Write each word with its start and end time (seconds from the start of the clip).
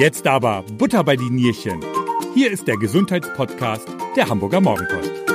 Jetzt 0.00 0.26
aber 0.26 0.64
Butter 0.78 1.04
bei 1.04 1.14
die 1.14 1.28
Nierchen. 1.28 1.84
Hier 2.32 2.50
ist 2.50 2.66
der 2.66 2.78
Gesundheitspodcast 2.78 3.86
der 4.16 4.30
Hamburger 4.30 4.62
Morgenpost. 4.62 5.10
Der 5.10 5.34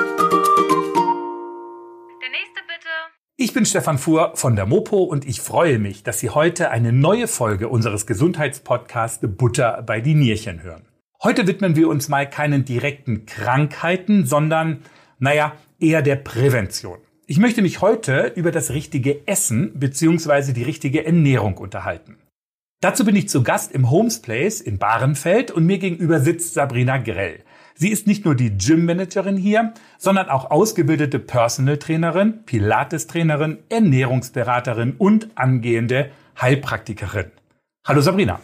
nächste 2.31 2.61
bitte. 2.65 2.89
Ich 3.37 3.53
bin 3.53 3.67
Stefan 3.67 3.99
Fuhr 3.99 4.31
von 4.33 4.55
der 4.55 4.65
Mopo 4.65 5.03
und 5.03 5.27
ich 5.27 5.39
freue 5.39 5.77
mich, 5.77 6.01
dass 6.01 6.19
Sie 6.19 6.31
heute 6.31 6.71
eine 6.71 6.91
neue 6.91 7.27
Folge 7.27 7.69
unseres 7.69 8.07
Gesundheitspodcasts 8.07 9.27
Butter 9.37 9.83
bei 9.85 10.01
die 10.01 10.15
Nierchen 10.15 10.63
hören. 10.63 10.87
Heute 11.21 11.45
widmen 11.45 11.75
wir 11.75 11.87
uns 11.87 12.09
mal 12.09 12.27
keinen 12.27 12.65
direkten 12.65 13.27
Krankheiten, 13.27 14.25
sondern, 14.25 14.81
naja, 15.19 15.53
eher 15.79 16.01
der 16.01 16.15
Prävention. 16.15 16.97
Ich 17.27 17.37
möchte 17.37 17.61
mich 17.61 17.81
heute 17.81 18.33
über 18.35 18.49
das 18.49 18.71
richtige 18.71 19.27
Essen 19.27 19.77
bzw. 19.77 20.53
die 20.53 20.63
richtige 20.63 21.05
Ernährung 21.05 21.55
unterhalten. 21.57 22.17
Dazu 22.85 23.03
bin 23.03 23.15
ich 23.15 23.27
zu 23.29 23.41
Gast 23.41 23.71
im 23.71 23.89
Homes 23.89 24.21
Place 24.21 24.61
in 24.61 24.77
Bahrenfeld 24.77 25.49
und 25.49 25.65
mir 25.65 25.79
gegenüber 25.79 26.19
sitzt 26.19 26.53
Sabrina 26.53 26.99
Grell. 26.99 27.39
Sie 27.73 27.89
ist 27.89 28.05
nicht 28.05 28.25
nur 28.25 28.35
die 28.35 28.55
Gym-Managerin 28.55 29.37
hier, 29.37 29.73
sondern 29.97 30.29
auch 30.29 30.51
ausgebildete 30.51 31.17
Personal 31.17 31.77
Trainerin, 31.77 32.45
Pilates-Trainerin, 32.45 33.57
Ernährungsberaterin 33.69 34.97
und 34.99 35.29
angehende 35.33 36.11
Heilpraktikerin. 36.39 37.31
Hallo 37.87 38.01
Sabrina. 38.01 38.39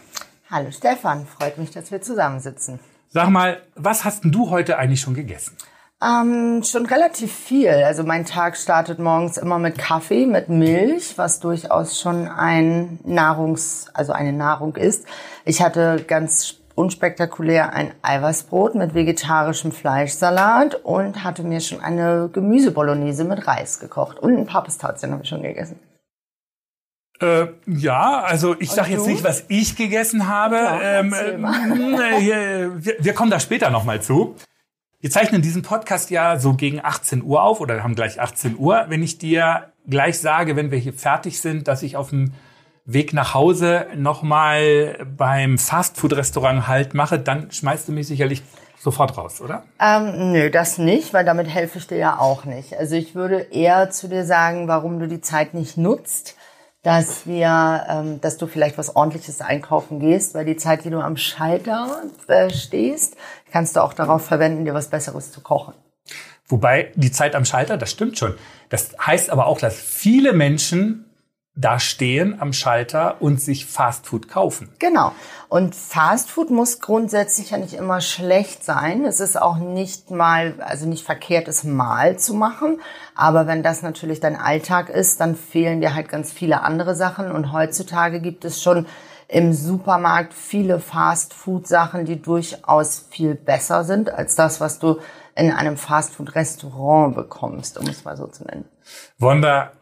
Hallo 0.50 0.72
Stefan, 0.72 1.24
freut 1.24 1.56
mich, 1.58 1.70
dass 1.70 1.92
wir 1.92 2.02
zusammensitzen. 2.02 2.80
Sag 3.10 3.30
mal, 3.30 3.62
was 3.76 4.04
hast 4.04 4.24
denn 4.24 4.32
du 4.32 4.50
heute 4.50 4.76
eigentlich 4.76 5.02
schon 5.02 5.14
gegessen? 5.14 5.56
Ähm, 6.02 6.64
schon 6.64 6.86
relativ 6.86 7.32
viel. 7.32 7.68
Also 7.68 8.02
mein 8.02 8.24
Tag 8.24 8.56
startet 8.56 8.98
morgens 8.98 9.36
immer 9.36 9.60
mit 9.60 9.78
Kaffee, 9.78 10.26
mit 10.26 10.48
Milch, 10.48 11.16
was 11.16 11.38
durchaus 11.38 12.00
schon 12.00 12.26
ein 12.26 12.98
Nahrungs, 13.04 13.86
also 13.94 14.12
eine 14.12 14.32
Nahrung 14.32 14.74
ist. 14.74 15.06
Ich 15.44 15.62
hatte 15.62 16.02
ganz 16.06 16.56
unspektakulär 16.74 17.72
ein 17.72 17.92
Eiweißbrot 18.02 18.74
mit 18.74 18.94
vegetarischem 18.94 19.70
Fleischsalat 19.70 20.74
und 20.74 21.22
hatte 21.22 21.44
mir 21.44 21.60
schon 21.60 21.80
eine 21.80 22.30
Gemüsebolognese 22.32 23.24
mit 23.24 23.46
Reis 23.46 23.78
gekocht. 23.78 24.18
Und 24.18 24.36
ein 24.36 24.46
paar 24.46 24.64
Pistazien 24.64 25.12
habe 25.12 25.22
ich 25.22 25.28
schon 25.28 25.42
gegessen. 25.42 25.78
Äh, 27.20 27.48
ja, 27.66 28.22
also 28.22 28.56
ich 28.58 28.70
sage 28.72 28.90
jetzt 28.90 29.06
nicht, 29.06 29.22
was 29.22 29.44
ich 29.46 29.76
gegessen 29.76 30.26
habe. 30.26 30.56
Ja, 30.56 30.82
ähm, 30.82 31.12
äh, 31.12 31.36
mal. 31.36 31.70
wir, 32.80 32.96
wir 32.98 33.14
kommen 33.14 33.30
da 33.30 33.38
später 33.38 33.70
nochmal 33.70 34.02
zu. 34.02 34.34
Wir 35.02 35.10
zeichnen 35.10 35.42
diesen 35.42 35.62
Podcast 35.62 36.10
ja 36.10 36.38
so 36.38 36.54
gegen 36.54 36.78
18 36.80 37.24
Uhr 37.24 37.42
auf 37.42 37.60
oder 37.60 37.82
haben 37.82 37.96
gleich 37.96 38.20
18 38.20 38.56
Uhr. 38.56 38.84
Wenn 38.86 39.02
ich 39.02 39.18
dir 39.18 39.72
gleich 39.88 40.20
sage, 40.20 40.54
wenn 40.54 40.70
wir 40.70 40.78
hier 40.78 40.92
fertig 40.92 41.40
sind, 41.40 41.66
dass 41.66 41.82
ich 41.82 41.96
auf 41.96 42.10
dem 42.10 42.34
Weg 42.84 43.12
nach 43.12 43.34
Hause 43.34 43.86
nochmal 43.96 45.04
beim 45.16 45.58
Fastfood-Restaurant 45.58 46.68
Halt 46.68 46.94
mache, 46.94 47.18
dann 47.18 47.50
schmeißt 47.50 47.88
du 47.88 47.92
mich 47.92 48.06
sicherlich 48.06 48.44
sofort 48.78 49.18
raus, 49.18 49.40
oder? 49.40 49.64
Ähm, 49.80 50.30
nö, 50.30 50.50
das 50.50 50.78
nicht, 50.78 51.12
weil 51.12 51.24
damit 51.24 51.48
helfe 51.48 51.78
ich 51.78 51.88
dir 51.88 51.98
ja 51.98 52.18
auch 52.20 52.44
nicht. 52.44 52.78
Also 52.78 52.94
ich 52.94 53.16
würde 53.16 53.48
eher 53.50 53.90
zu 53.90 54.06
dir 54.06 54.24
sagen, 54.24 54.68
warum 54.68 55.00
du 55.00 55.08
die 55.08 55.20
Zeit 55.20 55.52
nicht 55.52 55.76
nutzt, 55.76 56.36
dass 56.82 57.26
wir, 57.28 57.86
ähm, 57.88 58.20
dass 58.20 58.38
du 58.38 58.46
vielleicht 58.46 58.76
was 58.76 58.96
Ordentliches 58.96 59.40
einkaufen 59.40 60.00
gehst, 60.00 60.34
weil 60.34 60.44
die 60.44 60.56
Zeit, 60.56 60.84
die 60.84 60.90
du 60.90 61.00
am 61.00 61.16
Schalter 61.16 62.02
äh, 62.26 62.50
stehst, 62.50 63.16
kannst 63.52 63.76
du 63.76 63.80
auch 63.80 63.92
darauf 63.92 64.24
verwenden, 64.24 64.64
dir 64.64 64.74
was 64.74 64.88
Besseres 64.88 65.30
zu 65.30 65.40
kochen. 65.40 65.74
Wobei 66.48 66.92
die 66.96 67.12
Zeit 67.12 67.34
am 67.34 67.44
Schalter, 67.44 67.76
das 67.76 67.90
stimmt 67.90 68.18
schon. 68.18 68.34
Das 68.68 68.94
heißt 69.04 69.30
aber 69.30 69.46
auch, 69.46 69.58
dass 69.58 69.76
viele 69.76 70.32
Menschen 70.32 71.06
da 71.54 71.78
stehen 71.78 72.40
am 72.40 72.54
Schalter 72.54 73.20
und 73.20 73.38
sich 73.38 73.66
Fastfood 73.66 74.26
kaufen. 74.26 74.70
Genau. 74.78 75.12
Und 75.50 75.74
Fastfood 75.74 76.50
muss 76.50 76.80
grundsätzlich 76.80 77.50
ja 77.50 77.58
nicht 77.58 77.74
immer 77.74 78.00
schlecht 78.00 78.64
sein. 78.64 79.04
Es 79.04 79.20
ist 79.20 79.40
auch 79.40 79.56
nicht 79.58 80.10
mal, 80.10 80.54
also 80.60 80.86
nicht 80.86 81.04
verkehrt, 81.04 81.48
es 81.48 81.62
mal 81.62 82.18
zu 82.18 82.32
machen. 82.32 82.80
Aber 83.14 83.46
wenn 83.46 83.62
das 83.62 83.82
natürlich 83.82 84.18
dein 84.18 84.36
Alltag 84.36 84.88
ist, 84.88 85.20
dann 85.20 85.36
fehlen 85.36 85.82
dir 85.82 85.94
halt 85.94 86.08
ganz 86.08 86.32
viele 86.32 86.62
andere 86.62 86.94
Sachen. 86.94 87.30
Und 87.30 87.52
heutzutage 87.52 88.20
gibt 88.20 88.46
es 88.46 88.62
schon 88.62 88.86
im 89.32 89.54
Supermarkt 89.54 90.34
viele 90.34 90.78
Fastfood-Sachen, 90.78 92.04
die 92.04 92.20
durchaus 92.20 93.06
viel 93.10 93.34
besser 93.34 93.82
sind 93.82 94.10
als 94.10 94.34
das, 94.36 94.60
was 94.60 94.78
du 94.78 94.98
in 95.34 95.50
einem 95.50 95.78
Fastfood-Restaurant 95.78 97.14
bekommst, 97.14 97.78
um 97.78 97.86
es 97.86 98.04
mal 98.04 98.16
so 98.16 98.26
zu 98.26 98.44
nennen. 98.44 98.66
Wir 99.16 99.72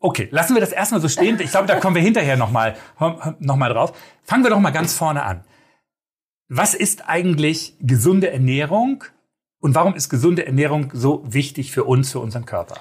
Okay, 0.00 0.28
lassen 0.30 0.54
wir 0.54 0.60
das 0.60 0.72
erstmal 0.72 1.00
so 1.00 1.08
stehen. 1.08 1.38
Ich 1.40 1.50
glaube, 1.50 1.66
da 1.66 1.78
kommen 1.78 1.94
wir 1.94 2.02
hinterher 2.02 2.36
nochmal 2.36 2.76
noch 3.38 3.56
mal 3.56 3.68
drauf. 3.68 3.92
Fangen 4.22 4.44
wir 4.44 4.50
doch 4.50 4.60
mal 4.60 4.70
ganz 4.70 4.94
vorne 4.94 5.24
an. 5.24 5.44
Was 6.48 6.74
ist 6.74 7.08
eigentlich 7.08 7.76
gesunde 7.80 8.30
Ernährung 8.30 9.04
und 9.60 9.74
warum 9.74 9.94
ist 9.94 10.08
gesunde 10.08 10.46
Ernährung 10.46 10.90
so 10.94 11.22
wichtig 11.26 11.72
für 11.72 11.84
uns, 11.84 12.12
für 12.12 12.20
unseren 12.20 12.46
Körper? 12.46 12.76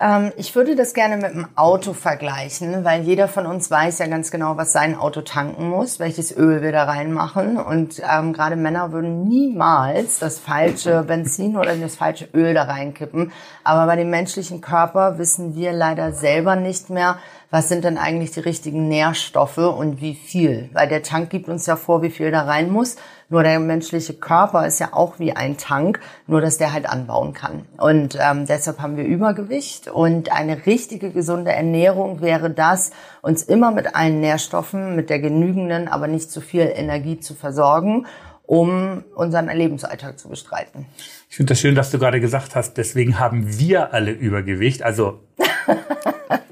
Ähm, 0.00 0.32
ich 0.36 0.54
würde 0.54 0.76
das 0.76 0.94
gerne 0.94 1.16
mit 1.16 1.34
dem 1.34 1.48
Auto 1.56 1.92
vergleichen, 1.92 2.84
weil 2.84 3.02
jeder 3.02 3.26
von 3.26 3.46
uns 3.46 3.68
weiß 3.68 3.98
ja 3.98 4.06
ganz 4.06 4.30
genau, 4.30 4.56
was 4.56 4.72
sein 4.72 4.96
Auto 4.96 5.22
tanken 5.22 5.68
muss, 5.70 5.98
welches 5.98 6.36
Öl 6.36 6.62
wir 6.62 6.70
da 6.70 6.84
reinmachen. 6.84 7.56
Und 7.56 8.00
ähm, 8.08 8.32
gerade 8.32 8.54
Männer 8.54 8.92
würden 8.92 9.24
niemals 9.24 10.20
das 10.20 10.38
falsche 10.38 11.02
Benzin 11.02 11.56
oder 11.56 11.74
das 11.74 11.96
falsche 11.96 12.28
Öl 12.32 12.54
da 12.54 12.64
reinkippen. 12.64 13.32
Aber 13.64 13.86
bei 13.86 13.96
dem 13.96 14.10
menschlichen 14.10 14.60
Körper 14.60 15.18
wissen 15.18 15.56
wir 15.56 15.72
leider 15.72 16.12
selber 16.12 16.54
nicht 16.54 16.90
mehr, 16.90 17.18
was 17.50 17.68
sind 17.68 17.84
denn 17.84 17.96
eigentlich 17.96 18.32
die 18.32 18.40
richtigen 18.40 18.88
Nährstoffe 18.88 19.58
und 19.58 20.02
wie 20.02 20.14
viel. 20.14 20.68
Weil 20.74 20.88
der 20.88 21.02
Tank 21.02 21.30
gibt 21.30 21.48
uns 21.48 21.64
ja 21.64 21.76
vor, 21.76 22.02
wie 22.02 22.10
viel 22.10 22.30
da 22.30 22.42
rein 22.42 22.70
muss. 22.70 22.96
Nur 23.30 23.42
der 23.42 23.58
menschliche 23.58 24.14
Körper 24.14 24.66
ist 24.66 24.80
ja 24.80 24.90
auch 24.92 25.18
wie 25.18 25.32
ein 25.32 25.56
Tank, 25.56 26.00
nur 26.26 26.40
dass 26.40 26.58
der 26.58 26.72
halt 26.72 26.88
anbauen 26.88 27.32
kann. 27.32 27.64
Und 27.78 28.18
ähm, 28.20 28.46
deshalb 28.46 28.80
haben 28.80 28.96
wir 28.96 29.04
Übergewicht. 29.04 29.88
Und 29.88 30.30
eine 30.30 30.66
richtige 30.66 31.10
gesunde 31.10 31.52
Ernährung 31.52 32.20
wäre 32.20 32.50
das, 32.50 32.90
uns 33.22 33.42
immer 33.42 33.70
mit 33.70 33.94
allen 33.94 34.20
Nährstoffen, 34.20 34.94
mit 34.94 35.08
der 35.08 35.18
genügenden, 35.18 35.88
aber 35.88 36.06
nicht 36.06 36.30
zu 36.30 36.40
viel 36.40 36.70
Energie 36.74 37.18
zu 37.18 37.34
versorgen 37.34 38.06
um 38.48 39.04
unseren 39.14 39.54
Lebensalltag 39.54 40.18
zu 40.18 40.30
bestreiten. 40.30 40.86
Ich 41.28 41.36
finde 41.36 41.52
das 41.52 41.60
schön, 41.60 41.74
dass 41.74 41.90
du 41.90 41.98
gerade 41.98 42.18
gesagt 42.18 42.54
hast, 42.54 42.78
deswegen 42.78 43.18
haben 43.18 43.58
wir 43.58 43.92
alle 43.92 44.10
Übergewicht. 44.10 44.82
Also 44.82 45.20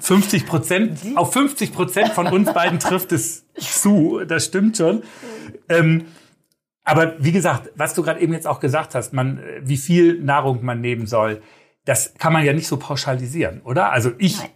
50 0.00 0.47
Prozent, 0.47 1.00
auf 1.16 1.32
50 1.32 1.72
Prozent 1.72 2.09
von 2.10 2.27
uns 2.28 2.53
beiden 2.53 2.78
trifft 2.78 3.12
es 3.12 3.44
zu. 3.59 4.21
Das 4.27 4.44
stimmt 4.47 4.77
schon. 4.77 5.03
Ähm, 5.69 6.06
aber 6.84 7.15
wie 7.19 7.32
gesagt, 7.32 7.71
was 7.75 7.94
du 7.94 8.03
gerade 8.03 8.21
eben 8.21 8.32
jetzt 8.32 8.47
auch 8.47 8.60
gesagt 8.60 8.94
hast, 8.94 9.12
man, 9.12 9.41
wie 9.62 9.76
viel 9.76 10.21
Nahrung 10.21 10.65
man 10.65 10.81
nehmen 10.81 11.06
soll, 11.06 11.43
das 11.84 12.15
kann 12.19 12.32
man 12.32 12.44
ja 12.44 12.53
nicht 12.53 12.69
so 12.69 12.76
pauschalisieren, 12.76 13.60
oder? 13.62 13.91
Also 13.93 14.12
ich 14.19 14.38
Nein. 14.38 14.50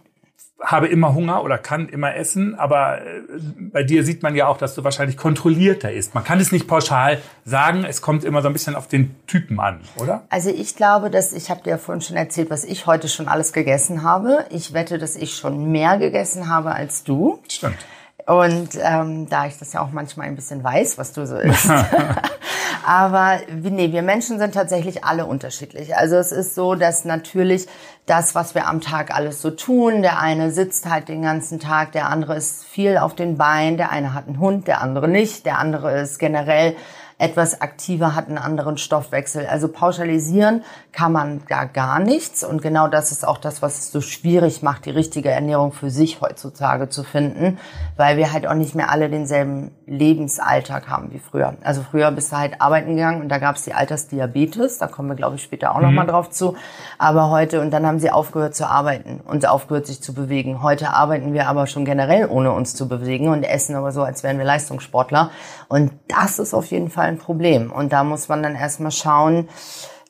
Habe 0.61 0.87
immer 0.87 1.13
Hunger 1.13 1.43
oder 1.43 1.57
kann 1.57 1.89
immer 1.89 2.15
essen, 2.15 2.55
aber 2.55 2.99
äh, 2.99 3.21
bei 3.59 3.83
dir 3.83 4.03
sieht 4.03 4.23
man 4.23 4.35
ja 4.35 4.47
auch, 4.47 4.57
dass 4.57 4.75
du 4.75 4.83
wahrscheinlich 4.83 5.17
kontrollierter 5.17 5.91
isst. 5.91 6.13
Man 6.13 6.23
kann 6.23 6.39
es 6.39 6.51
nicht 6.51 6.67
pauschal 6.67 7.19
sagen, 7.45 7.83
es 7.83 8.01
kommt 8.01 8.23
immer 8.23 8.41
so 8.41 8.47
ein 8.47 8.53
bisschen 8.53 8.75
auf 8.75 8.87
den 8.87 9.15
Typen 9.27 9.59
an, 9.59 9.81
oder? 9.97 10.23
Also 10.29 10.49
ich 10.49 10.75
glaube, 10.75 11.09
dass 11.09 11.33
ich 11.33 11.49
habe 11.49 11.63
dir 11.63 11.71
ja 11.71 11.77
vorhin 11.77 12.01
schon 12.01 12.17
erzählt, 12.17 12.49
was 12.49 12.63
ich 12.63 12.85
heute 12.85 13.07
schon 13.07 13.27
alles 13.27 13.53
gegessen 13.53 14.03
habe. 14.03 14.45
Ich 14.49 14.73
wette, 14.73 14.97
dass 14.97 15.15
ich 15.15 15.35
schon 15.35 15.71
mehr 15.71 15.97
gegessen 15.97 16.47
habe 16.47 16.71
als 16.73 17.03
du. 17.03 17.39
Stimmt. 17.49 17.77
Und 18.25 18.69
ähm, 18.81 19.29
da 19.29 19.45
ich 19.45 19.57
das 19.57 19.73
ja 19.73 19.81
auch 19.81 19.91
manchmal 19.91 20.27
ein 20.27 20.35
bisschen 20.35 20.63
weiß, 20.63 20.97
was 20.97 21.13
du 21.13 21.25
so 21.25 21.37
isst. 21.37 21.69
Aber 22.85 23.39
nee, 23.47 23.91
wir 23.91 24.01
Menschen 24.01 24.39
sind 24.39 24.53
tatsächlich 24.53 25.03
alle 25.03 25.25
unterschiedlich. 25.25 25.95
Also 25.95 26.15
es 26.15 26.31
ist 26.31 26.55
so, 26.55 26.75
dass 26.75 27.05
natürlich 27.05 27.67
das, 28.05 28.33
was 28.33 28.55
wir 28.55 28.67
am 28.67 28.81
Tag 28.81 29.15
alles 29.15 29.41
so 29.41 29.51
tun, 29.51 30.01
der 30.01 30.19
eine 30.19 30.51
sitzt 30.51 30.89
halt 30.89 31.07
den 31.07 31.21
ganzen 31.21 31.59
Tag, 31.59 31.91
der 31.91 32.09
andere 32.09 32.35
ist 32.35 32.65
viel 32.65 32.97
auf 32.97 33.15
den 33.15 33.37
Beinen, 33.37 33.77
der 33.77 33.91
eine 33.91 34.13
hat 34.13 34.27
einen 34.27 34.39
Hund, 34.39 34.67
der 34.67 34.81
andere 34.81 35.07
nicht, 35.07 35.45
der 35.45 35.59
andere 35.59 35.99
ist 35.99 36.17
generell 36.17 36.75
etwas 37.21 37.61
aktiver, 37.61 38.15
hat 38.15 38.27
einen 38.27 38.39
anderen 38.39 38.79
Stoffwechsel. 38.79 39.45
Also 39.45 39.67
pauschalisieren 39.67 40.63
kann 40.91 41.11
man 41.11 41.41
da 41.47 41.65
gar 41.65 41.99
nichts. 41.99 42.43
Und 42.43 42.63
genau 42.63 42.87
das 42.87 43.11
ist 43.11 43.27
auch 43.27 43.37
das, 43.37 43.61
was 43.61 43.77
es 43.77 43.91
so 43.91 44.01
schwierig 44.01 44.63
macht, 44.63 44.85
die 44.85 44.89
richtige 44.89 45.29
Ernährung 45.29 45.71
für 45.71 45.91
sich 45.91 46.19
heutzutage 46.19 46.89
zu 46.89 47.03
finden, 47.03 47.59
weil 47.95 48.17
wir 48.17 48.33
halt 48.33 48.47
auch 48.47 48.55
nicht 48.55 48.73
mehr 48.73 48.89
alle 48.89 49.07
denselben 49.07 49.69
Lebensalltag 49.85 50.89
haben 50.89 51.13
wie 51.13 51.19
früher. 51.19 51.53
Also 51.63 51.83
früher 51.83 52.09
bist 52.11 52.31
du 52.31 52.37
halt 52.37 52.59
arbeiten 52.59 52.95
gegangen 52.95 53.21
und 53.21 53.29
da 53.29 53.37
gab 53.37 53.55
es 53.55 53.63
die 53.63 53.73
Altersdiabetes, 53.73 54.79
da 54.79 54.87
kommen 54.87 55.09
wir, 55.09 55.15
glaube 55.15 55.35
ich, 55.35 55.43
später 55.43 55.73
auch 55.73 55.77
mhm. 55.77 55.83
nochmal 55.83 56.07
drauf 56.07 56.31
zu. 56.31 56.55
Aber 56.97 57.29
heute, 57.29 57.61
und 57.61 57.69
dann 57.69 57.85
haben 57.85 57.99
sie 57.99 58.09
aufgehört 58.09 58.55
zu 58.55 58.67
arbeiten 58.67 59.21
und 59.27 59.47
aufgehört 59.47 59.85
sich 59.85 60.01
zu 60.01 60.15
bewegen. 60.15 60.63
Heute 60.63 60.89
arbeiten 60.89 61.33
wir 61.33 61.47
aber 61.47 61.67
schon 61.67 61.85
generell 61.85 62.27
ohne 62.27 62.51
uns 62.51 62.73
zu 62.73 62.87
bewegen 62.87 63.29
und 63.29 63.43
essen 63.43 63.75
aber 63.75 63.91
so, 63.91 64.01
als 64.01 64.23
wären 64.23 64.39
wir 64.39 64.45
Leistungssportler. 64.45 65.29
Und 65.67 65.91
das 66.07 66.39
ist 66.39 66.55
auf 66.55 66.65
jeden 66.65 66.89
Fall 66.89 67.10
ein 67.11 67.17
Problem. 67.17 67.71
Und 67.71 67.93
da 67.93 68.03
muss 68.03 68.29
man 68.29 68.41
dann 68.41 68.55
erstmal 68.55 68.91
schauen, 68.91 69.49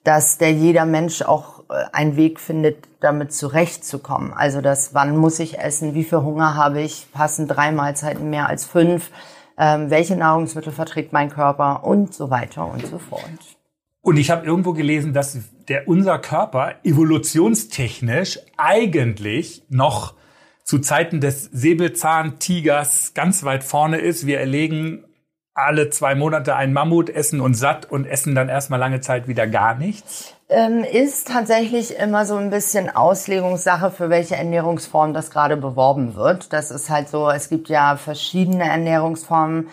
dass 0.03 0.37
der 0.37 0.51
jeder 0.51 0.85
Mensch 0.85 1.21
auch 1.21 1.63
äh, 1.69 1.85
einen 1.93 2.15
Weg 2.15 2.39
findet, 2.39 2.87
damit 3.01 3.33
zurechtzukommen. 3.33 4.33
Also 4.33 4.61
das, 4.61 4.93
wann 4.93 5.17
muss 5.17 5.39
ich 5.39 5.59
essen, 5.59 5.93
wie 5.93 6.03
viel 6.03 6.19
Hunger 6.19 6.55
habe 6.55 6.81
ich, 6.81 7.07
passen 7.11 7.47
drei 7.47 7.71
Mahlzeiten 7.71 8.29
mehr 8.29 8.47
als 8.47 8.65
fünf, 8.65 9.11
ähm, 9.57 9.89
welche 9.89 10.15
Nahrungsmittel 10.15 10.71
verträgt 10.71 11.13
mein 11.13 11.29
Körper 11.29 11.83
und 11.83 12.13
so 12.13 12.29
weiter 12.29 12.71
und 12.71 12.85
so 12.85 12.97
fort. 12.97 13.21
Und 14.01 14.17
ich 14.17 14.31
habe 14.31 14.45
irgendwo 14.45 14.73
gelesen, 14.73 15.13
dass 15.13 15.37
der 15.67 15.87
unser 15.87 16.17
Körper 16.17 16.75
evolutionstechnisch 16.83 18.39
eigentlich 18.57 19.63
noch 19.69 20.15
zu 20.63 20.79
Zeiten 20.79 21.21
des 21.21 21.43
Säbelzahntigers 21.45 23.13
ganz 23.13 23.43
weit 23.43 23.63
vorne 23.63 23.97
ist. 23.97 24.25
Wir 24.25 24.39
erlegen 24.39 25.03
alle 25.53 25.89
zwei 25.89 26.15
Monate 26.15 26.55
einen 26.55 26.73
Mammut, 26.73 27.09
essen 27.09 27.41
uns 27.41 27.59
satt 27.59 27.89
und 27.89 28.05
essen 28.05 28.35
dann 28.35 28.49
erstmal 28.49 28.79
lange 28.79 29.01
Zeit 29.01 29.27
wieder 29.27 29.47
gar 29.47 29.75
nichts? 29.75 30.33
Ähm, 30.49 30.83
ist 30.83 31.27
tatsächlich 31.27 31.97
immer 31.97 32.25
so 32.25 32.35
ein 32.35 32.49
bisschen 32.49 32.89
Auslegungssache, 32.89 33.91
für 33.91 34.09
welche 34.09 34.35
Ernährungsform 34.35 35.13
das 35.13 35.29
gerade 35.29 35.57
beworben 35.57 36.15
wird. 36.15 36.51
Das 36.53 36.71
ist 36.71 36.89
halt 36.89 37.09
so, 37.09 37.29
es 37.29 37.49
gibt 37.49 37.69
ja 37.69 37.95
verschiedene 37.95 38.65
Ernährungsformen. 38.65 39.69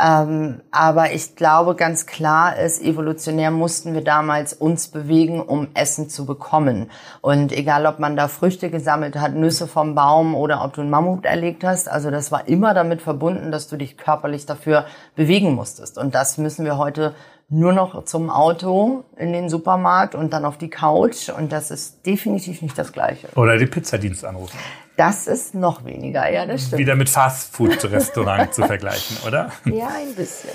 Ähm, 0.00 0.62
aber 0.70 1.12
ich 1.12 1.36
glaube 1.36 1.74
ganz 1.74 2.06
klar 2.06 2.56
ist, 2.56 2.80
evolutionär 2.82 3.50
mussten 3.50 3.92
wir 3.92 4.02
damals 4.02 4.54
uns 4.54 4.88
bewegen, 4.88 5.42
um 5.42 5.68
Essen 5.74 6.08
zu 6.08 6.24
bekommen. 6.24 6.90
Und 7.20 7.52
egal, 7.52 7.84
ob 7.84 7.98
man 7.98 8.16
da 8.16 8.28
Früchte 8.28 8.70
gesammelt 8.70 9.16
hat, 9.16 9.34
Nüsse 9.34 9.66
vom 9.66 9.94
Baum 9.94 10.34
oder 10.34 10.64
ob 10.64 10.72
du 10.72 10.80
einen 10.80 10.88
Mammut 10.88 11.26
erlegt 11.26 11.62
hast, 11.62 11.90
also 11.90 12.10
das 12.10 12.32
war 12.32 12.48
immer 12.48 12.72
damit 12.72 13.02
verbunden, 13.02 13.52
dass 13.52 13.68
du 13.68 13.76
dich 13.76 13.98
körperlich 13.98 14.46
dafür 14.46 14.86
bewegen 15.14 15.54
musstest. 15.54 15.98
Und 15.98 16.14
das 16.14 16.38
müssen 16.38 16.64
wir 16.64 16.78
heute 16.78 17.14
nur 17.52 17.72
noch 17.72 18.04
zum 18.04 18.30
Auto 18.30 19.04
in 19.16 19.32
den 19.32 19.48
Supermarkt 19.48 20.14
und 20.14 20.32
dann 20.32 20.44
auf 20.44 20.56
die 20.56 20.70
Couch. 20.70 21.28
Und 21.28 21.52
das 21.52 21.70
ist 21.70 22.04
definitiv 22.06 22.62
nicht 22.62 22.76
das 22.78 22.92
Gleiche. 22.92 23.28
Oder 23.36 23.58
die 23.58 23.66
Pizzadienst 23.66 24.24
anrufen. 24.24 24.56
Das 24.96 25.26
ist 25.26 25.54
noch 25.54 25.84
weniger, 25.84 26.30
ja, 26.30 26.46
das 26.46 26.66
stimmt. 26.66 26.80
Wieder 26.80 26.96
mit 26.96 27.08
Fastfood-Restaurant 27.08 28.54
zu 28.54 28.64
vergleichen, 28.64 29.16
oder? 29.26 29.50
Ja, 29.64 29.88
ein 29.88 30.14
bisschen. 30.14 30.50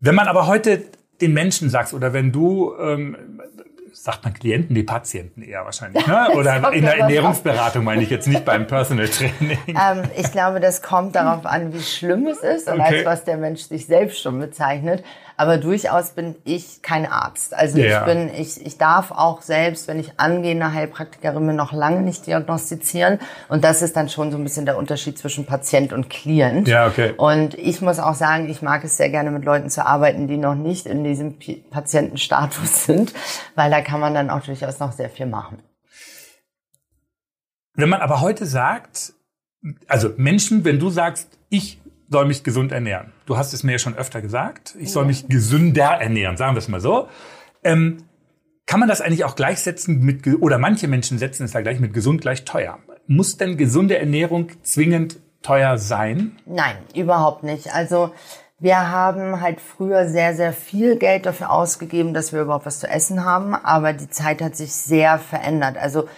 Wenn 0.00 0.14
man 0.14 0.28
aber 0.28 0.46
heute 0.46 0.84
den 1.20 1.32
Menschen 1.32 1.70
sagt, 1.70 1.94
oder 1.94 2.12
wenn 2.12 2.32
du, 2.32 2.74
ähm, 2.78 3.40
sagt 3.92 4.24
man 4.24 4.34
Klienten, 4.34 4.74
die 4.74 4.82
Patienten 4.82 5.42
eher 5.42 5.64
wahrscheinlich, 5.64 6.06
ne? 6.06 6.28
oder 6.34 6.72
in 6.72 6.82
der 6.82 6.98
Ernährungsberatung 6.98 7.84
meine 7.84 8.02
ich 8.02 8.10
jetzt 8.10 8.28
nicht 8.28 8.44
beim 8.44 8.66
Personal 8.68 9.08
Training. 9.08 9.58
Ähm, 9.68 10.02
ich 10.16 10.30
glaube, 10.32 10.60
das 10.60 10.82
kommt 10.82 11.14
darauf 11.14 11.46
an, 11.46 11.72
wie 11.72 11.82
schlimm 11.82 12.26
es 12.26 12.38
ist 12.38 12.68
und 12.68 12.80
okay. 12.80 12.98
als 12.98 13.06
was 13.06 13.24
der 13.24 13.38
Mensch 13.38 13.62
sich 13.62 13.86
selbst 13.86 14.20
schon 14.20 14.38
bezeichnet. 14.38 15.02
Aber 15.36 15.58
durchaus 15.58 16.10
bin 16.10 16.34
ich 16.44 16.82
kein 16.82 17.06
Arzt. 17.06 17.54
Also 17.54 17.78
ja. 17.78 18.00
ich 18.00 18.06
bin, 18.06 18.30
ich, 18.34 18.64
ich 18.64 18.78
darf 18.78 19.10
auch 19.10 19.42
selbst, 19.42 19.86
wenn 19.86 20.00
ich 20.00 20.18
angehende 20.18 20.72
Heilpraktikerin 20.72 21.46
bin, 21.46 21.56
noch 21.56 21.72
lange 21.72 22.00
nicht 22.00 22.26
diagnostizieren. 22.26 23.18
Und 23.48 23.64
das 23.64 23.82
ist 23.82 23.96
dann 23.96 24.08
schon 24.08 24.32
so 24.32 24.38
ein 24.38 24.44
bisschen 24.44 24.64
der 24.64 24.78
Unterschied 24.78 25.18
zwischen 25.18 25.44
Patient 25.44 25.92
und 25.92 26.08
Klient. 26.08 26.68
Ja, 26.68 26.86
okay. 26.86 27.12
Und 27.16 27.54
ich 27.54 27.82
muss 27.82 27.98
auch 27.98 28.14
sagen, 28.14 28.48
ich 28.48 28.62
mag 28.62 28.84
es 28.84 28.96
sehr 28.96 29.10
gerne 29.10 29.30
mit 29.30 29.44
Leuten 29.44 29.68
zu 29.68 29.84
arbeiten, 29.84 30.26
die 30.26 30.38
noch 30.38 30.54
nicht 30.54 30.86
in 30.86 31.04
diesem 31.04 31.38
Patientenstatus 31.70 32.84
sind, 32.86 33.12
weil 33.54 33.70
da 33.70 33.82
kann 33.82 34.00
man 34.00 34.14
dann 34.14 34.30
auch 34.30 34.40
durchaus 34.40 34.78
noch 34.78 34.92
sehr 34.92 35.10
viel 35.10 35.26
machen. 35.26 35.58
Wenn 37.74 37.90
man 37.90 38.00
aber 38.00 38.22
heute 38.22 38.46
sagt, 38.46 39.12
also 39.86 40.10
Menschen, 40.16 40.64
wenn 40.64 40.78
du 40.78 40.88
sagst, 40.88 41.38
ich 41.50 41.80
soll 42.08 42.26
mich 42.26 42.44
gesund 42.44 42.72
ernähren. 42.72 43.12
Du 43.26 43.36
hast 43.36 43.52
es 43.52 43.62
mir 43.62 43.72
ja 43.72 43.78
schon 43.78 43.96
öfter 43.96 44.22
gesagt. 44.22 44.74
Ich 44.78 44.92
soll 44.92 45.04
mich 45.04 45.28
gesünder 45.28 46.00
ernähren, 46.00 46.36
sagen 46.36 46.54
wir 46.54 46.58
es 46.58 46.68
mal 46.68 46.80
so. 46.80 47.08
Ähm, 47.64 48.04
kann 48.66 48.80
man 48.80 48.88
das 48.88 49.00
eigentlich 49.00 49.24
auch 49.24 49.36
gleichsetzen 49.36 50.00
mit, 50.00 50.26
oder 50.40 50.58
manche 50.58 50.88
Menschen 50.88 51.18
setzen 51.18 51.44
es 51.44 51.52
da 51.52 51.62
gleich 51.62 51.80
mit 51.80 51.94
gesund 51.94 52.20
gleich 52.20 52.44
teuer. 52.44 52.78
Muss 53.06 53.36
denn 53.36 53.56
gesunde 53.56 53.98
Ernährung 53.98 54.50
zwingend 54.62 55.18
teuer 55.42 55.78
sein? 55.78 56.38
Nein, 56.44 56.76
überhaupt 56.94 57.44
nicht. 57.44 57.72
Also, 57.72 58.12
wir 58.58 58.90
haben 58.90 59.40
halt 59.40 59.60
früher 59.60 60.08
sehr, 60.08 60.34
sehr 60.34 60.52
viel 60.52 60.96
Geld 60.96 61.26
dafür 61.26 61.50
ausgegeben, 61.50 62.14
dass 62.14 62.32
wir 62.32 62.40
überhaupt 62.40 62.66
was 62.66 62.80
zu 62.80 62.88
essen 62.88 63.24
haben, 63.24 63.54
aber 63.54 63.92
die 63.92 64.08
Zeit 64.08 64.40
hat 64.40 64.56
sich 64.56 64.72
sehr 64.72 65.18
verändert. 65.18 65.76
Also 65.76 66.08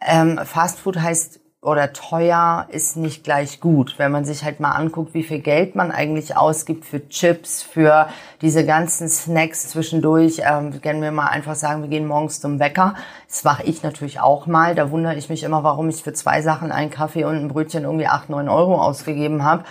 ähm, 0.00 0.38
Fast 0.44 0.78
Food 0.78 1.00
heißt 1.00 1.40
oder 1.62 1.92
teuer 1.92 2.66
ist 2.70 2.96
nicht 2.96 3.22
gleich 3.22 3.60
gut. 3.60 3.94
Wenn 3.96 4.10
man 4.10 4.24
sich 4.24 4.42
halt 4.42 4.58
mal 4.58 4.72
anguckt, 4.72 5.14
wie 5.14 5.22
viel 5.22 5.38
Geld 5.38 5.76
man 5.76 5.92
eigentlich 5.92 6.36
ausgibt 6.36 6.84
für 6.84 7.08
Chips, 7.08 7.62
für 7.62 8.08
diese 8.40 8.66
ganzen 8.66 9.08
Snacks 9.08 9.68
zwischendurch, 9.68 10.42
ähm, 10.44 10.82
können 10.82 11.00
wir 11.00 11.12
mal 11.12 11.28
einfach 11.28 11.54
sagen, 11.54 11.82
wir 11.82 11.88
gehen 11.88 12.08
morgens 12.08 12.40
zum 12.40 12.58
Bäcker. 12.58 12.94
Das 13.28 13.44
mache 13.44 13.62
ich 13.62 13.84
natürlich 13.84 14.18
auch 14.18 14.46
mal. 14.46 14.74
Da 14.74 14.90
wundere 14.90 15.14
ich 15.14 15.28
mich 15.28 15.44
immer, 15.44 15.62
warum 15.62 15.88
ich 15.88 16.02
für 16.02 16.12
zwei 16.12 16.42
Sachen 16.42 16.72
einen 16.72 16.90
Kaffee 16.90 17.24
und 17.24 17.36
ein 17.36 17.46
Brötchen 17.46 17.84
irgendwie 17.84 18.08
acht 18.08 18.28
neun 18.28 18.48
Euro 18.48 18.82
ausgegeben 18.82 19.44
habe. 19.44 19.62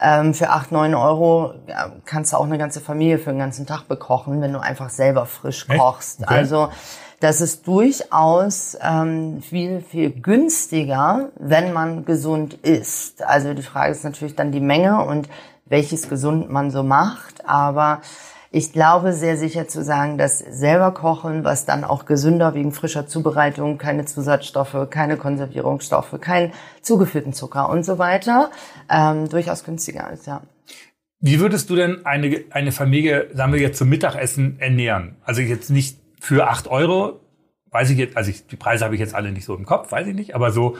Ähm, 0.00 0.34
für 0.34 0.50
acht 0.50 0.72
neun 0.72 0.96
Euro 0.96 1.54
ja, 1.68 1.92
kannst 2.06 2.32
du 2.32 2.38
auch 2.38 2.44
eine 2.44 2.58
ganze 2.58 2.80
Familie 2.80 3.18
für 3.18 3.30
den 3.30 3.38
ganzen 3.38 3.66
Tag 3.66 3.86
bekochen, 3.86 4.42
wenn 4.42 4.52
du 4.52 4.58
einfach 4.58 4.90
selber 4.90 5.26
frisch 5.26 5.68
kochst. 5.68 6.22
Okay. 6.22 6.34
Also 6.34 6.70
das 7.20 7.40
ist 7.40 7.66
durchaus 7.66 8.76
ähm, 8.82 9.40
viel, 9.40 9.80
viel 9.80 10.10
günstiger, 10.10 11.30
wenn 11.38 11.72
man 11.72 12.04
gesund 12.04 12.54
isst. 12.62 13.22
Also 13.22 13.54
die 13.54 13.62
Frage 13.62 13.92
ist 13.92 14.04
natürlich 14.04 14.34
dann 14.34 14.52
die 14.52 14.60
Menge 14.60 15.04
und 15.04 15.28
welches 15.64 16.08
gesund 16.08 16.50
man 16.50 16.70
so 16.70 16.82
macht. 16.82 17.48
Aber 17.48 18.02
ich 18.50 18.72
glaube 18.72 19.12
sehr 19.12 19.36
sicher 19.36 19.66
zu 19.66 19.82
sagen, 19.82 20.18
dass 20.18 20.38
selber 20.38 20.92
kochen, 20.92 21.44
was 21.44 21.64
dann 21.64 21.84
auch 21.84 22.06
gesünder 22.06 22.54
wegen 22.54 22.72
frischer 22.72 23.06
Zubereitung, 23.06 23.78
keine 23.78 24.04
Zusatzstoffe, 24.04 24.88
keine 24.90 25.16
Konservierungsstoffe, 25.16 26.20
keinen 26.20 26.52
zugeführten 26.80 27.32
Zucker 27.32 27.68
und 27.68 27.84
so 27.84 27.98
weiter, 27.98 28.50
ähm, 28.88 29.28
durchaus 29.28 29.64
günstiger 29.64 30.10
ist, 30.10 30.26
ja. 30.26 30.42
Wie 31.18 31.40
würdest 31.40 31.70
du 31.70 31.76
denn 31.76 32.04
eine, 32.04 32.44
eine 32.50 32.72
Familie, 32.72 33.28
sagen 33.34 33.52
wir 33.52 33.60
jetzt 33.60 33.78
zum 33.78 33.88
Mittagessen 33.88 34.60
ernähren? 34.60 35.16
Also 35.24 35.40
jetzt 35.40 35.70
nicht 35.70 35.98
für 36.20 36.48
acht 36.48 36.68
Euro, 36.68 37.20
weiß 37.70 37.90
ich 37.90 37.98
jetzt, 37.98 38.16
also 38.16 38.30
ich, 38.30 38.46
die 38.46 38.56
Preise 38.56 38.84
habe 38.84 38.94
ich 38.94 39.00
jetzt 39.00 39.14
alle 39.14 39.32
nicht 39.32 39.44
so 39.44 39.54
im 39.54 39.66
Kopf, 39.66 39.92
weiß 39.92 40.06
ich 40.06 40.14
nicht, 40.14 40.34
aber 40.34 40.50
so, 40.50 40.76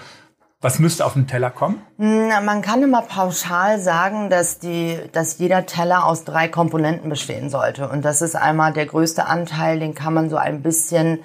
was 0.60 0.78
müsste 0.78 1.04
auf 1.04 1.12
den 1.12 1.26
Teller 1.26 1.50
kommen? 1.50 1.82
Na, 1.98 2.40
man 2.40 2.62
kann 2.62 2.82
immer 2.82 3.02
pauschal 3.02 3.78
sagen, 3.78 4.30
dass 4.30 4.58
die, 4.58 4.98
dass 5.12 5.38
jeder 5.38 5.66
Teller 5.66 6.06
aus 6.06 6.24
drei 6.24 6.48
Komponenten 6.48 7.10
bestehen 7.10 7.50
sollte. 7.50 7.88
Und 7.88 8.04
das 8.04 8.22
ist 8.22 8.34
einmal 8.34 8.72
der 8.72 8.86
größte 8.86 9.26
Anteil, 9.26 9.78
den 9.78 9.94
kann 9.94 10.14
man 10.14 10.30
so 10.30 10.36
ein 10.36 10.62
bisschen 10.62 11.20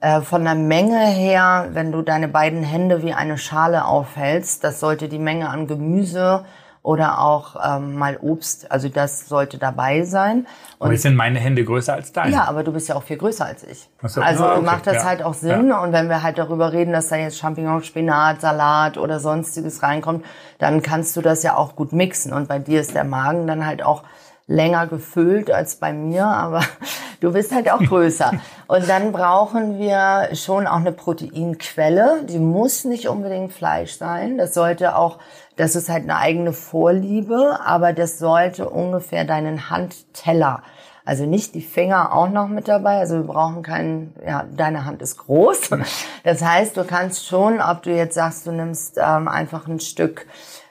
äh, 0.00 0.20
von 0.20 0.42
der 0.42 0.56
Menge 0.56 0.98
her, 0.98 1.68
wenn 1.72 1.92
du 1.92 2.02
deine 2.02 2.26
beiden 2.26 2.64
Hände 2.64 3.04
wie 3.04 3.12
eine 3.12 3.38
Schale 3.38 3.84
aufhältst, 3.84 4.64
das 4.64 4.80
sollte 4.80 5.08
die 5.08 5.20
Menge 5.20 5.48
an 5.48 5.68
Gemüse 5.68 6.44
oder 6.82 7.20
auch 7.20 7.56
ähm, 7.64 7.96
mal 7.96 8.18
Obst. 8.20 8.70
Also 8.70 8.88
das 8.88 9.28
sollte 9.28 9.58
dabei 9.58 10.02
sein. 10.02 10.46
Und 10.78 10.86
aber 10.86 10.92
jetzt 10.92 11.02
sind 11.02 11.14
meine 11.14 11.38
Hände 11.38 11.64
größer 11.64 11.94
als 11.94 12.12
deine. 12.12 12.32
Ja, 12.32 12.44
aber 12.44 12.64
du 12.64 12.72
bist 12.72 12.88
ja 12.88 12.96
auch 12.96 13.04
viel 13.04 13.18
größer 13.18 13.46
als 13.46 13.62
ich. 13.62 13.88
So, 14.02 14.20
also 14.20 14.44
ah, 14.44 14.56
okay. 14.56 14.64
macht 14.64 14.86
das 14.88 14.96
ja. 14.96 15.04
halt 15.04 15.22
auch 15.22 15.34
Sinn. 15.34 15.68
Ja. 15.68 15.82
Und 15.82 15.92
wenn 15.92 16.08
wir 16.08 16.22
halt 16.22 16.38
darüber 16.38 16.72
reden, 16.72 16.92
dass 16.92 17.08
da 17.08 17.16
jetzt 17.16 17.38
Champignon, 17.38 17.84
Spinat, 17.84 18.40
Salat 18.40 18.98
oder 18.98 19.20
sonstiges 19.20 19.82
reinkommt, 19.82 20.24
dann 20.58 20.82
kannst 20.82 21.16
du 21.16 21.20
das 21.20 21.44
ja 21.44 21.56
auch 21.56 21.76
gut 21.76 21.92
mixen. 21.92 22.32
Und 22.32 22.48
bei 22.48 22.58
dir 22.58 22.80
ist 22.80 22.94
der 22.94 23.04
Magen 23.04 23.46
dann 23.46 23.64
halt 23.64 23.84
auch 23.84 24.02
länger 24.48 24.86
gefüllt 24.86 25.50
als 25.50 25.76
bei 25.76 25.92
mir, 25.92 26.26
aber 26.26 26.62
du 27.20 27.32
bist 27.32 27.54
halt 27.54 27.70
auch 27.70 27.80
größer. 27.80 28.32
Und 28.66 28.88
dann 28.88 29.12
brauchen 29.12 29.78
wir 29.78 30.30
schon 30.34 30.66
auch 30.66 30.76
eine 30.76 30.92
Proteinquelle. 30.92 32.24
Die 32.28 32.38
muss 32.38 32.84
nicht 32.84 33.08
unbedingt 33.08 33.52
Fleisch 33.52 33.96
sein. 33.96 34.38
Das 34.38 34.54
sollte 34.54 34.96
auch 34.96 35.18
das 35.56 35.76
ist 35.76 35.88
halt 35.88 36.04
eine 36.04 36.16
eigene 36.16 36.52
Vorliebe, 36.52 37.60
aber 37.64 37.92
das 37.92 38.18
sollte 38.18 38.68
ungefähr 38.68 39.24
deinen 39.24 39.70
Handteller 39.70 40.62
also 41.04 41.26
nicht 41.26 41.54
die 41.54 41.62
Finger 41.62 42.14
auch 42.14 42.28
noch 42.28 42.48
mit 42.48 42.68
dabei. 42.68 42.98
Also 42.98 43.16
wir 43.16 43.24
brauchen 43.24 43.62
keinen, 43.62 44.14
ja, 44.24 44.44
deine 44.54 44.84
Hand 44.84 45.02
ist 45.02 45.18
groß. 45.18 45.70
Das 46.24 46.42
heißt, 46.44 46.76
du 46.76 46.84
kannst 46.84 47.26
schon, 47.26 47.60
ob 47.60 47.82
du 47.82 47.90
jetzt 47.90 48.14
sagst, 48.14 48.46
du 48.46 48.52
nimmst 48.52 48.96
ähm, 48.96 49.26
einfach 49.26 49.66
ein 49.66 49.80
Stück 49.80 50.26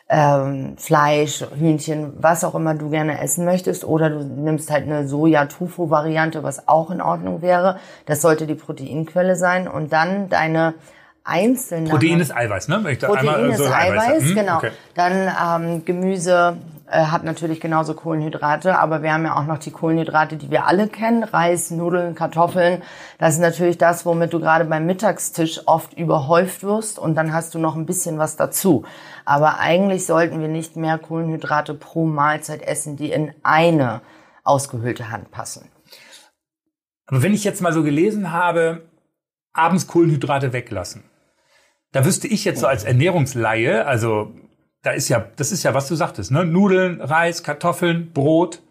ähm, 0.08 0.78
Fleisch, 0.78 1.44
Hühnchen, 1.58 2.14
was 2.18 2.46
auch 2.46 2.56
immer 2.56 2.74
du 2.74 2.90
gerne 2.90 3.20
essen 3.20 3.44
möchtest, 3.44 3.84
oder 3.84 4.10
du 4.10 4.24
nimmst 4.24 4.72
halt 4.72 4.86
eine 4.86 5.08
Soja-Tofu-Variante, 5.08 6.44
was 6.44 6.70
auch 6.70 6.90
in 6.90 7.02
Ordnung 7.02 7.42
wäre. 7.42 7.80
Das 8.06 8.22
sollte 8.22 8.48
die 8.48 8.56
Proteinquelle 8.56 9.36
sein. 9.36 9.68
Und 9.68 9.92
dann 9.92 10.30
deine 10.30 10.74
einzelne. 11.24 11.90
Protein 11.90 12.20
ist 12.20 12.36
Eiweiß, 12.36 12.68
ne? 12.68 12.80
Wenn 12.84 12.94
ich 12.94 13.00
da 13.00 13.08
Protein 13.08 13.30
einmal, 13.30 13.58
so 13.58 13.64
ist 13.66 13.72
Eiweiß, 13.72 14.04
Eiweiß 14.04 14.24
hm, 14.24 14.36
genau. 14.36 14.58
Okay. 14.58 14.72
Dann 14.96 15.64
ähm, 15.64 15.86
Gemüse 15.86 16.58
äh, 16.92 17.06
hat 17.06 17.24
natürlich 17.24 17.62
genauso 17.62 17.94
Kohlenhydrate, 17.94 18.78
aber 18.78 19.02
wir 19.02 19.14
haben 19.14 19.24
ja 19.24 19.38
auch 19.38 19.46
noch 19.46 19.60
die 19.60 19.72
Kohlenhydrate, 19.72 20.36
die 20.36 20.52
wir 20.52 20.66
alle 20.66 20.88
kennen. 20.88 21.24
Reis, 21.24 21.72
Nudeln, 21.72 22.16
Kartoffeln. 22.16 22.82
Das 23.18 23.36
ist 23.36 23.40
natürlich 23.40 23.78
das, 23.78 24.06
womit 24.06 24.34
du 24.34 24.40
gerade 24.40 24.66
beim 24.66 24.86
Mittagstisch 24.86 25.62
oft 25.68 25.94
überhäuft 25.94 26.64
wirst 26.64 27.00
und 27.00 27.16
dann 27.16 27.34
hast 27.34 27.56
du 27.56 27.60
noch 27.60 27.76
ein 27.76 27.86
bisschen 27.86 28.18
was 28.18 28.36
dazu. 28.36 28.84
Aber 29.24 29.60
eigentlich 29.60 30.06
sollten 30.06 30.42
wir 30.42 30.48
nicht 30.48 30.76
mehr 30.76 30.98
Kohlenhydrate 30.98 31.76
pro 31.76 32.06
Mahlzeit 32.06 32.62
essen, 32.62 32.98
die 32.98 33.12
in 33.12 33.34
eine 33.44 34.02
ausgehöhlte 34.44 35.12
Hand 35.12 35.32
passen. 35.32 35.70
Aber 37.06 37.24
wenn 37.24 37.34
ich 37.34 37.44
jetzt 37.44 37.62
mal 37.62 37.74
so 37.74 37.84
gelesen 37.84 38.32
habe, 38.32 38.84
abends 39.54 39.88
Kohlenhydrate 39.88 40.54
weglassen. 40.54 41.04
Da 41.92 42.06
wüsste 42.06 42.28
ich 42.28 42.46
jetzt 42.46 42.62
so 42.62 42.68
als 42.68 42.84
Ernährungsleihe, 42.84 43.86
also 43.86 44.32
da 44.82 44.92
ist 44.92 45.10
ja, 45.10 45.26
das 45.36 45.52
ist 45.52 45.64
ja, 45.64 45.74
was 45.74 45.88
du 45.88 45.96
sagtest, 45.96 46.32
ne? 46.32 46.46
Nudeln, 46.46 47.02
Reis, 47.02 47.44
Kartoffeln, 47.44 48.12
Brot. 48.14 48.62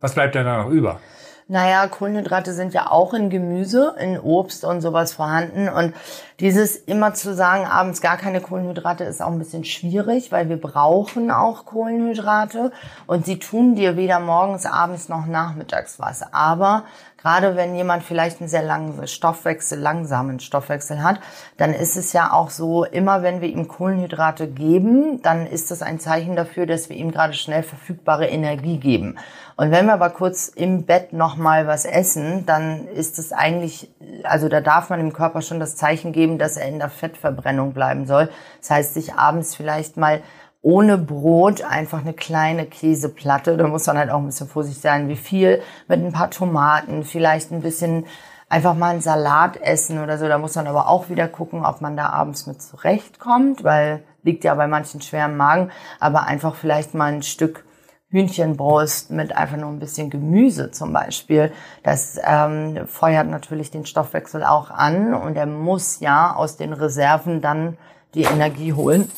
Was 0.00 0.14
bleibt 0.14 0.34
denn 0.34 0.44
da 0.44 0.62
noch 0.62 0.70
über? 0.70 1.00
Naja, 1.48 1.86
Kohlenhydrate 1.86 2.52
sind 2.52 2.74
ja 2.74 2.90
auch 2.90 3.14
in 3.14 3.30
Gemüse, 3.30 3.94
in 4.00 4.18
Obst 4.18 4.64
und 4.64 4.80
sowas 4.80 5.12
vorhanden. 5.12 5.68
Und 5.68 5.94
dieses 6.40 6.74
immer 6.74 7.14
zu 7.14 7.36
sagen, 7.36 7.66
abends 7.66 8.00
gar 8.00 8.16
keine 8.16 8.40
Kohlenhydrate 8.40 9.04
ist 9.04 9.22
auch 9.22 9.30
ein 9.30 9.38
bisschen 9.38 9.64
schwierig, 9.64 10.32
weil 10.32 10.48
wir 10.48 10.60
brauchen 10.60 11.30
auch 11.30 11.64
Kohlenhydrate. 11.64 12.72
Und 13.06 13.26
sie 13.26 13.38
tun 13.38 13.76
dir 13.76 13.96
weder 13.96 14.18
morgens, 14.18 14.66
abends 14.66 15.08
noch 15.08 15.26
nachmittags 15.26 16.00
was. 16.00 16.24
Aber 16.32 16.82
Gerade 17.26 17.56
wenn 17.56 17.74
jemand 17.74 18.04
vielleicht 18.04 18.40
einen 18.40 18.48
sehr 18.48 18.62
langen 18.62 19.04
Stoffwechsel, 19.08 19.80
langsamen 19.80 20.38
Stoffwechsel 20.38 21.02
hat, 21.02 21.18
dann 21.56 21.74
ist 21.74 21.96
es 21.96 22.12
ja 22.12 22.32
auch 22.32 22.50
so, 22.50 22.84
immer 22.84 23.24
wenn 23.24 23.40
wir 23.40 23.48
ihm 23.48 23.66
Kohlenhydrate 23.66 24.46
geben, 24.46 25.20
dann 25.22 25.48
ist 25.48 25.72
das 25.72 25.82
ein 25.82 25.98
Zeichen 25.98 26.36
dafür, 26.36 26.66
dass 26.66 26.88
wir 26.88 26.94
ihm 26.94 27.10
gerade 27.10 27.32
schnell 27.32 27.64
verfügbare 27.64 28.28
Energie 28.28 28.78
geben. 28.78 29.18
Und 29.56 29.72
wenn 29.72 29.86
wir 29.86 29.94
aber 29.94 30.10
kurz 30.10 30.46
im 30.46 30.84
Bett 30.84 31.12
nochmal 31.12 31.66
was 31.66 31.84
essen, 31.84 32.46
dann 32.46 32.86
ist 32.86 33.18
es 33.18 33.32
eigentlich, 33.32 33.90
also 34.22 34.48
da 34.48 34.60
darf 34.60 34.88
man 34.90 35.00
dem 35.00 35.12
Körper 35.12 35.42
schon 35.42 35.58
das 35.58 35.74
Zeichen 35.74 36.12
geben, 36.12 36.38
dass 36.38 36.56
er 36.56 36.68
in 36.68 36.78
der 36.78 36.90
Fettverbrennung 36.90 37.72
bleiben 37.72 38.06
soll. 38.06 38.30
Das 38.60 38.70
heißt, 38.70 38.94
sich 38.94 39.14
abends 39.14 39.56
vielleicht 39.56 39.96
mal 39.96 40.22
ohne 40.66 40.98
Brot 40.98 41.62
einfach 41.62 42.00
eine 42.00 42.12
kleine 42.12 42.66
Käseplatte. 42.66 43.56
Da 43.56 43.68
muss 43.68 43.86
man 43.86 43.98
halt 43.98 44.10
auch 44.10 44.18
ein 44.18 44.26
bisschen 44.26 44.48
vorsichtig 44.48 44.82
sein, 44.82 45.08
wie 45.08 45.14
viel, 45.14 45.62
mit 45.86 46.04
ein 46.04 46.12
paar 46.12 46.28
Tomaten, 46.28 47.04
vielleicht 47.04 47.52
ein 47.52 47.62
bisschen 47.62 48.04
einfach 48.48 48.74
mal 48.74 48.90
einen 48.90 49.00
Salat 49.00 49.58
essen 49.58 50.02
oder 50.02 50.18
so. 50.18 50.26
Da 50.26 50.38
muss 50.38 50.56
man 50.56 50.66
aber 50.66 50.88
auch 50.88 51.08
wieder 51.08 51.28
gucken, 51.28 51.64
ob 51.64 51.82
man 51.82 51.96
da 51.96 52.08
abends 52.08 52.48
mit 52.48 52.60
zurechtkommt, 52.60 53.62
weil 53.62 54.02
liegt 54.24 54.42
ja 54.42 54.56
bei 54.56 54.66
manchen 54.66 55.00
schwer 55.00 55.26
im 55.26 55.36
Magen, 55.36 55.70
aber 56.00 56.24
einfach 56.24 56.56
vielleicht 56.56 56.94
mal 56.94 57.12
ein 57.12 57.22
Stück 57.22 57.64
Hühnchenbrust 58.08 59.12
mit 59.12 59.36
einfach 59.36 59.58
nur 59.58 59.70
ein 59.70 59.78
bisschen 59.78 60.10
Gemüse 60.10 60.72
zum 60.72 60.92
Beispiel. 60.92 61.52
Das 61.84 62.18
ähm, 62.24 62.88
feuert 62.88 63.28
natürlich 63.28 63.70
den 63.70 63.86
Stoffwechsel 63.86 64.42
auch 64.42 64.72
an 64.72 65.14
und 65.14 65.36
er 65.36 65.46
muss 65.46 66.00
ja 66.00 66.34
aus 66.34 66.56
den 66.56 66.72
Reserven 66.72 67.40
dann 67.40 67.78
die 68.14 68.22
Energie 68.22 68.72
holen. 68.72 69.10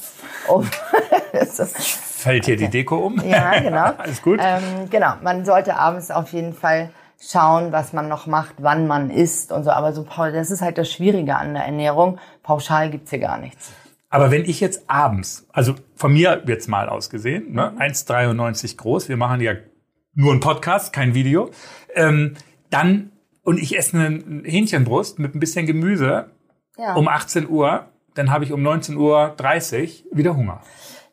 Um 0.49 0.65
Fällt 2.19 2.47
hier 2.47 2.57
die 2.57 2.69
Deko 2.69 2.97
um? 2.97 3.23
Ja, 3.25 3.61
genau. 3.61 3.93
Alles 3.99 4.23
gut. 4.23 4.41
Ähm, 4.43 4.91
genau, 4.91 5.15
man 5.23 5.45
sollte 5.45 5.77
abends 5.77 6.11
auf 6.11 6.33
jeden 6.33 6.53
Fall 6.53 6.91
schauen, 7.21 7.73
was 7.73 7.93
man 7.93 8.09
noch 8.09 8.27
macht, 8.27 8.57
wann 8.59 8.87
man 8.87 9.11
isst 9.11 9.53
und 9.53 9.65
so. 9.65 9.71
Aber 9.71 9.93
so, 9.93 10.07
das 10.17 10.51
ist 10.51 10.63
halt 10.63 10.79
das 10.79 10.91
Schwierige 10.91 11.37
an 11.37 11.55
der 11.55 11.65
Ernährung. 11.65 12.19
Pauschal 12.43 12.91
gibt's 12.91 13.11
hier 13.11 13.21
gar 13.21 13.39
nichts. 13.39 13.73
Aber 14.11 14.31
wenn 14.31 14.45
ich 14.45 14.61
jetzt 14.61 14.89
abends, 14.89 15.47
also 15.53 15.75
von 15.95 16.13
mir 16.13 16.43
jetzt 16.47 16.69
mal 16.69 16.89
ausgesehen, 16.89 17.53
ne, 17.53 17.73
1,93 17.79 18.73
mhm. 18.73 18.77
groß, 18.79 19.09
wir 19.09 19.17
machen 19.17 19.41
ja 19.41 19.55
nur 20.15 20.33
einen 20.33 20.41
Podcast, 20.41 20.93
kein 20.93 21.15
Video, 21.15 21.51
ähm, 21.95 22.35
dann, 22.71 23.13
und 23.43 23.59
ich 23.59 23.77
esse 23.77 23.99
eine 23.99 24.43
Hähnchenbrust 24.45 25.19
mit 25.19 25.35
ein 25.35 25.41
bisschen 25.41 25.67
Gemüse 25.67 26.31
ja. 26.79 26.95
um 26.95 27.07
18 27.07 27.49
Uhr, 27.49 27.89
dann 28.19 28.31
habe 28.31 28.45
ich 28.45 28.53
um 28.53 28.67
19.30 28.67 28.97
Uhr 28.97 30.17
wieder 30.17 30.37
Hunger. 30.37 30.61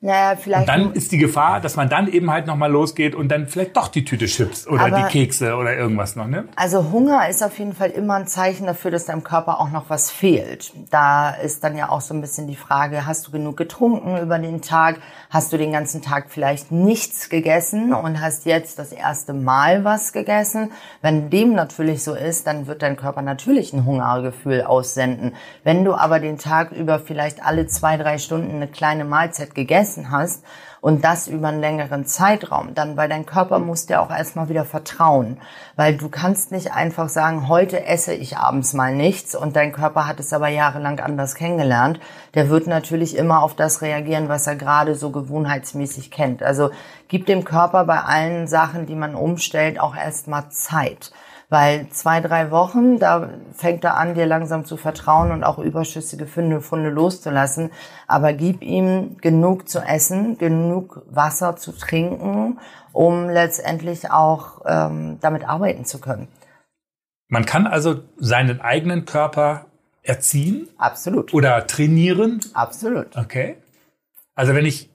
Naja, 0.02 0.36
vielleicht. 0.36 0.62
Und 0.62 0.68
dann 0.68 0.94
ist 0.94 1.12
die 1.12 1.18
Gefahr, 1.18 1.62
dass 1.62 1.76
man 1.76 1.90
dann 1.90 2.08
eben 2.08 2.30
halt 2.30 2.48
nochmal 2.48 2.72
losgeht 2.72 3.16
und 3.16 3.30
dann 3.30 3.48
vielleicht 3.48 3.76
doch 3.76 3.88
die 3.88 4.06
Tüte 4.06 4.26
Chips 4.26 4.68
oder 4.68 4.86
Aber 4.86 4.98
die 4.98 5.04
Kekse 5.04 5.56
oder 5.56 5.76
irgendwas 5.76 6.16
noch 6.16 6.28
nimmt. 6.28 6.50
Also 6.56 6.92
Hunger 6.92 7.28
ist 7.30 7.42
auf 7.42 7.58
jeden 7.58 7.74
Fall 7.74 7.90
immer 7.90 8.16
ein 8.16 8.28
Zeichen 8.28 8.68
dafür, 8.68 8.92
dass 8.92 9.06
deinem 9.06 9.24
Körper 9.24 9.60
auch 9.60 9.72
noch 9.72 9.90
was 9.90 10.12
fehlt. 10.12 10.74
Da 10.92 11.30
ist 11.32 11.64
dann 11.64 11.78
ja 11.78 11.90
auch 11.90 12.02
so 12.02 12.14
ein 12.14 12.22
bisschen 12.22 12.48
die 12.48 12.56
Frage, 12.56 13.06
hast 13.06 13.28
du 13.28 13.32
genug 13.32 13.58
getrunken 13.58 14.18
über 14.18 14.38
den 14.38 14.62
Tag? 14.62 15.00
Hast 15.30 15.54
du 15.54 15.58
den 15.58 15.72
ganzen 15.72 16.02
Tag 16.02 16.26
vielleicht 16.30 16.72
nichts 16.72 17.30
gegessen 17.30 17.94
und 17.94 18.22
hast 18.22 18.46
jetzt 18.46 18.80
das 18.80 18.92
erste 18.92 19.34
Mal 19.34 19.84
was 19.84 20.14
gegessen? 20.14 20.72
Wenn 21.02 21.30
dem 21.30 21.54
natürlich 21.54 22.04
so 22.04 22.14
ist, 22.14 22.48
dann 22.48 22.68
wird 22.68 22.82
dein 22.82 22.96
Körper 22.96 23.22
natürlich 23.22 23.74
ein 23.74 23.86
Hungergefühl 23.86 24.62
aussenden. 24.62 25.36
Wenn 25.64 25.84
du 25.84 25.94
aber 25.94 26.20
den 26.20 26.38
Tag 26.38 26.72
über 26.72 27.00
vielleicht 27.00 27.44
alle 27.44 27.68
zwei, 27.68 27.98
drei 27.98 28.18
Stunden 28.18 28.56
eine 28.56 28.68
kleine 28.68 29.06
Mahlzeit 29.06 29.56
gegessen 29.56 29.85
gegessen 29.86 30.12
hast 30.12 30.44
und 30.82 31.04
das 31.04 31.28
über 31.28 31.48
einen 31.48 31.60
längeren 31.60 32.06
Zeitraum, 32.06 32.74
dann, 32.74 32.98
weil 32.98 33.10
dein 33.10 33.26
Körper 33.26 33.60
muss 33.60 33.86
dir 33.86 34.02
auch 34.02 34.10
erstmal 34.10 34.50
wieder 34.50 34.66
vertrauen, 34.66 35.38
weil 35.76 35.96
du 35.96 36.10
kannst 36.10 36.52
nicht 36.52 36.74
einfach 36.74 37.10
sagen, 37.10 37.48
heute 37.48 37.86
esse 37.86 38.14
ich 38.14 38.38
abends 38.38 38.74
mal 38.74 38.96
nichts 38.96 39.36
und 39.36 39.56
dein 39.56 39.72
Körper 39.72 40.08
hat 40.08 40.20
es 40.20 40.34
aber 40.34 40.48
jahrelang 40.48 41.00
anders 41.00 41.36
kennengelernt. 41.36 42.00
Der 42.34 42.50
wird 42.50 42.68
natürlich 42.68 43.16
immer 43.16 43.42
auf 43.42 43.56
das 43.56 43.82
reagieren, 43.82 44.30
was 44.30 44.48
er 44.48 44.56
gerade 44.56 44.96
so 44.96 45.12
gewohnheitsmäßig 45.12 46.12
kennt. 46.12 46.44
Also 46.44 46.72
gib 47.08 47.26
dem 47.26 47.44
Körper 47.44 47.86
bei 47.86 48.00
allen 48.00 48.48
Sachen, 48.48 48.86
die 48.86 48.96
man 48.96 49.16
umstellt, 49.16 49.80
auch 49.80 49.96
erstmal 49.96 50.50
Zeit. 50.50 51.12
Weil 51.50 51.88
zwei, 51.90 52.22
drei 52.22 52.50
Wochen, 52.50 52.98
da 53.00 53.30
fängt 53.54 53.84
er 53.84 53.98
an, 53.98 54.16
dir 54.16 54.26
langsam 54.26 54.66
zu 54.66 54.78
vertrauen 54.78 55.32
und 55.32 55.44
auch 55.44 55.60
überschüssige 55.60 56.26
Funde, 56.26 56.62
Funde 56.62 56.90
loszulassen. 56.90 57.72
Aber 58.08 58.34
gib 58.34 58.64
ihm 58.64 59.18
genug 59.22 59.70
zu 59.70 59.80
essen, 59.80 60.38
genug 60.38 61.04
Wasser 61.08 61.56
zu 61.56 61.72
trinken, 61.72 62.60
um 62.94 63.30
letztendlich 63.30 64.10
auch 64.12 64.62
ähm, 64.66 65.20
damit 65.22 65.48
arbeiten 65.48 65.86
zu 65.86 66.00
können. 66.00 66.28
Man 67.28 67.46
kann 67.46 67.68
also 67.68 68.02
seinen 68.18 68.62
eigenen 68.62 69.06
Körper 69.06 69.66
erziehen? 70.06 70.68
Absolut. 70.78 71.34
Oder 71.34 71.68
trainieren? 71.68 72.40
Absolut. 72.54 73.16
Okay. 73.18 73.58
Also 74.36 74.54
wenn 74.54 74.66
ich 74.66 74.90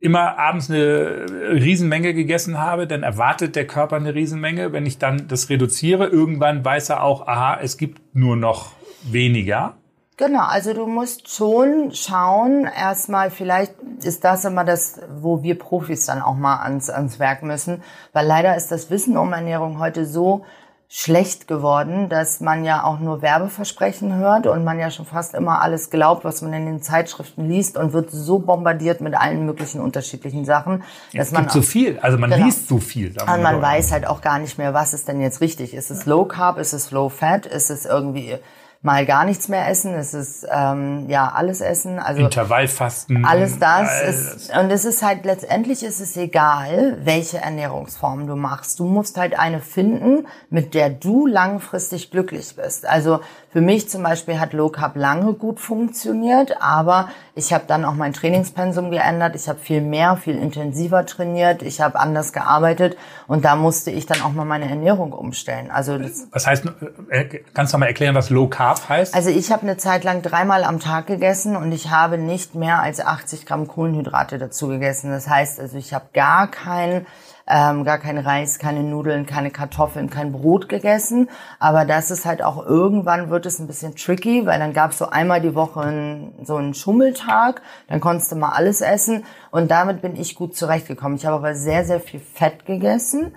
immer 0.00 0.38
abends 0.38 0.70
eine 0.70 1.26
Riesenmenge 1.52 2.14
gegessen 2.14 2.58
habe, 2.58 2.86
dann 2.86 3.02
erwartet 3.02 3.54
der 3.54 3.66
Körper 3.66 3.96
eine 3.96 4.14
Riesenmenge. 4.14 4.72
Wenn 4.72 4.86
ich 4.86 4.98
dann 4.98 5.28
das 5.28 5.50
reduziere, 5.50 6.06
irgendwann 6.06 6.64
weiß 6.64 6.88
er 6.88 7.02
auch, 7.02 7.26
aha, 7.26 7.58
es 7.60 7.76
gibt 7.76 8.00
nur 8.14 8.36
noch 8.36 8.72
weniger. 9.02 9.76
Genau, 10.16 10.42
also 10.42 10.74
du 10.74 10.86
musst 10.86 11.34
schon 11.34 11.92
schauen, 11.92 12.64
erstmal 12.66 13.30
vielleicht 13.30 13.72
ist 14.02 14.22
das 14.22 14.44
immer 14.44 14.64
das, 14.64 15.00
wo 15.16 15.42
wir 15.42 15.58
Profis 15.58 16.04
dann 16.04 16.20
auch 16.20 16.36
mal 16.36 16.58
ans, 16.58 16.90
ans 16.90 17.18
Werk 17.18 17.42
müssen, 17.42 17.82
weil 18.12 18.26
leider 18.26 18.54
ist 18.54 18.70
das 18.70 18.90
Wissen 18.90 19.16
um 19.16 19.32
Ernährung 19.32 19.78
heute 19.78 20.04
so 20.04 20.44
schlecht 20.92 21.46
geworden, 21.46 22.08
dass 22.08 22.40
man 22.40 22.64
ja 22.64 22.82
auch 22.82 22.98
nur 22.98 23.22
Werbeversprechen 23.22 24.16
hört 24.16 24.48
und 24.48 24.64
man 24.64 24.76
ja 24.80 24.90
schon 24.90 25.06
fast 25.06 25.34
immer 25.34 25.62
alles 25.62 25.90
glaubt, 25.90 26.24
was 26.24 26.42
man 26.42 26.52
in 26.52 26.66
den 26.66 26.82
Zeitschriften 26.82 27.48
liest 27.48 27.76
und 27.76 27.92
wird 27.92 28.10
so 28.10 28.40
bombardiert 28.40 29.00
mit 29.00 29.14
allen 29.14 29.46
möglichen 29.46 29.80
unterschiedlichen 29.80 30.44
Sachen, 30.44 30.82
dass 31.14 31.28
es 31.28 31.32
man 31.32 31.42
gibt 31.42 31.52
so 31.52 31.62
viel, 31.62 32.00
also 32.00 32.18
man 32.18 32.30
genau, 32.30 32.44
liest 32.44 32.66
so 32.66 32.78
viel. 32.78 33.14
Und 33.20 33.42
man 33.42 33.62
weiß 33.62 33.92
halt 33.92 34.04
auch 34.04 34.20
gar 34.20 34.40
nicht 34.40 34.58
mehr, 34.58 34.74
was 34.74 34.92
ist 34.92 35.06
denn 35.06 35.20
jetzt 35.20 35.40
richtig. 35.40 35.74
Ist 35.74 35.92
es 35.92 36.06
Low 36.06 36.24
Carb, 36.24 36.58
ist 36.58 36.72
es 36.72 36.90
Low 36.90 37.08
Fat, 37.08 37.46
ist 37.46 37.70
es 37.70 37.86
irgendwie 37.86 38.36
mal 38.82 39.04
gar 39.04 39.24
nichts 39.24 39.48
mehr 39.48 39.68
essen, 39.68 39.94
es 39.94 40.14
ist 40.14 40.46
ähm, 40.50 41.06
ja 41.08 41.30
alles 41.32 41.60
essen, 41.60 41.98
also 41.98 42.22
Intervallfasten, 42.22 43.26
alles 43.26 43.58
das 43.58 43.88
alles. 43.88 44.34
Ist, 44.34 44.56
und 44.56 44.70
es 44.70 44.86
ist 44.86 45.02
halt 45.02 45.26
letztendlich 45.26 45.82
ist 45.82 46.00
es 46.00 46.16
egal, 46.16 46.96
welche 47.02 47.38
Ernährungsform 47.38 48.26
du 48.26 48.36
machst. 48.36 48.80
Du 48.80 48.86
musst 48.86 49.18
halt 49.18 49.38
eine 49.38 49.60
finden, 49.60 50.26
mit 50.48 50.72
der 50.72 50.88
du 50.88 51.26
langfristig 51.26 52.10
glücklich 52.10 52.56
bist. 52.56 52.86
Also 52.86 53.20
für 53.52 53.60
mich 53.60 53.88
zum 53.88 54.04
Beispiel 54.04 54.38
hat 54.38 54.52
Low 54.52 54.68
Carb 54.68 54.94
lange 54.94 55.32
gut 55.32 55.58
funktioniert, 55.58 56.62
aber 56.62 57.08
ich 57.34 57.52
habe 57.52 57.64
dann 57.66 57.84
auch 57.84 57.94
mein 57.94 58.12
Trainingspensum 58.12 58.92
geändert. 58.92 59.34
Ich 59.34 59.48
habe 59.48 59.58
viel 59.58 59.80
mehr, 59.80 60.16
viel 60.16 60.36
intensiver 60.36 61.04
trainiert. 61.04 61.62
Ich 61.62 61.80
habe 61.80 61.98
anders 61.98 62.32
gearbeitet 62.32 62.96
und 63.26 63.44
da 63.44 63.56
musste 63.56 63.90
ich 63.90 64.06
dann 64.06 64.22
auch 64.22 64.32
mal 64.32 64.44
meine 64.44 64.68
Ernährung 64.68 65.12
umstellen. 65.12 65.72
Also 65.72 65.98
das 65.98 66.28
was 66.30 66.46
heißt? 66.46 66.64
Äh, 67.08 67.40
kannst 67.52 67.74
du 67.74 67.78
mal 67.78 67.86
erklären, 67.86 68.14
was 68.14 68.30
Low 68.30 68.46
Carb 68.46 68.88
heißt? 68.88 69.14
Also 69.14 69.30
ich 69.30 69.50
habe 69.50 69.62
eine 69.62 69.76
Zeit 69.76 70.04
lang 70.04 70.22
dreimal 70.22 70.62
am 70.62 70.78
Tag 70.78 71.08
gegessen 71.08 71.56
und 71.56 71.72
ich 71.72 71.90
habe 71.90 72.18
nicht 72.18 72.54
mehr 72.54 72.80
als 72.80 73.00
80 73.00 73.46
Gramm 73.46 73.66
Kohlenhydrate 73.66 74.38
dazu 74.38 74.68
gegessen. 74.68 75.10
Das 75.10 75.28
heißt, 75.28 75.58
also 75.58 75.76
ich 75.76 75.92
habe 75.92 76.04
gar 76.12 76.48
keinen 76.48 77.04
ähm, 77.50 77.84
gar 77.84 77.98
kein 77.98 78.18
Reis, 78.18 78.58
keine 78.58 78.82
Nudeln, 78.82 79.26
keine 79.26 79.50
Kartoffeln, 79.50 80.08
kein 80.08 80.32
Brot 80.32 80.68
gegessen. 80.68 81.28
Aber 81.58 81.84
das 81.84 82.10
ist 82.10 82.24
halt 82.24 82.42
auch 82.42 82.64
irgendwann 82.64 83.30
wird 83.30 83.46
es 83.46 83.58
ein 83.58 83.66
bisschen 83.66 83.96
tricky, 83.96 84.46
weil 84.46 84.58
dann 84.58 84.72
gab 84.72 84.92
es 84.92 84.98
so 84.98 85.08
einmal 85.08 85.40
die 85.40 85.54
Woche 85.54 85.80
einen, 85.80 86.34
so 86.44 86.56
einen 86.56 86.74
Schummeltag, 86.74 87.62
dann 87.88 88.00
konntest 88.00 88.30
du 88.30 88.36
mal 88.36 88.50
alles 88.50 88.80
essen 88.80 89.24
und 89.50 89.70
damit 89.70 90.00
bin 90.00 90.14
ich 90.16 90.36
gut 90.36 90.56
zurechtgekommen. 90.56 91.16
Ich 91.16 91.26
habe 91.26 91.36
aber 91.36 91.54
sehr, 91.54 91.84
sehr 91.84 92.00
viel 92.00 92.20
Fett 92.20 92.64
gegessen 92.66 93.32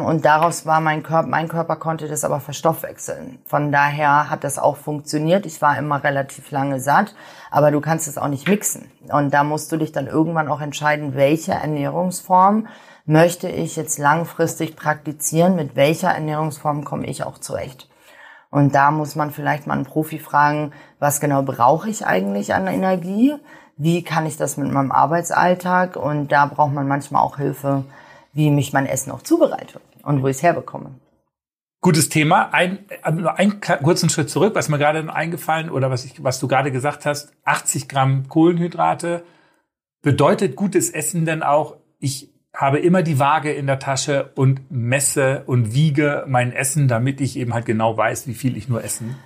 und 0.00 0.24
daraus 0.24 0.66
war 0.66 0.80
mein 0.80 1.02
Körper, 1.02 1.28
mein 1.28 1.48
Körper 1.48 1.76
konnte 1.76 2.08
das 2.08 2.24
aber 2.24 2.40
verstoffwechseln. 2.40 3.38
Von 3.46 3.70
daher 3.70 4.28
hat 4.28 4.44
das 4.44 4.58
auch 4.58 4.76
funktioniert. 4.76 5.46
Ich 5.46 5.62
war 5.62 5.78
immer 5.78 6.02
relativ 6.02 6.50
lange 6.50 6.80
satt, 6.80 7.14
aber 7.50 7.70
du 7.70 7.80
kannst 7.80 8.08
es 8.08 8.18
auch 8.18 8.28
nicht 8.28 8.48
mixen. 8.48 8.90
Und 9.08 9.32
da 9.32 9.44
musst 9.44 9.70
du 9.70 9.76
dich 9.76 9.92
dann 9.92 10.06
irgendwann 10.06 10.48
auch 10.48 10.60
entscheiden, 10.60 11.14
welche 11.14 11.52
Ernährungsform 11.52 12.66
möchte 13.04 13.48
ich 13.48 13.76
jetzt 13.76 13.98
langfristig 13.98 14.74
praktizieren, 14.74 15.54
mit 15.54 15.76
welcher 15.76 16.10
Ernährungsform 16.10 16.84
komme 16.84 17.06
ich 17.06 17.24
auch 17.24 17.38
zurecht. 17.38 17.88
Und 18.50 18.74
da 18.74 18.90
muss 18.90 19.16
man 19.16 19.30
vielleicht 19.30 19.66
mal 19.66 19.74
einen 19.74 19.84
Profi 19.84 20.18
fragen, 20.18 20.72
was 20.98 21.20
genau 21.20 21.42
brauche 21.42 21.88
ich 21.88 22.04
eigentlich 22.04 22.54
an 22.54 22.66
Energie? 22.66 23.34
wie 23.76 24.02
kann 24.02 24.26
ich 24.26 24.36
das 24.36 24.56
mit 24.56 24.70
meinem 24.70 24.92
Arbeitsalltag 24.92 25.96
und 25.96 26.30
da 26.30 26.46
braucht 26.46 26.72
man 26.72 26.86
manchmal 26.86 27.22
auch 27.22 27.38
Hilfe, 27.38 27.84
wie 28.32 28.50
mich 28.50 28.72
mein 28.72 28.86
Essen 28.86 29.10
auch 29.12 29.22
zubereite 29.22 29.80
und 30.02 30.22
wo 30.22 30.28
ich 30.28 30.36
es 30.36 30.42
herbekomme. 30.42 30.94
Gutes 31.80 32.08
Thema. 32.08 32.52
Ein, 32.52 32.78
nur 33.12 33.38
einen 33.38 33.60
kurzen 33.60 34.08
Schritt 34.08 34.30
zurück, 34.30 34.54
was 34.54 34.68
mir 34.68 34.78
gerade 34.78 35.12
eingefallen 35.12 35.68
oder 35.68 35.90
was, 35.90 36.04
ich, 36.04 36.22
was 36.22 36.38
du 36.38 36.46
gerade 36.46 36.70
gesagt 36.70 37.06
hast. 37.06 37.32
80 37.44 37.88
Gramm 37.88 38.28
Kohlenhydrate. 38.28 39.24
Bedeutet 40.00 40.54
gutes 40.54 40.90
Essen 40.90 41.24
denn 41.24 41.42
auch, 41.42 41.76
ich 41.98 42.32
habe 42.54 42.78
immer 42.78 43.02
die 43.02 43.18
Waage 43.18 43.52
in 43.52 43.66
der 43.66 43.78
Tasche 43.78 44.30
und 44.36 44.70
messe 44.70 45.42
und 45.46 45.74
wiege 45.74 46.24
mein 46.28 46.52
Essen, 46.52 46.86
damit 46.86 47.20
ich 47.20 47.36
eben 47.36 47.54
halt 47.54 47.66
genau 47.66 47.96
weiß, 47.96 48.26
wie 48.26 48.34
viel 48.34 48.56
ich 48.56 48.68
nur 48.68 48.84
essen 48.84 49.16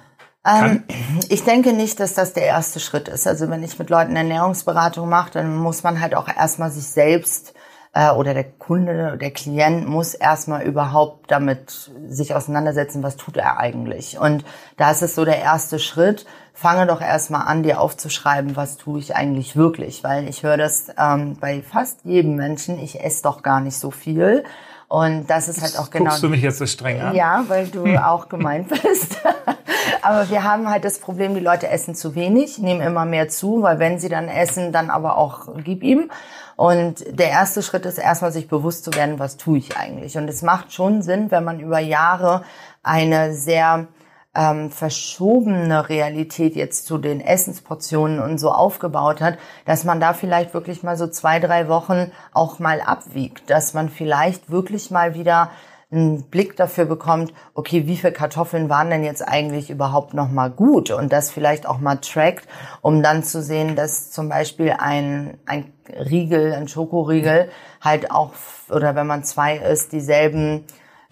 kann? 0.47 0.85
Ähm, 0.89 1.21
ich 1.29 1.45
denke 1.45 1.73
nicht, 1.73 2.01
dass 2.01 2.15
das 2.15 2.33
der 2.33 2.45
erste 2.45 2.81
Schritt 2.81 3.09
ist. 3.09 3.27
Also 3.27 3.51
wenn 3.51 3.63
ich 3.63 3.79
mit 3.79 3.91
Leuten 3.91 4.17
Ernährungsberatung 4.17 5.09
mache, 5.09 5.33
dann 5.33 5.57
muss 5.57 5.83
man 5.83 6.01
halt 6.01 6.15
auch 6.15 6.29
erstmal 6.29 6.71
sich 6.71 6.87
selbst 6.87 7.53
äh, 7.97 8.11
oder 8.11 8.35
der 8.35 8.45
Kunde, 8.45 9.17
der 9.19 9.31
Klient 9.31 9.89
muss 9.89 10.13
erstmal 10.13 10.63
überhaupt 10.65 11.31
damit 11.31 11.91
sich 12.09 12.35
auseinandersetzen, 12.35 13.03
was 13.03 13.17
tut 13.17 13.39
er 13.39 13.59
eigentlich. 13.59 14.19
Und 14.19 14.45
da 14.77 14.91
ist 14.91 15.03
es 15.03 15.15
so 15.15 15.25
der 15.25 15.41
erste 15.41 15.79
Schritt. 15.79 16.27
Fange 16.53 16.87
doch 16.87 17.01
erstmal 17.01 17.47
an, 17.47 17.63
dir 17.63 17.81
aufzuschreiben, 17.81 18.55
was 18.55 18.77
tue 18.77 18.99
ich 19.01 19.17
eigentlich 19.17 19.57
wirklich. 19.57 20.05
Weil 20.05 20.29
ich 20.29 20.43
höre 20.43 20.59
das 20.59 20.89
ähm, 20.99 21.39
bei 21.41 21.63
fast 21.63 22.01
jedem 22.05 22.37
Menschen, 22.37 22.79
ich 22.79 23.03
esse 23.03 23.23
doch 23.23 23.43
gar 23.43 23.61
nicht 23.61 23.79
so 23.79 23.91
viel. 23.91 24.45
Und 24.89 25.27
das 25.29 25.49
ist 25.49 25.63
halt 25.63 25.79
auch 25.79 25.91
genau. 25.91 26.11
Guckst 26.11 26.23
du 26.23 26.29
mich 26.29 26.43
jetzt 26.43 26.59
so 26.59 26.67
streng 26.67 27.01
an? 27.01 27.15
Ja, 27.15 27.45
weil 27.49 27.67
du 27.67 27.85
hm. 27.85 27.99
auch 27.99 28.29
gemeint 28.29 28.69
bist. 28.69 29.19
aber 30.03 30.31
wir 30.31 30.45
haben 30.45 30.71
halt 30.71 30.85
das 30.85 31.01
Problem, 31.01 31.35
die 31.35 31.41
Leute 31.41 31.69
essen 31.69 31.95
zu 31.95 32.15
wenig, 32.15 32.59
nehmen 32.59 32.81
immer 32.81 33.05
mehr 33.05 33.29
zu, 33.29 33.63
weil 33.63 33.81
wenn 33.81 33.99
sie 33.99 34.09
dann 34.09 34.29
essen, 34.29 34.73
dann 34.73 34.91
aber 34.91 35.19
auch 35.19 35.49
gib 35.65 35.83
ihm. 35.83 36.11
Und 36.55 37.05
der 37.11 37.31
erste 37.31 37.63
Schritt 37.63 37.85
ist 37.85 37.99
erstmal 37.99 38.33
sich 38.33 38.49
bewusst 38.49 38.85
zu 38.85 38.95
werden, 38.95 39.19
was 39.19 39.37
tue 39.37 39.59
ich 39.59 39.77
eigentlich. 39.77 40.17
Und 40.17 40.29
es 40.29 40.43
macht 40.43 40.73
schon 40.73 41.03
Sinn, 41.03 41.31
wenn 41.31 41.45
man 41.45 41.61
über 41.61 41.81
Jahre 41.81 42.43
eine 42.83 43.35
sehr 43.35 43.89
ähm, 44.37 44.71
verschobene 44.71 45.89
Realität 45.89 46.55
jetzt 46.55 46.87
zu 46.87 46.99
den 46.99 47.21
Essensportionen 47.21 48.21
und 48.21 48.39
so 48.39 48.51
aufgebaut 48.53 49.21
hat, 49.21 49.39
dass 49.65 49.85
man 49.85 49.99
da 49.99 50.13
vielleicht 50.13 50.53
wirklich 50.55 50.83
mal 50.83 50.97
so 50.97 51.07
zwei, 51.07 51.41
drei 51.41 51.69
Wochen 51.69 52.13
auch 52.33 52.59
mal 52.59 52.81
abwiegt, 52.81 53.49
dass 53.51 53.75
man 53.75 53.89
vielleicht 53.89 54.51
wirklich 54.51 54.91
mal 54.91 55.15
wieder 55.15 55.51
einen 55.91 56.25
Blick 56.25 56.57
dafür 56.57 56.85
bekommt, 56.85 57.33
okay, 57.55 57.87
wie 57.87 57.97
viele 57.97 58.13
Kartoffeln 58.13 58.69
waren 58.69 58.91
denn 58.91 59.05
jetzt 59.05 59.27
eigentlich 59.27 59.71
überhaupt 59.71 60.15
noch 60.15 60.31
mal 60.31 60.51
gut? 60.51 60.91
Und 60.91 61.13
das 61.13 61.31
vielleicht 61.31 61.67
auch 61.67 61.79
mal 61.79 61.97
trackt, 61.97 62.47
um 62.83 63.03
dann 63.03 63.23
zu 63.23 63.41
sehen, 63.41 63.77
dass 63.77 64.11
zum 64.11 64.29
Beispiel 64.29 64.75
ein, 64.79 65.39
ein 65.47 65.73
Riegel, 65.89 66.53
ein 66.53 66.67
Schokoriegel 66.67 67.51
halt 67.81 68.11
auch, 68.11 68.33
oder 68.69 68.97
wenn 68.97 69.07
man 69.07 69.23
zwei 69.23 69.59
isst, 69.59 69.93
dieselben 69.93 70.65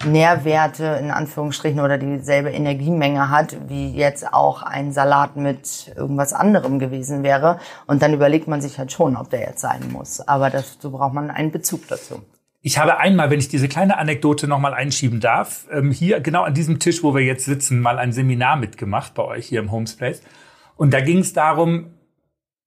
Nährwerte 0.03 0.99
in 1.01 1.11
Anführungsstrichen 1.11 1.79
oder 1.79 1.97
dieselbe 1.97 2.49
Energiemenge 2.49 3.29
hat, 3.29 3.57
wie 3.69 3.93
jetzt 3.95 4.33
auch 4.33 4.61
ein 4.61 4.91
Salat 4.91 5.35
mit 5.35 5.93
irgendwas 5.95 6.33
anderem 6.33 6.79
gewesen 6.79 7.23
wäre. 7.23 7.59
Und 7.87 8.01
dann 8.01 8.13
überlegt 8.13 8.47
man 8.47 8.61
sich 8.61 8.77
halt 8.77 8.91
schon, 8.91 9.15
ob 9.15 9.29
der 9.29 9.41
jetzt 9.41 9.61
sein 9.61 9.91
muss. 9.91 10.19
Aber 10.19 10.49
dazu 10.49 10.91
braucht 10.91 11.13
man 11.13 11.31
einen 11.31 11.51
Bezug 11.51 11.87
dazu. 11.87 12.21
Ich 12.61 12.79
habe 12.79 12.97
einmal, 12.97 13.29
wenn 13.29 13.39
ich 13.39 13.47
diese 13.47 13.67
kleine 13.67 13.97
Anekdote 13.97 14.47
nochmal 14.47 14.73
einschieben 14.73 15.19
darf, 15.19 15.67
ähm, 15.71 15.91
hier 15.91 16.19
genau 16.19 16.43
an 16.43 16.55
diesem 16.55 16.79
Tisch, 16.79 17.03
wo 17.03 17.13
wir 17.13 17.21
jetzt 17.21 17.45
sitzen, 17.45 17.79
mal 17.79 17.99
ein 17.99 18.11
Seminar 18.11 18.55
mitgemacht 18.55 19.13
bei 19.13 19.23
euch 19.23 19.45
hier 19.45 19.59
im 19.59 19.71
Homespace. 19.71 20.23
Und 20.75 20.91
da 20.91 20.99
ging 21.01 21.19
es 21.19 21.33
darum, 21.33 21.91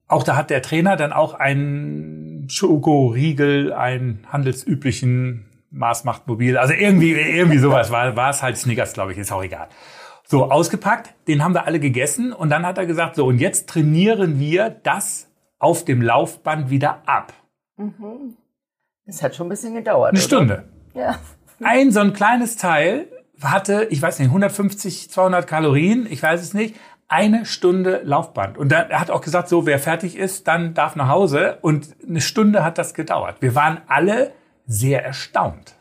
auch 0.06 0.23
da 0.23 0.37
hat 0.37 0.50
der 0.50 0.62
Trainer 0.62 0.97
dann 0.97 1.12
auch 1.12 1.35
einen 1.35 2.49
Schokoriegel, 2.49 3.73
einen 3.73 4.25
handelsüblichen 4.30 5.48
Mars 5.70 6.04
macht 6.04 6.26
mobil. 6.26 6.56
Also 6.56 6.75
irgendwie, 6.75 7.12
irgendwie 7.12 7.58
sowas 7.58 7.90
war, 7.90 8.16
war 8.16 8.30
es 8.30 8.42
halt 8.42 8.56
Snickers, 8.56 8.93
glaube 8.93 9.12
ich, 9.12 9.19
ist 9.19 9.32
auch 9.32 9.43
egal. 9.43 9.69
So, 10.25 10.50
ausgepackt, 10.50 11.14
den 11.26 11.43
haben 11.43 11.54
wir 11.54 11.66
alle 11.66 11.80
gegessen 11.80 12.32
und 12.32 12.50
dann 12.50 12.66
hat 12.66 12.76
er 12.76 12.86
gesagt, 12.86 13.16
so, 13.16 13.26
und 13.26 13.38
jetzt 13.38 13.69
trainieren 13.69 14.38
wir 14.38 14.71
das 14.71 15.28
auf 15.58 15.84
dem 15.84 16.02
Laufband 16.02 16.71
wieder 16.71 17.02
ab. 17.06 17.32
Mhm. 17.76 18.36
Das 19.06 19.23
hat 19.23 19.34
schon 19.34 19.47
ein 19.47 19.50
bisschen 19.50 19.75
gedauert. 19.75 20.10
Eine 20.10 20.19
oder? 20.19 20.26
Stunde. 20.26 20.64
Ja. 20.95 21.19
Ein 21.62 21.93
so 21.93 22.00
ein 22.00 22.12
kleines 22.12 22.56
Teil 22.56 23.08
hatte, 23.43 23.86
ich 23.90 24.02
weiß 24.02 24.19
nicht, 24.19 24.28
150, 24.28 25.10
200 25.10 25.47
Kalorien, 25.47 26.06
ich 26.10 26.23
weiß 26.23 26.43
es 26.43 26.54
nicht, 26.54 26.76
eine 27.08 27.47
Stunde 27.47 28.02
Laufband. 28.04 28.58
Und 28.58 28.71
dann, 28.71 28.90
er 28.90 29.00
hat 29.00 29.10
auch 29.10 29.23
gesagt, 29.23 29.49
so, 29.49 29.64
wer 29.64 29.78
fertig 29.78 30.16
ist, 30.16 30.47
dann 30.47 30.75
darf 30.75 30.95
nach 30.95 31.08
Hause. 31.08 31.58
Und 31.62 31.97
eine 32.06 32.21
Stunde 32.21 32.64
hat 32.64 32.76
das 32.76 32.93
gedauert. 32.93 33.36
Wir 33.40 33.54
waren 33.54 33.80
alle 33.88 34.32
sehr 34.69 35.04
erstaunt. 35.04 35.75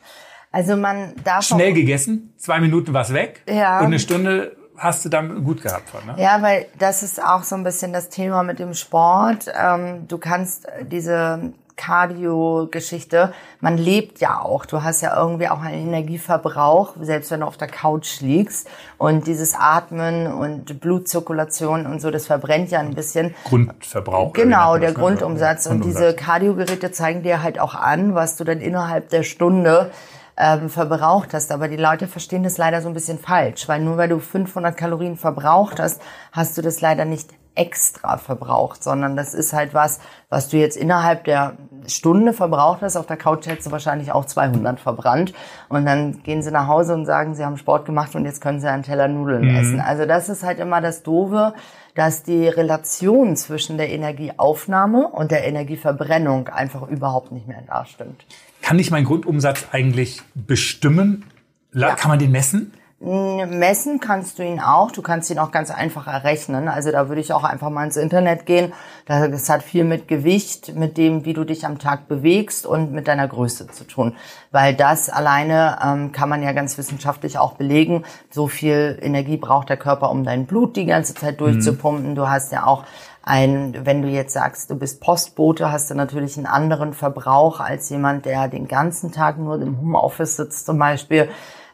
Also 0.51 0.75
man 0.75 1.13
darf 1.23 1.45
schnell 1.45 1.73
gegessen, 1.73 2.33
zwei 2.37 2.59
Minuten 2.59 2.93
war's 2.93 3.13
weg 3.13 3.43
ja. 3.47 3.79
und 3.79 3.87
eine 3.87 3.99
Stunde 3.99 4.55
hast 4.77 5.03
du 5.05 5.09
dann 5.09 5.43
gut 5.43 5.61
gehabt 5.61 5.89
von, 5.89 6.05
ne? 6.05 6.15
Ja, 6.17 6.41
weil 6.41 6.67
das 6.79 7.03
ist 7.03 7.21
auch 7.23 7.43
so 7.43 7.55
ein 7.55 7.63
bisschen 7.63 7.93
das 7.93 8.09
Thema 8.09 8.43
mit 8.43 8.59
dem 8.59 8.73
Sport. 8.73 9.51
Ähm, 9.59 10.07
du 10.07 10.17
kannst 10.17 10.67
diese 10.89 11.53
Cardio-Geschichte, 11.77 13.33
man 13.61 13.77
lebt 13.77 14.19
ja 14.19 14.41
auch. 14.41 14.65
Du 14.65 14.83
hast 14.83 15.01
ja 15.01 15.15
irgendwie 15.15 15.47
auch 15.47 15.61
einen 15.61 15.87
Energieverbrauch, 15.87 16.95
selbst 16.99 17.31
wenn 17.31 17.39
du 17.39 17.45
auf 17.45 17.57
der 17.57 17.69
Couch 17.69 18.19
liegst. 18.21 18.67
Und 18.97 19.27
dieses 19.27 19.55
Atmen 19.55 20.27
und 20.27 20.81
Blutzirkulation 20.81 21.85
und 21.85 22.01
so, 22.01 22.11
das 22.11 22.25
verbrennt 22.25 22.71
ja 22.71 22.79
ein 22.79 22.93
bisschen. 22.93 23.35
Grundverbrauch. 23.45 24.33
Genau, 24.33 24.77
der 24.77 24.91
Grundumsatz. 24.91 25.67
Und 25.67 25.85
diese 25.85 26.13
Cardio-Geräte 26.13 26.91
zeigen 26.91 27.23
dir 27.23 27.41
halt 27.41 27.59
auch 27.59 27.75
an, 27.75 28.15
was 28.15 28.35
du 28.35 28.43
dann 28.43 28.59
innerhalb 28.59 29.09
der 29.09 29.23
Stunde 29.23 29.91
ähm, 30.37 30.69
verbraucht 30.69 31.33
hast. 31.33 31.51
Aber 31.51 31.67
die 31.67 31.77
Leute 31.77 32.07
verstehen 32.07 32.43
das 32.43 32.57
leider 32.57 32.81
so 32.81 32.87
ein 32.87 32.93
bisschen 32.93 33.19
falsch, 33.19 33.67
weil 33.67 33.81
nur 33.81 33.97
weil 33.97 34.09
du 34.09 34.19
500 34.19 34.77
Kalorien 34.77 35.17
verbraucht 35.17 35.79
hast, 35.79 36.01
hast 36.31 36.57
du 36.57 36.61
das 36.61 36.81
leider 36.81 37.05
nicht 37.05 37.29
extra 37.57 38.17
verbraucht, 38.17 38.83
sondern 38.83 39.15
das 39.15 39.33
ist 39.33 39.51
halt 39.51 39.73
was, 39.73 39.99
was 40.29 40.49
du 40.49 40.57
jetzt 40.57 40.77
innerhalb 40.77 41.23
der 41.23 41.57
Stunde 41.87 42.33
verbraucht 42.33 42.81
hast. 42.81 42.95
Auf 42.95 43.07
der 43.07 43.17
Couch 43.17 43.47
hättest 43.47 43.67
du 43.67 43.71
wahrscheinlich 43.71 44.11
auch 44.11 44.25
200 44.25 44.79
verbrannt. 44.79 45.33
Und 45.67 45.85
dann 45.85 46.21
gehen 46.23 46.41
sie 46.41 46.51
nach 46.51 46.67
Hause 46.67 46.93
und 46.93 47.05
sagen, 47.05 47.33
sie 47.35 47.43
haben 47.43 47.57
Sport 47.57 47.85
gemacht 47.85 48.15
und 48.15 48.25
jetzt 48.25 48.41
können 48.41 48.59
sie 48.59 48.69
einen 48.69 48.83
Teller 48.83 49.07
Nudeln 49.07 49.49
mhm. 49.49 49.55
essen. 49.55 49.79
Also 49.79 50.05
das 50.05 50.29
ist 50.29 50.43
halt 50.43 50.59
immer 50.59 50.81
das 50.81 51.03
Doofe, 51.03 51.53
dass 51.95 52.21
die 52.21 52.47
Relation 52.47 53.35
zwischen 53.35 53.77
der 53.77 53.89
Energieaufnahme 53.89 55.07
und 55.07 55.31
der 55.31 55.45
Energieverbrennung 55.45 56.49
einfach 56.49 56.87
überhaupt 56.87 57.31
nicht 57.31 57.47
mehr 57.47 57.63
da 57.65 57.85
stimmt. 57.85 58.25
Kann 58.61 58.77
ich 58.77 58.91
meinen 58.91 59.05
Grundumsatz 59.05 59.65
eigentlich 59.71 60.21
bestimmen? 60.35 61.25
Kann 61.73 62.09
man 62.09 62.19
den 62.19 62.31
messen? 62.31 62.71
Messen 62.99 63.99
kannst 63.99 64.39
du 64.39 64.43
ihn 64.43 64.59
auch. 64.59 64.91
Du 64.91 65.03
kannst 65.03 65.29
ihn 65.29 65.37
auch 65.37 65.51
ganz 65.51 65.69
einfach 65.69 66.07
errechnen. 66.07 66.67
Also 66.67 66.91
da 66.91 67.09
würde 67.09 67.21
ich 67.21 67.31
auch 67.31 67.43
einfach 67.43 67.69
mal 67.69 67.85
ins 67.85 67.95
Internet 67.95 68.47
gehen. 68.47 68.73
Das 69.05 69.49
hat 69.49 69.61
viel 69.61 69.83
mit 69.83 70.07
Gewicht, 70.07 70.75
mit 70.75 70.97
dem, 70.97 71.23
wie 71.23 71.33
du 71.33 71.43
dich 71.43 71.63
am 71.65 71.77
Tag 71.77 72.07
bewegst 72.07 72.65
und 72.65 72.91
mit 72.91 73.07
deiner 73.07 73.27
Größe 73.27 73.67
zu 73.67 73.83
tun. 73.83 74.15
Weil 74.51 74.73
das 74.73 75.09
alleine 75.09 75.77
ähm, 75.83 76.11
kann 76.11 76.27
man 76.27 76.41
ja 76.41 76.53
ganz 76.53 76.75
wissenschaftlich 76.79 77.37
auch 77.37 77.53
belegen. 77.53 78.03
So 78.31 78.47
viel 78.47 78.97
Energie 78.99 79.37
braucht 79.37 79.69
der 79.69 79.77
Körper, 79.77 80.09
um 80.09 80.23
dein 80.23 80.47
Blut 80.47 80.75
die 80.75 80.85
ganze 80.85 81.13
Zeit 81.13 81.39
durchzupumpen. 81.39 82.11
Mhm. 82.11 82.15
Du 82.15 82.27
hast 82.27 82.51
ja 82.51 82.65
auch 82.65 82.83
ein, 83.21 83.85
wenn 83.85 84.01
du 84.01 84.07
jetzt 84.07 84.33
sagst, 84.33 84.71
du 84.71 84.75
bist 84.75 85.01
Postbote, 85.01 85.71
hast 85.71 85.91
du 85.91 85.95
natürlich 85.95 86.37
einen 86.37 86.47
anderen 86.47 86.93
Verbrauch 86.93 87.59
als 87.59 87.89
jemand, 87.89 88.25
der 88.25 88.47
den 88.47 88.67
ganzen 88.67 89.11
Tag 89.11 89.37
nur 89.37 89.61
im 89.61 89.79
Homeoffice 89.79 90.37
sitzt 90.37 90.65
zum 90.65 90.79
Beispiel 90.79 91.29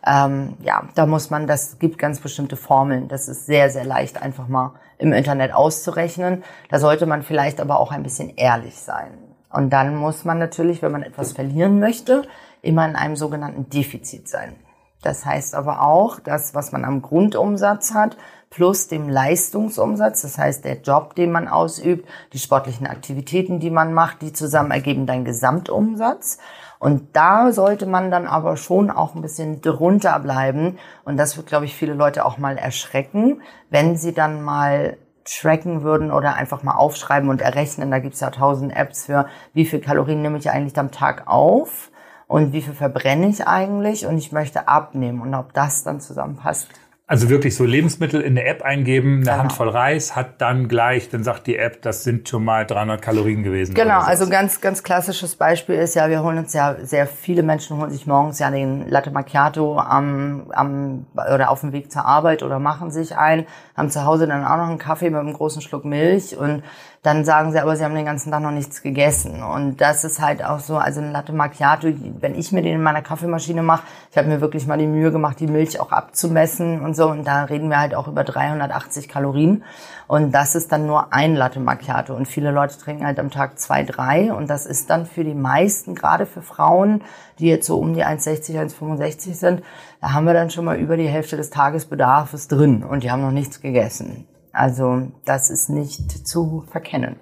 ähm, 0.05 0.55
ja, 0.61 0.83
da 0.95 1.05
muss 1.05 1.29
man, 1.29 1.47
das 1.47 1.79
gibt 1.79 1.97
ganz 1.97 2.19
bestimmte 2.19 2.55
Formeln. 2.55 3.07
Das 3.07 3.27
ist 3.27 3.45
sehr, 3.45 3.69
sehr 3.69 3.85
leicht 3.85 4.21
einfach 4.21 4.47
mal 4.47 4.73
im 4.97 5.13
Internet 5.13 5.53
auszurechnen. 5.53 6.43
Da 6.69 6.79
sollte 6.79 7.05
man 7.05 7.23
vielleicht 7.23 7.61
aber 7.61 7.79
auch 7.79 7.91
ein 7.91 8.03
bisschen 8.03 8.35
ehrlich 8.35 8.75
sein. 8.75 9.17
Und 9.49 9.69
dann 9.69 9.95
muss 9.95 10.25
man 10.25 10.39
natürlich, 10.39 10.81
wenn 10.81 10.91
man 10.91 11.03
etwas 11.03 11.33
verlieren 11.33 11.79
möchte, 11.79 12.23
immer 12.61 12.85
in 12.87 12.95
einem 12.95 13.15
sogenannten 13.15 13.69
Defizit 13.69 14.27
sein. 14.27 14.55
Das 15.01 15.25
heißt 15.25 15.53
aber 15.53 15.81
auch, 15.81 16.19
dass 16.19 16.55
was 16.55 16.71
man 16.71 16.85
am 16.85 17.01
Grundumsatz 17.01 17.93
hat, 17.93 18.17
plus 18.49 18.87
dem 18.87 19.09
Leistungsumsatz, 19.09 20.21
das 20.21 20.37
heißt 20.37 20.63
der 20.63 20.81
Job, 20.81 21.15
den 21.15 21.31
man 21.31 21.47
ausübt, 21.47 22.07
die 22.33 22.39
sportlichen 22.39 22.87
Aktivitäten, 22.87 23.59
die 23.59 23.71
man 23.71 23.93
macht, 23.93 24.21
die 24.21 24.31
zusammen 24.31 24.71
ergeben 24.71 25.05
deinen 25.05 25.25
Gesamtumsatz. 25.25 26.37
Und 26.83 27.15
da 27.15 27.53
sollte 27.53 27.85
man 27.85 28.11
dann 28.11 28.27
aber 28.27 28.57
schon 28.57 28.91
auch 28.91 29.15
ein 29.15 29.21
bisschen 29.21 29.61
drunter 29.61 30.19
bleiben. 30.19 30.77
Und 31.05 31.15
das 31.15 31.37
wird, 31.37 31.47
glaube 31.47 31.63
ich, 31.63 31.73
viele 31.73 31.93
Leute 31.93 32.25
auch 32.25 32.37
mal 32.37 32.57
erschrecken, 32.57 33.41
wenn 33.69 33.95
sie 33.95 34.13
dann 34.13 34.41
mal 34.41 34.97
tracken 35.23 35.83
würden 35.83 36.11
oder 36.11 36.33
einfach 36.33 36.61
mal 36.61 36.75
aufschreiben 36.75 37.29
und 37.29 37.39
errechnen. 37.39 37.89
Da 37.89 37.99
gibt's 37.99 38.19
ja 38.19 38.31
tausend 38.31 38.75
Apps 38.75 39.05
für, 39.05 39.27
wie 39.53 39.63
viel 39.63 39.79
Kalorien 39.79 40.21
nehme 40.21 40.37
ich 40.37 40.51
eigentlich 40.51 40.77
am 40.77 40.91
Tag 40.91 41.23
auf 41.25 41.89
und 42.27 42.51
wie 42.51 42.61
viel 42.61 42.73
verbrenne 42.73 43.29
ich 43.29 43.47
eigentlich 43.47 44.05
und 44.05 44.17
ich 44.17 44.33
möchte 44.33 44.67
abnehmen 44.67 45.21
und 45.21 45.33
ob 45.35 45.53
das 45.53 45.85
dann 45.85 46.01
zusammenpasst. 46.01 46.67
Also 47.13 47.29
wirklich 47.29 47.55
so 47.55 47.63
Lebensmittel 47.63 48.21
in 48.21 48.33
der 48.33 48.49
App 48.49 48.63
eingeben, 48.63 49.17
eine 49.17 49.25
Genau. 49.25 49.37
Handvoll 49.37 49.69
Reis, 49.69 50.15
hat 50.15 50.41
dann 50.41 50.67
gleich, 50.67 51.09
dann 51.09 51.23
sagt 51.23 51.45
die 51.45 51.59
App, 51.59 51.79
das 51.83 52.03
sind 52.03 52.27
schon 52.27 52.43
mal 52.43 52.65
300 52.65 53.03
Kalorien 53.03 53.43
gewesen. 53.43 53.75
Genau, 53.75 53.99
also 53.99 54.27
ganz, 54.27 54.61
ganz 54.61 54.81
klassisches 54.81 55.35
Beispiel 55.35 55.75
ist 55.75 55.93
ja, 55.93 56.09
wir 56.09 56.23
holen 56.23 56.39
uns 56.39 56.53
ja, 56.53 56.75
sehr 56.81 57.05
viele 57.05 57.43
Menschen 57.43 57.77
holen 57.77 57.91
sich 57.91 58.07
morgens 58.07 58.39
ja 58.39 58.49
den 58.49 58.89
Latte 58.89 59.11
Macchiato 59.11 59.77
am, 59.77 60.45
am, 60.55 61.05
oder 61.13 61.51
auf 61.51 61.61
dem 61.61 61.71
Weg 61.71 61.91
zur 61.91 62.03
Arbeit 62.03 62.41
oder 62.41 62.57
machen 62.57 62.89
sich 62.89 63.15
ein, 63.15 63.45
haben 63.77 63.91
zu 63.91 64.05
Hause 64.05 64.25
dann 64.25 64.43
auch 64.43 64.57
noch 64.57 64.69
einen 64.69 64.79
Kaffee 64.79 65.11
mit 65.11 65.19
einem 65.19 65.33
großen 65.33 65.61
Schluck 65.61 65.85
Milch 65.85 66.35
und 66.35 66.63
dann 67.03 67.25
sagen 67.25 67.51
sie 67.51 67.59
aber, 67.59 67.75
sie 67.75 67.83
haben 67.83 67.95
den 67.95 68.05
ganzen 68.05 68.31
Tag 68.31 68.41
noch 68.41 68.51
nichts 68.51 68.81
gegessen. 68.81 69.43
Und 69.43 69.81
das 69.81 70.05
ist 70.05 70.21
halt 70.21 70.43
auch 70.43 70.59
so, 70.59 70.77
also 70.77 71.01
ein 71.01 71.11
Latte 71.11 71.33
Macchiato, 71.33 71.89
wenn 72.21 72.33
ich 72.33 72.53
mir 72.53 72.61
den 72.61 72.75
in 72.75 72.81
meiner 72.81 73.01
Kaffeemaschine 73.01 73.61
mache, 73.61 73.83
ich 74.09 74.17
habe 74.17 74.29
mir 74.29 74.39
wirklich 74.39 74.65
mal 74.67 74.77
die 74.77 74.87
Mühe 74.87 75.11
gemacht, 75.11 75.41
die 75.41 75.47
Milch 75.47 75.81
auch 75.81 75.91
abzumessen 75.91 76.79
und 76.79 76.95
so. 76.95 77.02
Und 77.07 77.25
da 77.25 77.45
reden 77.45 77.69
wir 77.69 77.79
halt 77.79 77.95
auch 77.95 78.07
über 78.07 78.23
380 78.23 79.07
Kalorien. 79.07 79.63
Und 80.07 80.31
das 80.31 80.55
ist 80.55 80.71
dann 80.71 80.85
nur 80.85 81.13
ein 81.13 81.35
Latte 81.35 81.59
Macchiato. 81.59 82.15
Und 82.15 82.27
viele 82.27 82.51
Leute 82.51 82.77
trinken 82.77 83.05
halt 83.05 83.19
am 83.19 83.31
Tag 83.31 83.59
zwei, 83.59 83.83
drei. 83.83 84.33
Und 84.33 84.49
das 84.49 84.65
ist 84.65 84.89
dann 84.89 85.05
für 85.05 85.23
die 85.23 85.33
meisten, 85.33 85.95
gerade 85.95 86.25
für 86.25 86.41
Frauen, 86.41 87.03
die 87.39 87.47
jetzt 87.47 87.67
so 87.67 87.79
um 87.79 87.93
die 87.93 88.05
1,60, 88.05 88.59
1,65 88.59 89.33
sind, 89.33 89.63
da 90.01 90.13
haben 90.13 90.25
wir 90.25 90.33
dann 90.33 90.49
schon 90.49 90.65
mal 90.65 90.77
über 90.77 90.97
die 90.97 91.07
Hälfte 91.07 91.37
des 91.37 91.49
Tagesbedarfs 91.49 92.47
drin. 92.47 92.83
Und 92.83 93.03
die 93.03 93.11
haben 93.11 93.21
noch 93.21 93.31
nichts 93.31 93.61
gegessen. 93.61 94.27
Also 94.51 95.11
das 95.25 95.49
ist 95.49 95.69
nicht 95.69 96.27
zu 96.27 96.63
verkennen. 96.71 97.15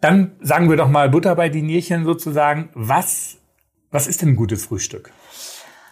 Dann 0.00 0.32
sagen 0.40 0.68
wir 0.68 0.76
doch 0.76 0.88
mal 0.88 1.08
Butter 1.08 1.36
bei 1.36 1.48
die 1.48 1.62
Nierchen 1.62 2.04
sozusagen. 2.04 2.70
Was, 2.74 3.36
was 3.92 4.08
ist 4.08 4.20
denn 4.20 4.30
ein 4.30 4.36
gutes 4.36 4.66
Frühstück? 4.66 5.12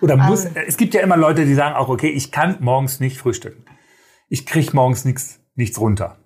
Oder 0.01 0.17
muss, 0.17 0.45
Ähm. 0.45 0.53
es 0.67 0.77
gibt 0.77 0.95
ja 0.95 1.01
immer 1.01 1.17
Leute, 1.17 1.45
die 1.45 1.55
sagen 1.55 1.75
auch, 1.77 1.89
okay, 1.89 2.09
ich 2.09 2.33
kann 2.33 2.57
morgens 2.61 3.01
nicht 3.01 3.19
frühstücken. 3.19 3.65
Ich 4.29 4.47
kriege 4.47 4.71
morgens 4.75 5.05
nichts, 5.05 5.41
nichts 5.55 5.81
runter. 5.81 6.17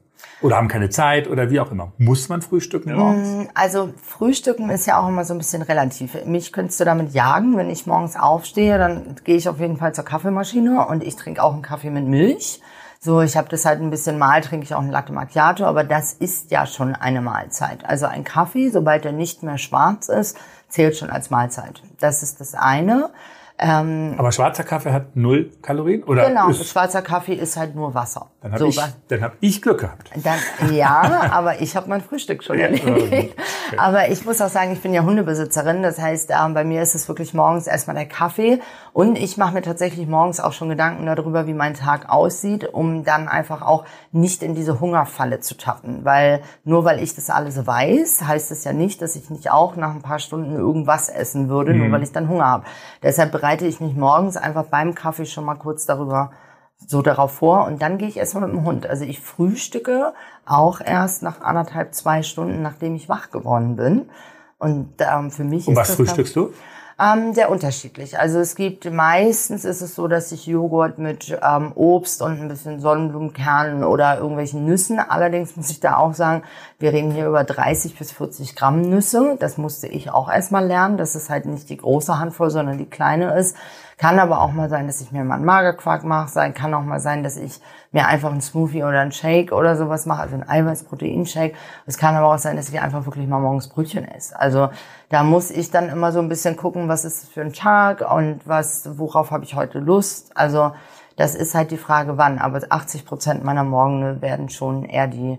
Oder 0.42 0.56
haben 0.56 0.68
keine 0.68 0.90
Zeit 0.90 1.28
oder 1.28 1.50
wie 1.50 1.58
auch 1.58 1.70
immer. 1.70 1.92
Muss 1.96 2.28
man 2.28 2.42
frühstücken 2.42 2.94
morgens? 2.94 3.48
Also 3.54 3.94
Frühstücken 4.02 4.68
ist 4.68 4.86
ja 4.86 5.00
auch 5.00 5.08
immer 5.08 5.24
so 5.24 5.32
ein 5.32 5.38
bisschen 5.38 5.62
relativ. 5.62 6.22
Mich 6.26 6.52
könntest 6.52 6.78
du 6.80 6.84
damit 6.84 7.14
jagen, 7.14 7.56
wenn 7.56 7.70
ich 7.70 7.86
morgens 7.86 8.16
aufstehe, 8.16 8.76
dann 8.76 9.16
gehe 9.24 9.36
ich 9.36 9.48
auf 9.48 9.58
jeden 9.58 9.78
Fall 9.78 9.94
zur 9.94 10.04
Kaffeemaschine 10.04 10.86
und 10.86 11.02
ich 11.02 11.16
trinke 11.16 11.42
auch 11.42 11.54
einen 11.54 11.62
Kaffee 11.62 11.90
mit 11.90 12.04
Milch. 12.04 12.60
So, 13.00 13.22
ich 13.22 13.36
habe 13.36 13.48
das 13.48 13.64
halt 13.64 13.80
ein 13.80 13.90
bisschen 13.90 14.18
mal, 14.18 14.40
trinke 14.40 14.64
ich 14.64 14.74
auch 14.74 14.80
einen 14.80 14.90
Latte 14.90 15.12
Macchiato, 15.12 15.64
aber 15.64 15.84
das 15.84 16.12
ist 16.12 16.50
ja 16.50 16.66
schon 16.66 16.94
eine 16.94 17.20
Mahlzeit. 17.20 17.84
Also 17.84 18.06
ein 18.06 18.24
Kaffee, 18.24 18.70
sobald 18.70 19.04
er 19.04 19.12
nicht 19.12 19.42
mehr 19.42 19.58
schwarz 19.58 20.08
ist, 20.08 20.36
zählt 20.68 20.96
schon 20.96 21.10
als 21.10 21.30
Mahlzeit. 21.30 21.82
Das 22.00 22.22
ist 22.22 22.40
das 22.40 22.54
eine. 22.54 23.10
Aber 23.56 24.32
schwarzer 24.32 24.64
Kaffee 24.64 24.92
hat 24.92 25.14
null 25.14 25.52
Kalorien? 25.62 26.02
Oder 26.02 26.28
Genau, 26.28 26.52
schwarzer 26.52 27.02
Kaffee 27.02 27.34
ist 27.34 27.56
halt 27.56 27.76
nur 27.76 27.94
Wasser. 27.94 28.30
dann 28.42 28.50
habe 28.52 28.58
so, 28.58 28.66
ich, 28.68 28.80
dann 29.08 29.22
hab 29.22 29.34
ich 29.40 29.62
Glück 29.62 29.80
gehabt. 29.80 30.10
Dann, 30.22 30.74
ja, 30.74 31.28
aber 31.30 31.60
ich 31.60 31.76
habe 31.76 31.88
mein 31.88 32.00
Frühstück 32.00 32.42
schon 32.42 32.58
Ja, 32.58 32.64
erledigt. 32.66 33.36
ähm, 33.38 33.44
Aber 33.78 34.08
ich 34.08 34.24
muss 34.24 34.40
auch 34.40 34.48
sagen, 34.48 34.72
ich 34.72 34.80
bin 34.82 34.92
ja 34.92 35.02
Hundebesitzerin. 35.04 35.82
Das 35.82 36.00
heißt, 36.00 36.30
ähm, 36.30 36.52
bei 36.54 36.64
mir 36.64 36.82
ist 36.82 36.94
es 36.94 37.08
wirklich 37.08 37.32
morgens 37.32 37.66
erstmal 37.66 37.96
der 37.96 38.06
Kaffee. 38.06 38.60
Und 38.92 39.16
ich 39.16 39.36
mache 39.36 39.54
mir 39.54 39.62
tatsächlich 39.62 40.06
morgens 40.06 40.40
auch 40.40 40.52
schon 40.52 40.68
Gedanken 40.68 41.06
darüber, 41.06 41.46
wie 41.46 41.54
mein 41.54 41.74
Tag 41.74 42.08
aussieht, 42.10 42.64
um 42.72 43.04
dann 43.04 43.28
einfach 43.28 43.62
auch 43.62 43.84
nicht 44.12 44.42
in 44.42 44.54
diese 44.54 44.80
Hungerfalle 44.80 45.40
zu 45.40 45.56
tappen. 45.56 46.04
Weil 46.04 46.42
nur 46.64 46.84
weil 46.84 47.00
ich 47.02 47.14
das 47.14 47.30
alles 47.30 47.66
weiß, 47.66 48.24
heißt 48.26 48.50
es 48.50 48.64
ja 48.64 48.72
nicht, 48.72 49.00
dass 49.00 49.16
ich 49.16 49.30
nicht 49.30 49.50
auch 49.50 49.76
nach 49.76 49.94
ein 49.94 50.02
paar 50.02 50.18
Stunden 50.18 50.54
irgendwas 50.56 51.08
essen 51.08 51.48
würde, 51.48 51.72
nur 51.74 51.90
weil 51.92 52.02
ich 52.02 52.12
dann 52.12 52.28
Hunger 52.28 52.46
habe. 52.46 52.64
Deshalb 53.02 53.32
bereite 53.44 53.66
ich 53.66 53.78
mich 53.78 53.94
morgens 53.94 54.38
einfach 54.38 54.64
beim 54.64 54.94
Kaffee 54.94 55.26
schon 55.26 55.44
mal 55.44 55.56
kurz 55.56 55.84
darüber 55.84 56.30
so 56.78 57.02
darauf 57.02 57.30
vor 57.30 57.66
und 57.66 57.82
dann 57.82 57.98
gehe 57.98 58.08
ich 58.08 58.16
erstmal 58.16 58.46
mit 58.46 58.56
dem 58.56 58.64
Hund. 58.64 58.86
Also 58.86 59.04
ich 59.04 59.20
frühstücke 59.20 60.14
auch 60.46 60.80
erst 60.80 61.22
nach 61.22 61.42
anderthalb, 61.42 61.94
zwei 61.94 62.22
Stunden, 62.22 62.62
nachdem 62.62 62.94
ich 62.94 63.10
wach 63.10 63.30
geworden 63.30 63.76
bin. 63.76 64.08
Und 64.56 64.94
ähm, 65.00 65.30
für 65.30 65.44
mich 65.44 65.68
Und 65.68 65.74
ist 65.74 65.78
was 65.78 65.88
das 65.88 65.96
frühstückst 65.96 66.34
du? 66.34 66.54
Ähm, 67.00 67.34
sehr 67.34 67.50
unterschiedlich. 67.50 68.18
Also 68.18 68.38
es 68.38 68.54
gibt 68.54 68.90
meistens 68.90 69.64
ist 69.64 69.80
es 69.80 69.94
so, 69.94 70.06
dass 70.06 70.30
ich 70.30 70.46
Joghurt 70.46 70.98
mit 70.98 71.36
ähm, 71.42 71.72
Obst 71.74 72.22
und 72.22 72.40
ein 72.40 72.48
bisschen 72.48 72.80
Sonnenblumenkernen 72.80 73.82
oder 73.82 74.18
irgendwelchen 74.18 74.64
Nüssen. 74.64 75.00
Allerdings 75.00 75.56
muss 75.56 75.70
ich 75.70 75.80
da 75.80 75.96
auch 75.96 76.14
sagen, 76.14 76.44
wir 76.78 76.92
reden 76.92 77.10
hier 77.10 77.26
über 77.26 77.42
30 77.42 77.98
bis 77.98 78.12
40 78.12 78.54
Gramm 78.54 78.82
Nüsse. 78.82 79.36
Das 79.40 79.58
musste 79.58 79.88
ich 79.88 80.10
auch 80.10 80.30
erstmal 80.30 80.66
lernen, 80.66 80.96
dass 80.96 81.14
es 81.14 81.30
halt 81.30 81.46
nicht 81.46 81.68
die 81.68 81.78
große 81.78 82.18
Handvoll, 82.18 82.50
sondern 82.50 82.78
die 82.78 82.86
kleine 82.86 83.36
ist. 83.38 83.56
Kann 83.96 84.18
aber 84.18 84.40
auch 84.40 84.52
mal 84.52 84.68
sein, 84.68 84.86
dass 84.86 85.00
ich 85.00 85.12
mir 85.12 85.24
mal 85.24 85.36
einen 85.36 85.44
Magerquark 85.44 86.04
mache. 86.04 86.28
Sein 86.28 86.54
kann 86.54 86.74
auch 86.74 86.82
mal 86.82 87.00
sein, 87.00 87.22
dass 87.22 87.36
ich 87.36 87.60
mir 87.92 88.06
einfach 88.06 88.30
einen 88.30 88.40
Smoothie 88.40 88.82
oder 88.82 89.00
einen 89.00 89.12
Shake 89.12 89.52
oder 89.52 89.76
sowas 89.76 90.04
mache, 90.06 90.22
also 90.22 90.34
einen 90.34 90.48
Eiweiß-Protein-Shake. 90.48 91.54
Es 91.86 91.96
kann 91.96 92.16
aber 92.16 92.34
auch 92.34 92.38
sein, 92.38 92.56
dass 92.56 92.68
ich 92.68 92.80
einfach 92.80 93.06
wirklich 93.06 93.28
mal 93.28 93.40
morgens 93.40 93.68
Brötchen 93.68 94.04
esse. 94.04 94.38
Also 94.38 94.70
da 95.10 95.22
muss 95.22 95.50
ich 95.50 95.70
dann 95.70 95.88
immer 95.88 96.10
so 96.10 96.18
ein 96.18 96.28
bisschen 96.28 96.56
gucken, 96.56 96.88
was 96.88 97.04
ist 97.04 97.32
für 97.32 97.42
ein 97.42 97.52
Tag 97.52 98.04
und 98.10 98.40
was, 98.46 98.98
worauf 98.98 99.30
habe 99.30 99.44
ich 99.44 99.54
heute 99.54 99.78
Lust. 99.78 100.36
Also 100.36 100.72
das 101.16 101.36
ist 101.36 101.54
halt 101.54 101.70
die 101.70 101.76
Frage, 101.76 102.18
wann. 102.18 102.38
Aber 102.38 102.60
80 102.68 103.06
Prozent 103.06 103.44
meiner 103.44 103.64
Morgen 103.64 104.20
werden 104.20 104.48
schon 104.48 104.84
eher 104.84 105.06
die 105.06 105.38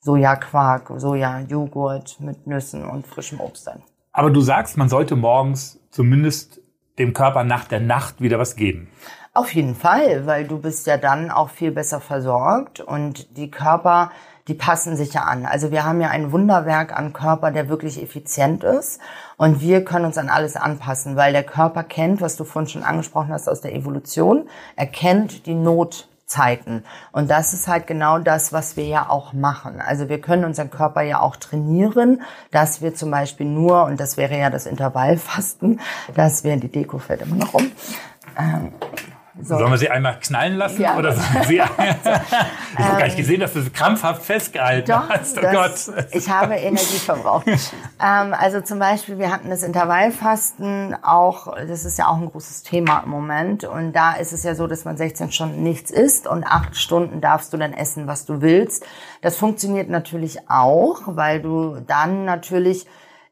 Sojaquark, 0.00 0.92
Soja-Joghurt 0.96 2.20
mit 2.20 2.46
Nüssen 2.46 2.88
und 2.88 3.06
frischem 3.06 3.40
Obst 3.40 3.64
sein. 3.64 3.82
Aber 4.12 4.30
du 4.30 4.40
sagst, 4.40 4.76
man 4.76 4.88
sollte 4.88 5.16
morgens 5.16 5.80
zumindest 5.90 6.60
dem 6.98 7.12
Körper 7.12 7.44
nach 7.44 7.64
der 7.64 7.80
Nacht 7.80 8.20
wieder 8.20 8.38
was 8.38 8.56
geben. 8.56 8.88
Auf 9.34 9.54
jeden 9.54 9.74
Fall, 9.74 10.26
weil 10.26 10.46
du 10.46 10.58
bist 10.58 10.86
ja 10.86 10.96
dann 10.96 11.30
auch 11.30 11.50
viel 11.50 11.70
besser 11.70 12.00
versorgt 12.00 12.80
und 12.80 13.36
die 13.36 13.50
Körper, 13.50 14.10
die 14.48 14.54
passen 14.54 14.96
sich 14.96 15.12
ja 15.14 15.22
an. 15.22 15.46
Also 15.46 15.70
wir 15.70 15.84
haben 15.84 16.00
ja 16.00 16.08
ein 16.08 16.32
Wunderwerk 16.32 16.96
an 16.96 17.12
Körper, 17.12 17.50
der 17.52 17.68
wirklich 17.68 18.02
effizient 18.02 18.64
ist 18.64 19.00
und 19.36 19.60
wir 19.60 19.84
können 19.84 20.06
uns 20.06 20.18
an 20.18 20.28
alles 20.28 20.56
anpassen, 20.56 21.14
weil 21.14 21.32
der 21.32 21.44
Körper 21.44 21.84
kennt, 21.84 22.20
was 22.20 22.36
du 22.36 22.44
vorhin 22.44 22.68
schon 22.68 22.82
angesprochen 22.82 23.32
hast 23.32 23.48
aus 23.48 23.60
der 23.60 23.74
Evolution, 23.74 24.48
er 24.74 24.86
kennt 24.86 25.46
die 25.46 25.54
Notzeiten 26.28 26.84
und 27.12 27.30
das 27.30 27.54
ist 27.54 27.68
halt 27.68 27.86
genau 27.86 28.18
das, 28.18 28.52
was 28.52 28.76
wir 28.76 28.86
ja 28.86 29.08
auch 29.08 29.32
machen. 29.32 29.80
Also 29.80 30.08
wir 30.08 30.20
können 30.20 30.44
unseren 30.44 30.70
Körper 30.70 31.02
ja 31.02 31.20
auch 31.20 31.36
trainieren, 31.36 32.22
dass 32.50 32.82
wir 32.82 32.94
zum 32.94 33.10
Beispiel 33.10 33.46
nur, 33.46 33.84
und 33.84 33.98
das 33.98 34.16
wäre 34.16 34.38
ja 34.38 34.50
das 34.50 34.66
Intervallfasten, 34.66 35.80
dass 36.14 36.44
wir, 36.44 36.56
die 36.56 36.68
Deko 36.68 36.98
fällt 36.98 37.22
immer 37.22 37.36
noch 37.36 37.54
um, 37.54 37.72
so. 38.36 38.72
Sollen 39.42 39.70
wir 39.70 39.78
sie 39.78 39.90
einmal 39.90 40.18
knallen 40.20 40.56
lassen? 40.56 40.82
Ja. 40.82 40.96
Oder 40.96 41.12
sie, 41.12 41.20
ich 41.54 41.60
habe 41.60 42.98
gar 42.98 43.04
nicht 43.04 43.16
gesehen, 43.16 43.40
dass 43.40 43.52
du 43.52 43.62
sie 43.62 43.70
krampfhaft 43.70 44.22
festgehalten 44.24 44.90
Doch, 44.90 45.08
hast. 45.08 45.38
Oh 45.38 45.42
das, 45.42 45.86
Gott. 45.86 46.04
ich 46.12 46.28
habe 46.28 46.54
Energie 46.54 46.98
verbraucht. 46.98 47.46
ähm, 47.46 48.34
also 48.34 48.60
zum 48.60 48.78
Beispiel, 48.78 49.18
wir 49.18 49.30
hatten 49.30 49.50
das 49.50 49.62
Intervallfasten 49.62 50.96
auch, 51.02 51.54
das 51.56 51.84
ist 51.84 51.98
ja 51.98 52.08
auch 52.08 52.16
ein 52.16 52.30
großes 52.30 52.62
Thema 52.62 53.02
im 53.04 53.10
Moment. 53.10 53.64
Und 53.64 53.92
da 53.92 54.14
ist 54.14 54.32
es 54.32 54.42
ja 54.42 54.54
so, 54.54 54.66
dass 54.66 54.84
man 54.84 54.96
16 54.96 55.30
Stunden 55.30 55.62
nichts 55.62 55.90
isst 55.90 56.26
und 56.26 56.44
acht 56.44 56.76
Stunden 56.76 57.20
darfst 57.20 57.52
du 57.52 57.56
dann 57.56 57.72
essen, 57.72 58.06
was 58.06 58.24
du 58.24 58.40
willst. 58.40 58.84
Das 59.22 59.36
funktioniert 59.36 59.88
natürlich 59.88 60.50
auch, 60.50 61.02
weil 61.06 61.40
du 61.40 61.76
dann 61.86 62.24
natürlich 62.24 62.86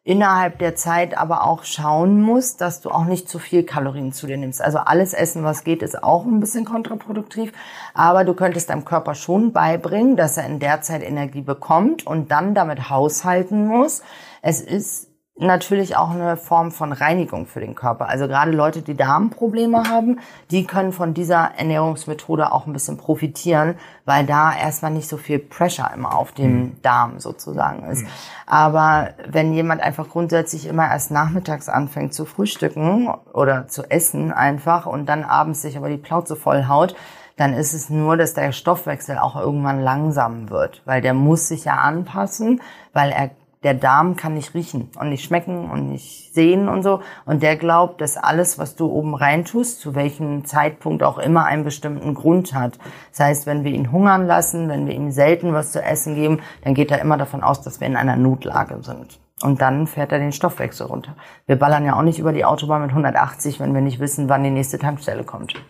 innerhalb 0.06 0.60
der 0.60 0.76
Zeit 0.76 1.18
aber 1.18 1.44
auch 1.44 1.64
schauen 1.64 2.22
musst, 2.22 2.60
dass 2.60 2.80
du 2.80 2.90
auch 2.90 3.06
nicht 3.06 3.28
zu 3.28 3.40
viel 3.40 3.64
Kalorien 3.64 4.12
zu 4.12 4.28
dir 4.28 4.36
nimmst. 4.36 4.62
Also 4.62 4.78
alles 4.78 5.12
Essen, 5.12 5.42
was 5.42 5.64
geht, 5.64 5.82
ist 5.82 6.00
auch 6.00 6.24
ein 6.24 6.38
bisschen 6.38 6.64
kontraproduktiv. 6.64 7.52
Aber 7.92 8.22
du 8.22 8.32
könntest 8.32 8.70
deinem 8.70 8.84
Körper 8.84 9.16
schon 9.16 9.52
beibringen, 9.52 10.16
dass 10.16 10.36
er 10.36 10.46
in 10.46 10.60
der 10.60 10.80
Zeit 10.80 11.02
Energie 11.02 11.40
bekommt 11.40 12.06
und 12.06 12.30
dann 12.30 12.54
damit 12.54 12.88
haushalten 12.88 13.66
muss. 13.66 14.02
Es 14.42 14.60
ist 14.60 15.08
natürlich 15.38 15.96
auch 15.96 16.10
eine 16.10 16.36
Form 16.38 16.72
von 16.72 16.92
Reinigung 16.92 17.46
für 17.46 17.60
den 17.60 17.74
Körper. 17.74 18.08
Also 18.08 18.26
gerade 18.26 18.52
Leute, 18.52 18.80
die 18.80 18.96
Darmprobleme 18.96 19.84
haben, 19.88 20.20
die 20.50 20.64
können 20.64 20.92
von 20.92 21.12
dieser 21.12 21.50
Ernährungsmethode 21.58 22.52
auch 22.52 22.66
ein 22.66 22.72
bisschen 22.72 22.96
profitieren, 22.96 23.74
weil 24.06 24.24
da 24.24 24.56
erstmal 24.56 24.92
nicht 24.92 25.08
so 25.08 25.18
viel 25.18 25.38
Pressure 25.38 25.90
immer 25.94 26.16
auf 26.16 26.32
dem 26.32 26.80
Darm 26.80 27.20
sozusagen 27.20 27.84
ist. 27.90 28.06
Aber 28.46 29.10
wenn 29.28 29.52
jemand 29.52 29.82
einfach 29.82 30.08
grundsätzlich 30.08 30.66
immer 30.66 30.88
erst 30.88 31.10
nachmittags 31.10 31.68
anfängt 31.68 32.14
zu 32.14 32.24
frühstücken 32.24 33.08
oder 33.34 33.68
zu 33.68 33.82
essen 33.90 34.32
einfach 34.32 34.86
und 34.86 35.06
dann 35.06 35.22
abends 35.22 35.60
sich 35.60 35.76
aber 35.76 35.90
die 35.90 35.98
Plauze 35.98 36.36
vollhaut, 36.36 36.96
dann 37.36 37.52
ist 37.52 37.74
es 37.74 37.90
nur, 37.90 38.16
dass 38.16 38.32
der 38.32 38.52
Stoffwechsel 38.52 39.18
auch 39.18 39.36
irgendwann 39.36 39.82
langsam 39.82 40.48
wird, 40.48 40.80
weil 40.86 41.02
der 41.02 41.12
muss 41.12 41.48
sich 41.48 41.66
ja 41.66 41.74
anpassen, 41.74 42.62
weil 42.94 43.10
er 43.10 43.30
der 43.66 43.74
Darm 43.74 44.14
kann 44.14 44.34
nicht 44.34 44.54
riechen 44.54 44.90
und 44.96 45.08
nicht 45.08 45.24
schmecken 45.24 45.68
und 45.68 45.90
nicht 45.90 46.32
sehen 46.32 46.68
und 46.68 46.84
so. 46.84 47.00
Und 47.24 47.42
der 47.42 47.56
glaubt, 47.56 48.00
dass 48.00 48.16
alles, 48.16 48.58
was 48.58 48.76
du 48.76 48.86
oben 48.86 49.16
reintust, 49.16 49.80
zu 49.80 49.96
welchem 49.96 50.44
Zeitpunkt 50.44 51.02
auch 51.02 51.18
immer 51.18 51.46
einen 51.46 51.64
bestimmten 51.64 52.14
Grund 52.14 52.54
hat. 52.54 52.78
Das 53.10 53.18
heißt, 53.18 53.46
wenn 53.46 53.64
wir 53.64 53.72
ihn 53.72 53.90
hungern 53.90 54.24
lassen, 54.24 54.68
wenn 54.68 54.86
wir 54.86 54.94
ihm 54.94 55.10
selten 55.10 55.52
was 55.52 55.72
zu 55.72 55.82
essen 55.82 56.14
geben, 56.14 56.42
dann 56.62 56.74
geht 56.74 56.92
er 56.92 57.00
immer 57.00 57.18
davon 57.18 57.42
aus, 57.42 57.60
dass 57.60 57.80
wir 57.80 57.88
in 57.88 57.96
einer 57.96 58.14
Notlage 58.14 58.84
sind. 58.84 59.18
Und 59.42 59.60
dann 59.60 59.88
fährt 59.88 60.12
er 60.12 60.20
den 60.20 60.30
Stoffwechsel 60.30 60.86
runter. 60.86 61.16
Wir 61.46 61.56
ballern 61.56 61.84
ja 61.84 61.98
auch 61.98 62.02
nicht 62.02 62.20
über 62.20 62.32
die 62.32 62.44
Autobahn 62.44 62.82
mit 62.82 62.90
180, 62.90 63.58
wenn 63.58 63.74
wir 63.74 63.80
nicht 63.80 63.98
wissen, 63.98 64.28
wann 64.28 64.44
die 64.44 64.50
nächste 64.50 64.78
Tankstelle 64.78 65.24
kommt. 65.24 65.60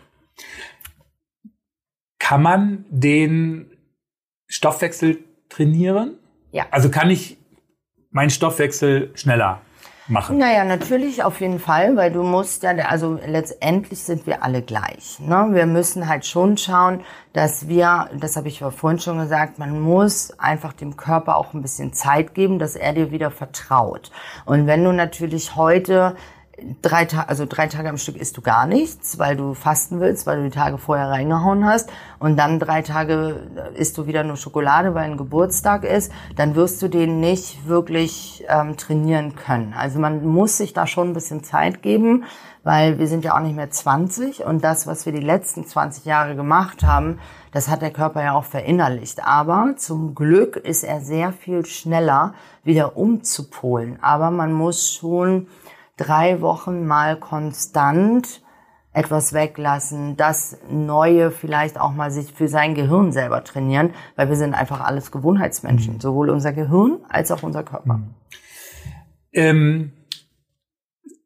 Kann 2.19 2.43
man 2.43 2.85
den 2.91 3.71
Stoffwechsel 4.45 5.17
trainieren? 5.49 6.19
Ja. 6.51 6.67
Also 6.69 6.91
kann 6.91 7.09
ich 7.09 7.36
meinen 8.11 8.29
Stoffwechsel 8.29 9.11
schneller 9.15 9.61
machen? 10.07 10.37
Naja, 10.37 10.63
natürlich 10.63 11.23
auf 11.23 11.41
jeden 11.41 11.59
Fall, 11.59 11.95
weil 11.95 12.11
du 12.11 12.23
musst 12.23 12.63
ja, 12.63 12.71
also 12.71 13.19
letztendlich 13.25 13.99
sind 13.99 14.25
wir 14.25 14.43
alle 14.43 14.61
gleich. 14.61 15.19
Ne? 15.19 15.49
Wir 15.51 15.65
müssen 15.65 16.07
halt 16.07 16.25
schon 16.25 16.57
schauen, 16.57 17.01
dass 17.33 17.67
wir, 17.67 18.09
das 18.13 18.35
habe 18.35 18.47
ich 18.47 18.59
vorhin 18.59 18.99
schon 18.99 19.19
gesagt, 19.19 19.59
man 19.59 19.79
muss 19.79 20.31
einfach 20.39 20.73
dem 20.73 20.97
Körper 20.97 21.37
auch 21.37 21.53
ein 21.53 21.61
bisschen 21.61 21.93
Zeit 21.93 22.33
geben, 22.33 22.59
dass 22.59 22.75
er 22.75 22.93
dir 22.93 23.11
wieder 23.11 23.31
vertraut. 23.31 24.11
Und 24.45 24.67
wenn 24.67 24.83
du 24.83 24.91
natürlich 24.91 25.55
heute 25.55 26.15
drei 26.81 27.05
Tage, 27.05 27.29
also 27.29 27.45
drei 27.47 27.67
Tage 27.67 27.89
am 27.89 27.97
Stück 27.97 28.15
isst 28.15 28.35
du 28.37 28.41
gar 28.41 28.65
nichts, 28.65 29.19
weil 29.19 29.35
du 29.35 29.53
fasten 29.53 29.99
willst, 29.99 30.25
weil 30.25 30.37
du 30.37 30.43
die 30.43 30.55
Tage 30.55 30.77
vorher 30.77 31.09
reingehauen 31.09 31.65
hast 31.65 31.89
und 32.19 32.37
dann 32.37 32.59
drei 32.59 32.81
Tage 32.81 33.71
isst 33.75 33.97
du 33.97 34.07
wieder 34.07 34.23
nur 34.23 34.37
Schokolade, 34.37 34.95
weil 34.95 35.05
ein 35.05 35.17
Geburtstag 35.17 35.83
ist, 35.83 36.11
dann 36.35 36.55
wirst 36.55 36.81
du 36.81 36.87
den 36.87 37.19
nicht 37.19 37.67
wirklich 37.67 38.43
ähm, 38.47 38.75
trainieren 38.75 39.35
können. 39.35 39.73
Also 39.77 39.99
man 39.99 40.25
muss 40.25 40.57
sich 40.57 40.73
da 40.73 40.87
schon 40.87 41.09
ein 41.09 41.13
bisschen 41.13 41.43
Zeit 41.43 41.83
geben, 41.83 42.23
weil 42.63 42.97
wir 42.97 43.07
sind 43.07 43.23
ja 43.23 43.35
auch 43.35 43.41
nicht 43.41 43.55
mehr 43.55 43.69
20 43.69 44.43
und 44.43 44.63
das, 44.63 44.87
was 44.87 45.05
wir 45.05 45.13
die 45.13 45.21
letzten 45.21 45.65
20 45.65 46.05
Jahre 46.05 46.35
gemacht 46.35 46.83
haben, 46.83 47.19
das 47.51 47.69
hat 47.69 47.81
der 47.81 47.91
Körper 47.91 48.23
ja 48.23 48.33
auch 48.33 48.43
verinnerlicht. 48.43 49.23
Aber 49.23 49.75
zum 49.77 50.15
Glück 50.15 50.57
ist 50.57 50.83
er 50.83 51.01
sehr 51.01 51.31
viel 51.31 51.65
schneller 51.65 52.33
wieder 52.63 52.97
umzupolen. 52.97 53.99
Aber 54.01 54.31
man 54.31 54.51
muss 54.51 54.91
schon 54.91 55.47
drei 55.97 56.41
Wochen 56.41 56.85
mal 56.85 57.19
konstant 57.19 58.41
etwas 58.93 59.33
weglassen, 59.33 60.17
das 60.17 60.57
Neue 60.71 61.29
vielleicht 61.29 61.79
auch 61.79 61.93
mal 61.93 62.09
sich 62.09 62.33
für 62.33 62.47
sein 62.47 62.73
Gehirn 62.73 63.11
selber 63.11 63.43
trainieren, 63.43 63.93
weil 64.15 64.29
wir 64.29 64.35
sind 64.35 64.55
einfach 64.55 64.81
alles 64.81 65.11
Gewohnheitsmenschen, 65.11 65.95
mhm. 65.95 65.99
sowohl 65.99 66.29
unser 66.29 66.51
Gehirn 66.51 66.99
als 67.09 67.31
auch 67.31 67.43
unser 67.43 67.63
Körper. 67.63 67.97
Mhm. 67.97 68.15
Ähm, 69.33 69.91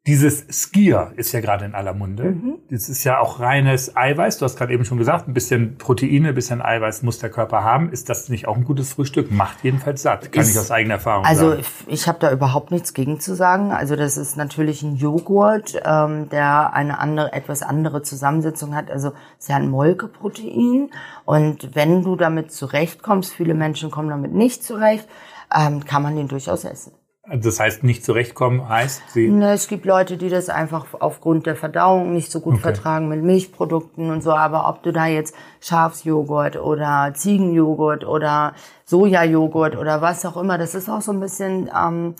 dieses 0.08 0.46
Skier 0.50 1.12
ist 1.14 1.30
ja 1.30 1.40
gerade 1.40 1.64
in 1.64 1.76
aller 1.76 1.94
Munde. 1.94 2.24
Mhm. 2.24 2.58
Das 2.70 2.88
ist 2.88 3.04
ja 3.04 3.20
auch 3.20 3.38
reines 3.38 3.96
Eiweiß. 3.96 4.38
Du 4.38 4.44
hast 4.44 4.56
gerade 4.56 4.72
eben 4.72 4.84
schon 4.84 4.98
gesagt, 4.98 5.28
ein 5.28 5.34
bisschen 5.34 5.78
Proteine, 5.78 6.30
ein 6.30 6.34
bisschen 6.34 6.60
Eiweiß 6.60 7.04
muss 7.04 7.20
der 7.20 7.30
Körper 7.30 7.62
haben. 7.62 7.92
Ist 7.92 8.08
das 8.08 8.28
nicht 8.28 8.48
auch 8.48 8.56
ein 8.56 8.64
gutes 8.64 8.94
Frühstück? 8.94 9.30
Macht 9.30 9.62
jedenfalls 9.62 10.02
satt, 10.02 10.32
kann 10.32 10.42
ist, 10.42 10.50
ich 10.50 10.58
aus 10.58 10.72
eigener 10.72 10.94
Erfahrung 10.94 11.24
also 11.24 11.50
sagen. 11.50 11.62
Also 11.62 11.84
ich 11.86 12.08
habe 12.08 12.18
da 12.18 12.32
überhaupt 12.32 12.72
nichts 12.72 12.94
gegen 12.94 13.20
zu 13.20 13.36
sagen. 13.36 13.70
Also 13.70 13.94
das 13.94 14.16
ist 14.16 14.36
natürlich 14.36 14.82
ein 14.82 14.96
Joghurt, 14.96 15.80
ähm, 15.84 16.28
der 16.30 16.74
eine 16.74 16.98
andere, 16.98 17.32
etwas 17.32 17.62
andere 17.62 18.02
Zusammensetzung 18.02 18.74
hat. 18.74 18.90
Also 18.90 19.10
es 19.38 19.44
ist 19.44 19.48
ja 19.50 19.56
ein 19.56 19.70
Molkeprotein. 19.70 20.90
Und 21.24 21.76
wenn 21.76 22.02
du 22.02 22.16
damit 22.16 22.50
zurechtkommst, 22.50 23.32
viele 23.32 23.54
Menschen 23.54 23.92
kommen 23.92 24.08
damit 24.08 24.32
nicht 24.32 24.64
zurecht, 24.64 25.08
ähm, 25.54 25.84
kann 25.84 26.02
man 26.02 26.16
den 26.16 26.26
durchaus 26.26 26.64
essen. 26.64 26.92
Das 27.28 27.60
heißt, 27.60 27.84
nicht 27.84 28.04
zurechtkommen 28.04 28.68
heißt 28.68 29.10
sie? 29.10 29.28
Ne, 29.28 29.52
es 29.52 29.68
gibt 29.68 29.84
Leute, 29.84 30.16
die 30.16 30.28
das 30.28 30.48
einfach 30.48 30.86
aufgrund 30.98 31.46
der 31.46 31.54
Verdauung 31.54 32.12
nicht 32.12 32.32
so 32.32 32.40
gut 32.40 32.54
okay. 32.54 32.62
vertragen 32.62 33.08
mit 33.08 33.22
Milchprodukten 33.22 34.10
und 34.10 34.22
so. 34.22 34.32
Aber 34.32 34.68
ob 34.68 34.82
du 34.82 34.92
da 34.92 35.06
jetzt 35.06 35.32
Schafsjoghurt 35.60 36.56
oder 36.56 37.12
Ziegenjoghurt 37.14 38.04
oder 38.04 38.54
Sojajoghurt 38.86 39.76
oder 39.76 40.02
was 40.02 40.26
auch 40.26 40.36
immer, 40.36 40.58
das 40.58 40.74
ist 40.74 40.88
auch 40.88 41.00
so 41.00 41.12
ein 41.12 41.20
bisschen 41.20 41.70
ähm, 41.76 42.16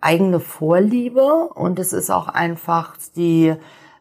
eigene 0.00 0.38
Vorliebe 0.38 1.48
und 1.54 1.80
es 1.80 1.92
ist 1.92 2.10
auch 2.10 2.28
einfach 2.28 2.96
die, 3.16 3.54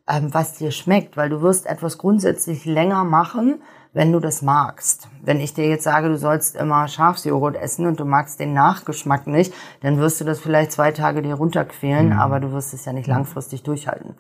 ähm, 0.08 0.34
was 0.34 0.54
dir 0.54 0.70
schmeckt, 0.70 1.18
weil 1.18 1.30
du 1.30 1.42
wirst 1.42 1.66
etwas 1.66 1.98
grundsätzlich 1.98 2.66
länger 2.66 3.04
machen, 3.06 3.64
wenn 3.94 4.12
du 4.12 4.20
das 4.20 4.42
magst. 4.42 5.10
Wenn 5.22 5.40
ich 5.40 5.54
dir 5.54 5.68
jetzt 5.68 5.84
sage, 5.84 6.08
du 6.08 6.18
sollst 6.18 6.56
immer 6.56 6.88
Schafsjoghurt 6.88 7.56
essen 7.56 7.86
und 7.88 8.00
du 8.00 8.06
magst 8.06 8.40
den 8.40 8.54
Nachgeschmack 8.54 9.28
nicht, 9.28 9.54
dann 9.82 9.98
wirst 9.98 10.22
du 10.22 10.26
das 10.26 10.40
vielleicht 10.40 10.72
zwei 10.72 10.92
Tage 10.92 11.22
dir 11.22 11.36
runterquälen, 11.36 12.08
mhm. 12.08 12.20
aber 12.20 12.40
du 12.40 12.52
wirst 12.54 12.74
es 12.74 12.86
ja 12.86 12.94
nicht 12.94 13.08
langfristig 13.08 13.64
durchhalten. 13.64 14.16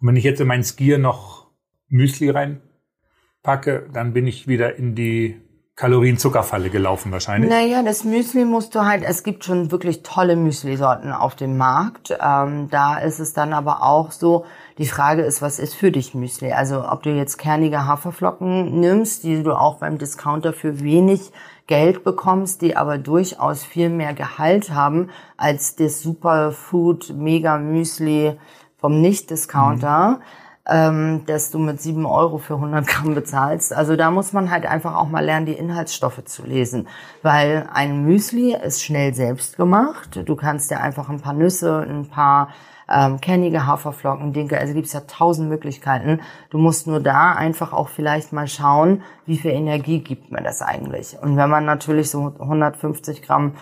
Und 0.00 0.08
wenn 0.08 0.16
ich 0.16 0.24
jetzt 0.24 0.40
in 0.40 0.46
meinen 0.46 0.64
Skier 0.64 0.98
noch 0.98 1.48
Müsli 1.88 2.30
reinpacke, 2.30 3.88
dann 3.92 4.12
bin 4.12 4.26
ich 4.26 4.46
wieder 4.46 4.76
in 4.76 4.94
die 4.94 5.42
Kalorienzuckerfalle 5.78 6.70
gelaufen 6.70 7.12
wahrscheinlich. 7.12 7.48
Naja, 7.48 7.84
das 7.84 8.02
Müsli 8.02 8.44
musst 8.44 8.74
du 8.74 8.84
halt, 8.84 9.04
es 9.04 9.22
gibt 9.22 9.44
schon 9.44 9.70
wirklich 9.70 10.02
tolle 10.02 10.34
Müsli-Sorten 10.34 11.12
auf 11.12 11.36
dem 11.36 11.56
Markt. 11.56 12.18
Ähm, 12.20 12.68
da 12.68 12.98
ist 12.98 13.20
es 13.20 13.32
dann 13.32 13.52
aber 13.52 13.84
auch 13.84 14.10
so, 14.10 14.44
die 14.78 14.86
Frage 14.86 15.22
ist, 15.22 15.42
was 15.42 15.58
ist 15.58 15.74
für 15.74 15.90
dich 15.90 16.14
Müsli? 16.14 16.52
Also 16.52 16.88
ob 16.88 17.02
du 17.02 17.10
jetzt 17.10 17.36
kernige 17.36 17.86
Haferflocken 17.86 18.80
nimmst, 18.80 19.24
die 19.24 19.42
du 19.42 19.52
auch 19.52 19.78
beim 19.78 19.98
Discounter 19.98 20.52
für 20.52 20.80
wenig 20.80 21.32
Geld 21.66 22.04
bekommst, 22.04 22.62
die 22.62 22.76
aber 22.76 22.96
durchaus 22.96 23.64
viel 23.64 23.90
mehr 23.90 24.14
Gehalt 24.14 24.70
haben 24.70 25.10
als 25.36 25.76
das 25.76 26.00
Superfood 26.00 27.12
Mega 27.16 27.58
Müsli 27.58 28.38
vom 28.78 29.00
Nicht-Discounter. 29.00 30.18
Mhm 30.18 30.22
ähm, 30.68 31.22
dass 31.26 31.50
du 31.50 31.58
mit 31.58 31.80
sieben 31.80 32.06
Euro 32.06 32.38
für 32.38 32.54
100 32.54 32.86
Gramm 32.86 33.14
bezahlst. 33.14 33.72
Also 33.72 33.96
da 33.96 34.10
muss 34.10 34.32
man 34.32 34.50
halt 34.50 34.66
einfach 34.66 34.94
auch 34.94 35.08
mal 35.08 35.24
lernen, 35.24 35.46
die 35.46 35.54
Inhaltsstoffe 35.54 36.22
zu 36.24 36.44
lesen, 36.44 36.86
weil 37.22 37.68
ein 37.72 38.04
Müsli 38.04 38.54
ist 38.54 38.84
schnell 38.84 39.14
selbst 39.14 39.56
gemacht. 39.56 40.20
Du 40.26 40.36
kannst 40.36 40.70
dir 40.70 40.80
einfach 40.80 41.08
ein 41.08 41.20
paar 41.20 41.32
Nüsse, 41.32 41.86
ein 41.88 42.06
paar 42.06 42.50
ähm, 42.90 43.20
kernige 43.20 43.66
Haferflocken, 43.66 44.32
Dinkel, 44.32 44.58
also 44.58 44.74
gibt's 44.74 44.92
ja 44.92 45.00
tausend 45.00 45.48
Möglichkeiten. 45.48 46.20
Du 46.50 46.58
musst 46.58 46.86
nur 46.86 47.00
da 47.00 47.32
einfach 47.32 47.72
auch 47.72 47.88
vielleicht 47.88 48.32
mal 48.32 48.48
schauen, 48.48 49.02
wie 49.26 49.36
viel 49.36 49.50
Energie 49.50 50.00
gibt 50.00 50.30
mir 50.30 50.42
das 50.42 50.62
eigentlich. 50.62 51.16
Und 51.20 51.36
wenn 51.36 51.50
man 51.50 51.64
natürlich 51.64 52.10
so 52.10 52.34
150 52.38 53.22
Gramm 53.22 53.54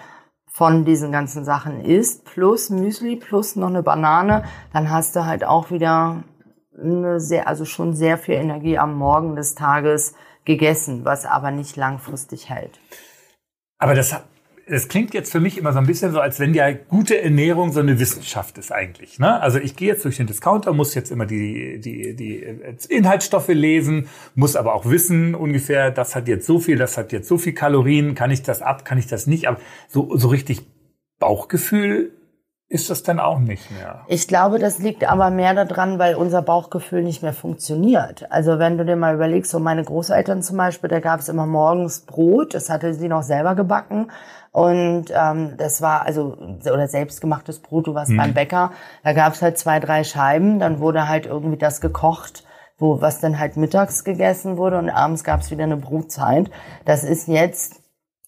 von 0.47 0.85
diesen 0.85 1.13
ganzen 1.13 1.45
Sachen 1.45 1.85
isst, 1.85 2.25
plus 2.25 2.71
Müsli, 2.71 3.17
plus 3.17 3.57
noch 3.57 3.69
eine 3.69 3.83
Banane, 3.83 4.45
dann 4.73 4.91
hast 4.91 5.17
du 5.17 5.27
halt 5.27 5.45
auch 5.45 5.71
wieder 5.71 6.23
eine 6.81 7.21
sehr, 7.21 7.49
also 7.49 7.65
schon 7.65 7.95
sehr 7.95 8.19
viel 8.19 8.35
Energie 8.35 8.79
am 8.79 8.95
Morgen 8.95 9.37
des 9.37 9.55
Tages 9.55 10.15
gegessen, 10.45 11.05
was 11.05 11.27
aber 11.27 11.51
nicht 11.51 11.77
langfristig 11.77 12.49
hält. 12.49 12.79
Aber 13.79 13.95
das 13.95 14.19
es 14.69 14.89
klingt 14.89 15.15
jetzt 15.15 15.31
für 15.31 15.39
mich 15.39 15.59
immer 15.59 15.73
so 15.73 15.79
ein 15.79 15.87
bisschen 15.87 16.11
so, 16.11 16.19
als 16.19 16.41
wenn 16.41 16.53
ja 16.53 16.73
gute 16.73 17.21
Ernährung 17.23 17.73
so 17.73 17.79
eine 17.79 18.01
Wissenschaft 18.01 18.59
ist 18.59 18.73
eigentlich. 18.73 19.21
Ne? 19.21 19.41
Also 19.41 19.59
ich 19.59 19.77
gehe 19.77 19.87
jetzt 19.87 20.05
durch 20.05 20.17
den 20.17 20.27
Discounter, 20.27 20.73
muss 20.73 20.95
jetzt 20.95 21.13
immer 21.13 21.25
die, 21.25 21.81
die, 21.81 22.17
die 22.17 22.45
Inhaltsstoffe 22.89 23.49
lesen, 23.49 24.09
muss 24.35 24.57
aber 24.57 24.75
auch 24.75 24.85
wissen 24.85 25.37
ungefähr, 25.37 25.93
das 25.93 26.17
hat 26.17 26.27
jetzt 26.27 26.47
so 26.47 26.59
viel, 26.59 26.77
das 26.77 26.99
hat 26.99 27.13
jetzt 27.13 27.29
so 27.29 27.39
viel 27.39 27.53
Kalorien, 27.53 28.17
kann 28.17 28.33
ich 28.33 28.43
das 28.43 28.61
ab, 28.61 28.85
kann 28.85 28.99
ich 28.99 29.07
das 29.07 29.29
nicht 29.29 29.47
ab. 29.47 29.61
So, 29.89 30.17
so 30.17 30.29
richtig 30.29 30.63
Bauchgefühl 31.21 32.13
ist 32.69 32.91
das 32.91 33.05
dann 33.05 33.21
auch 33.21 33.39
nicht 33.39 33.71
mehr. 33.71 34.01
Ich 34.09 34.27
glaube, 34.27 34.59
das 34.59 34.81
liegt 34.81 35.09
aber 35.09 35.31
mehr 35.31 35.55
daran, 35.55 36.01
weil 36.01 36.17
unser 36.17 36.43
Bauchgefühl 36.43 37.05
nicht 37.05 37.23
mehr 37.23 37.33
funktioniert. 37.33 38.31
Also 38.33 38.59
wenn 38.59 38.77
du 38.77 38.85
dir 38.85 38.97
mal 38.97 39.15
überlegst, 39.15 39.53
so 39.53 39.61
meine 39.61 39.85
Großeltern 39.85 40.43
zum 40.43 40.57
Beispiel, 40.57 40.91
da 40.91 40.99
gab 40.99 41.21
es 41.21 41.29
immer 41.29 41.47
morgens 41.47 42.01
Brot, 42.01 42.55
das 42.55 42.69
hatte 42.69 42.93
sie 42.95 43.07
noch 43.07 43.23
selber 43.23 43.55
gebacken. 43.55 44.11
Und 44.57 45.13
ähm, 45.15 45.59
das 45.59 45.83
war 45.83 46.07
also 46.07 46.35
oder 46.65 46.89
selbstgemachtes 46.89 47.59
Brot, 47.59 47.89
du 47.89 47.95
warst 47.95 48.11
mhm. 48.11 48.17
beim 48.17 48.33
Bäcker, 48.33 48.71
da 49.05 49.13
gab 49.13 49.35
es 49.35 49.43
halt 49.43 49.59
zwei, 49.59 49.81
drei 49.81 50.03
Scheiben, 50.03 50.61
dann 50.61 50.81
wurde 50.81 51.11
halt 51.11 51.27
irgendwie 51.27 51.59
das 51.59 51.83
gekocht, 51.83 52.43
wo 52.79 53.03
was 53.03 53.21
dann 53.21 53.39
halt 53.39 53.59
mittags 53.59 54.03
gegessen 54.03 54.57
wurde 54.57 54.79
und 54.79 54.89
abends 54.89 55.25
gab 55.25 55.43
es 55.43 55.51
wieder 55.51 55.65
eine 55.65 55.77
Brotzeit. 55.77 56.51
Das 56.87 57.05
ist 57.05 57.29
jetzt 57.29 57.83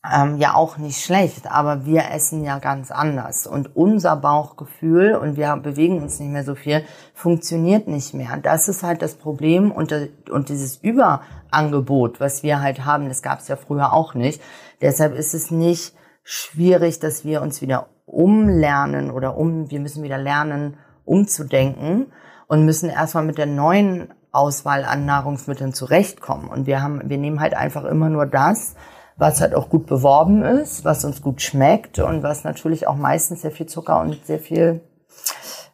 ähm, 0.04 0.36
ja 0.36 0.54
auch 0.54 0.76
nicht 0.76 1.02
schlecht, 1.02 1.50
aber 1.50 1.86
wir 1.86 2.10
essen 2.10 2.44
ja 2.44 2.58
ganz 2.58 2.90
anders 2.90 3.46
und 3.46 3.74
unser 3.74 4.14
Bauchgefühl 4.16 5.14
und 5.14 5.38
wir 5.38 5.56
bewegen 5.56 6.02
uns 6.02 6.20
nicht 6.20 6.30
mehr 6.30 6.44
so 6.44 6.54
viel, 6.54 6.84
funktioniert 7.14 7.88
nicht 7.88 8.12
mehr. 8.12 8.36
Das 8.42 8.68
ist 8.68 8.82
halt 8.82 9.00
das 9.00 9.14
Problem 9.14 9.72
und, 9.72 9.94
und 10.30 10.50
dieses 10.50 10.76
Überangebot, 10.76 12.20
was 12.20 12.42
wir 12.42 12.60
halt 12.60 12.84
haben, 12.84 13.08
das 13.08 13.22
gab 13.22 13.38
es 13.38 13.48
ja 13.48 13.56
früher 13.56 13.94
auch 13.94 14.12
nicht. 14.12 14.42
Deshalb 14.82 15.14
ist 15.14 15.32
es 15.32 15.50
nicht 15.50 15.94
schwierig, 16.30 17.00
dass 17.00 17.24
wir 17.24 17.40
uns 17.40 17.62
wieder 17.62 17.88
umlernen 18.04 19.10
oder 19.10 19.38
um, 19.38 19.70
wir 19.70 19.80
müssen 19.80 20.02
wieder 20.02 20.18
lernen, 20.18 20.76
umzudenken 21.06 22.12
und 22.48 22.66
müssen 22.66 22.90
erstmal 22.90 23.24
mit 23.24 23.38
der 23.38 23.46
neuen 23.46 24.12
Auswahl 24.30 24.84
an 24.84 25.06
Nahrungsmitteln 25.06 25.72
zurechtkommen. 25.72 26.48
Und 26.48 26.66
wir 26.66 26.82
haben, 26.82 27.00
wir 27.08 27.16
nehmen 27.16 27.40
halt 27.40 27.54
einfach 27.54 27.84
immer 27.84 28.10
nur 28.10 28.26
das, 28.26 28.74
was 29.16 29.40
halt 29.40 29.54
auch 29.54 29.70
gut 29.70 29.86
beworben 29.86 30.42
ist, 30.42 30.84
was 30.84 31.02
uns 31.06 31.22
gut 31.22 31.40
schmeckt 31.40 31.98
und 31.98 32.22
was 32.22 32.44
natürlich 32.44 32.86
auch 32.86 32.96
meistens 32.96 33.40
sehr 33.40 33.50
viel 33.50 33.66
Zucker 33.66 33.98
und 34.00 34.26
sehr 34.26 34.38
viel 34.38 34.82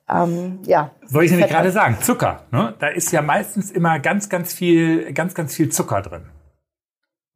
ähm, 0.09 0.61
ja. 0.67 0.93
Wollte 1.09 1.25
ich 1.25 1.31
nämlich 1.33 1.51
gerade 1.51 1.73
sagen, 1.73 1.97
Zucker. 2.01 2.43
Ne? 2.53 2.75
Da 2.79 2.89
ist 2.89 3.11
ja 3.11 3.23
meistens 3.23 3.73
immer 3.73 3.99
ganz, 3.99 4.29
ganz 4.29 4.53
viel, 4.53 5.13
ganz, 5.15 5.35
ganz 5.35 5.55
viel 5.55 5.71
Zucker 5.71 6.01
drin. 6.03 6.27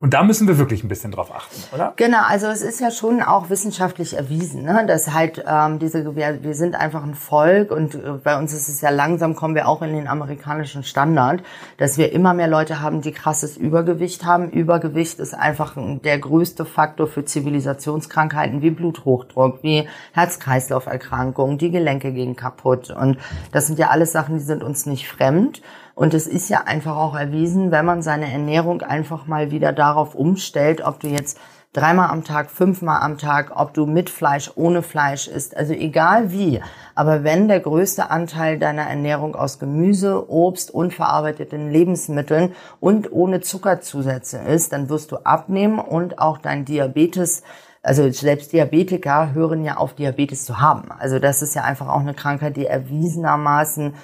Und 0.01 0.15
da 0.15 0.23
müssen 0.23 0.47
wir 0.47 0.59
wirklich 0.59 0.85
ein 0.85 0.89
bisschen 0.89 1.11
drauf 1.11 1.35
achten, 1.35 1.75
oder? 1.75 1.93
Genau, 1.97 2.21
also 2.23 2.47
es 2.47 2.63
ist 2.63 2.81
ja 2.81 2.93
schon 2.93 3.21
auch 3.21 3.51
wissenschaftlich 3.51 4.17
erwiesen, 4.17 4.63
ne? 4.63 4.85
dass 4.87 5.13
halt 5.13 5.43
ähm, 5.45 5.81
diese, 5.81 6.15
wir, 6.15 6.41
wir 6.41 6.55
sind 6.55 6.77
einfach 6.77 7.03
ein 7.03 7.17
Volk 7.17 7.73
und 7.73 7.97
äh, 7.97 8.13
bei 8.23 8.39
uns 8.39 8.53
ist 8.53 8.69
es 8.69 8.81
ja 8.81 8.91
langsam, 8.91 9.35
kommen 9.35 9.57
wir 9.57 9.67
auch 9.67 9.83
in 9.83 9.93
den 9.93 10.07
amerikanischen 10.07 10.85
Standard, 10.85 11.43
dass 11.79 11.99
wir 11.99 12.13
immer 12.13 12.33
mehr 12.33 12.47
Leute 12.47 12.81
haben, 12.81 13.01
die 13.01 13.11
krasses 13.11 13.57
Übergewicht 13.57 14.25
haben. 14.25 14.51
Übergewicht 14.51 15.19
ist 15.19 15.35
einfach 15.35 15.75
der 15.77 16.19
größte 16.21 16.65
Faktor 16.65 17.09
für 17.09 17.25
Zivilisationskrankheiten 17.25 18.63
wie 18.63 18.71
Bluthochdruck, 18.71 19.65
wie 19.65 19.89
Herz-Kreislauf-Erkrankungen, 20.13 21.59
die 21.59 21.73
Gelenke 21.73 22.13
gehen 22.13 22.37
kaputt 22.37 22.91
und 22.93 23.19
das 23.51 23.67
sind 23.67 23.81
ja 23.81 23.89
alles 23.89 24.13
Sachen, 24.13 24.39
die 24.39 24.45
sind 24.45 24.63
uns 24.63 24.87
nicht 24.87 25.09
fremd. 25.09 25.61
Und 25.99 26.15
es 26.15 26.29
ist 26.29 26.49
ja 26.49 26.63
einfach 26.65 26.97
auch 26.97 27.17
erwiesen, 27.17 27.73
wenn 27.73 27.85
man 27.85 28.03
seine 28.03 28.31
Ernährung 28.31 28.83
einfach 28.83 29.27
mal 29.27 29.51
wieder 29.51 29.73
darauf 29.73 30.15
umstellt, 30.15 30.81
ob 30.81 31.01
du 31.01 31.09
jetzt 31.09 31.41
dreimal 31.73 32.11
am 32.11 32.23
Tag, 32.23 32.53
fünfmal 32.53 33.03
am 33.03 33.19
Tag, 33.19 33.51
ob 33.57 33.75
du 33.75 33.85
mit 33.85 34.09
Fleisch, 34.09 34.49
ohne 34.55 34.83
Fleisch 34.83 35.27
isst, 35.27 35.57
also 35.57 35.73
egal 35.73 36.31
wie. 36.31 36.63
Aber 36.95 37.25
wenn 37.25 37.49
der 37.49 37.59
größte 37.59 38.13
Anteil 38.13 38.61
deiner 38.61 38.85
Ernährung 38.85 39.35
aus 39.35 39.59
Gemüse, 39.59 40.31
Obst, 40.31 40.71
unverarbeiteten 40.71 41.69
Lebensmitteln 41.73 42.55
und 42.79 43.11
ohne 43.11 43.41
Zuckerzusätze 43.41 44.39
ist, 44.39 44.73
dann 44.73 44.89
wirst 44.89 45.11
du 45.11 45.17
abnehmen 45.17 45.81
und 45.81 46.21
auch 46.21 46.39
dein 46.39 46.65
Diabetes 46.65 47.43
also 47.83 48.09
selbst 48.11 48.53
Diabetiker 48.53 49.35
hören 49.35 49.65
ja 49.65 49.79
auf, 49.79 49.95
Diabetes 49.95 50.45
zu 50.45 50.61
haben. 50.61 50.93
Also 50.97 51.19
das 51.19 51.43
ist 51.43 51.57
ja 51.57 51.63
einfach 51.63 51.89
auch 51.89 52.01
eine 52.01 52.15
Krankheit, 52.15 52.57
die 52.57 52.67
erwiesenermaßen 52.67 53.95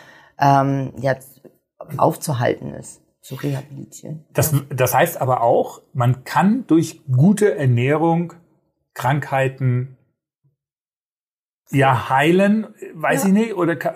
ähm, 0.41 0.93
jetzt 0.97 1.34
aufzuhalten 1.97 2.75
ist, 2.75 3.03
zu 3.21 3.35
rehabilitieren. 3.37 4.25
Das, 4.33 4.55
das 4.71 4.95
heißt 4.95 5.21
aber 5.21 5.43
auch, 5.43 5.83
man 5.93 6.25
kann 6.25 6.67
durch 6.67 7.01
gute 7.11 7.55
Ernährung 7.55 8.35
Krankheiten 8.95 9.97
ja 11.71 12.09
heilen, 12.09 12.69
weiß 12.95 13.23
ja. 13.23 13.29
ich 13.29 13.35
nicht, 13.35 13.55
oder 13.55 13.77
kann, 13.77 13.95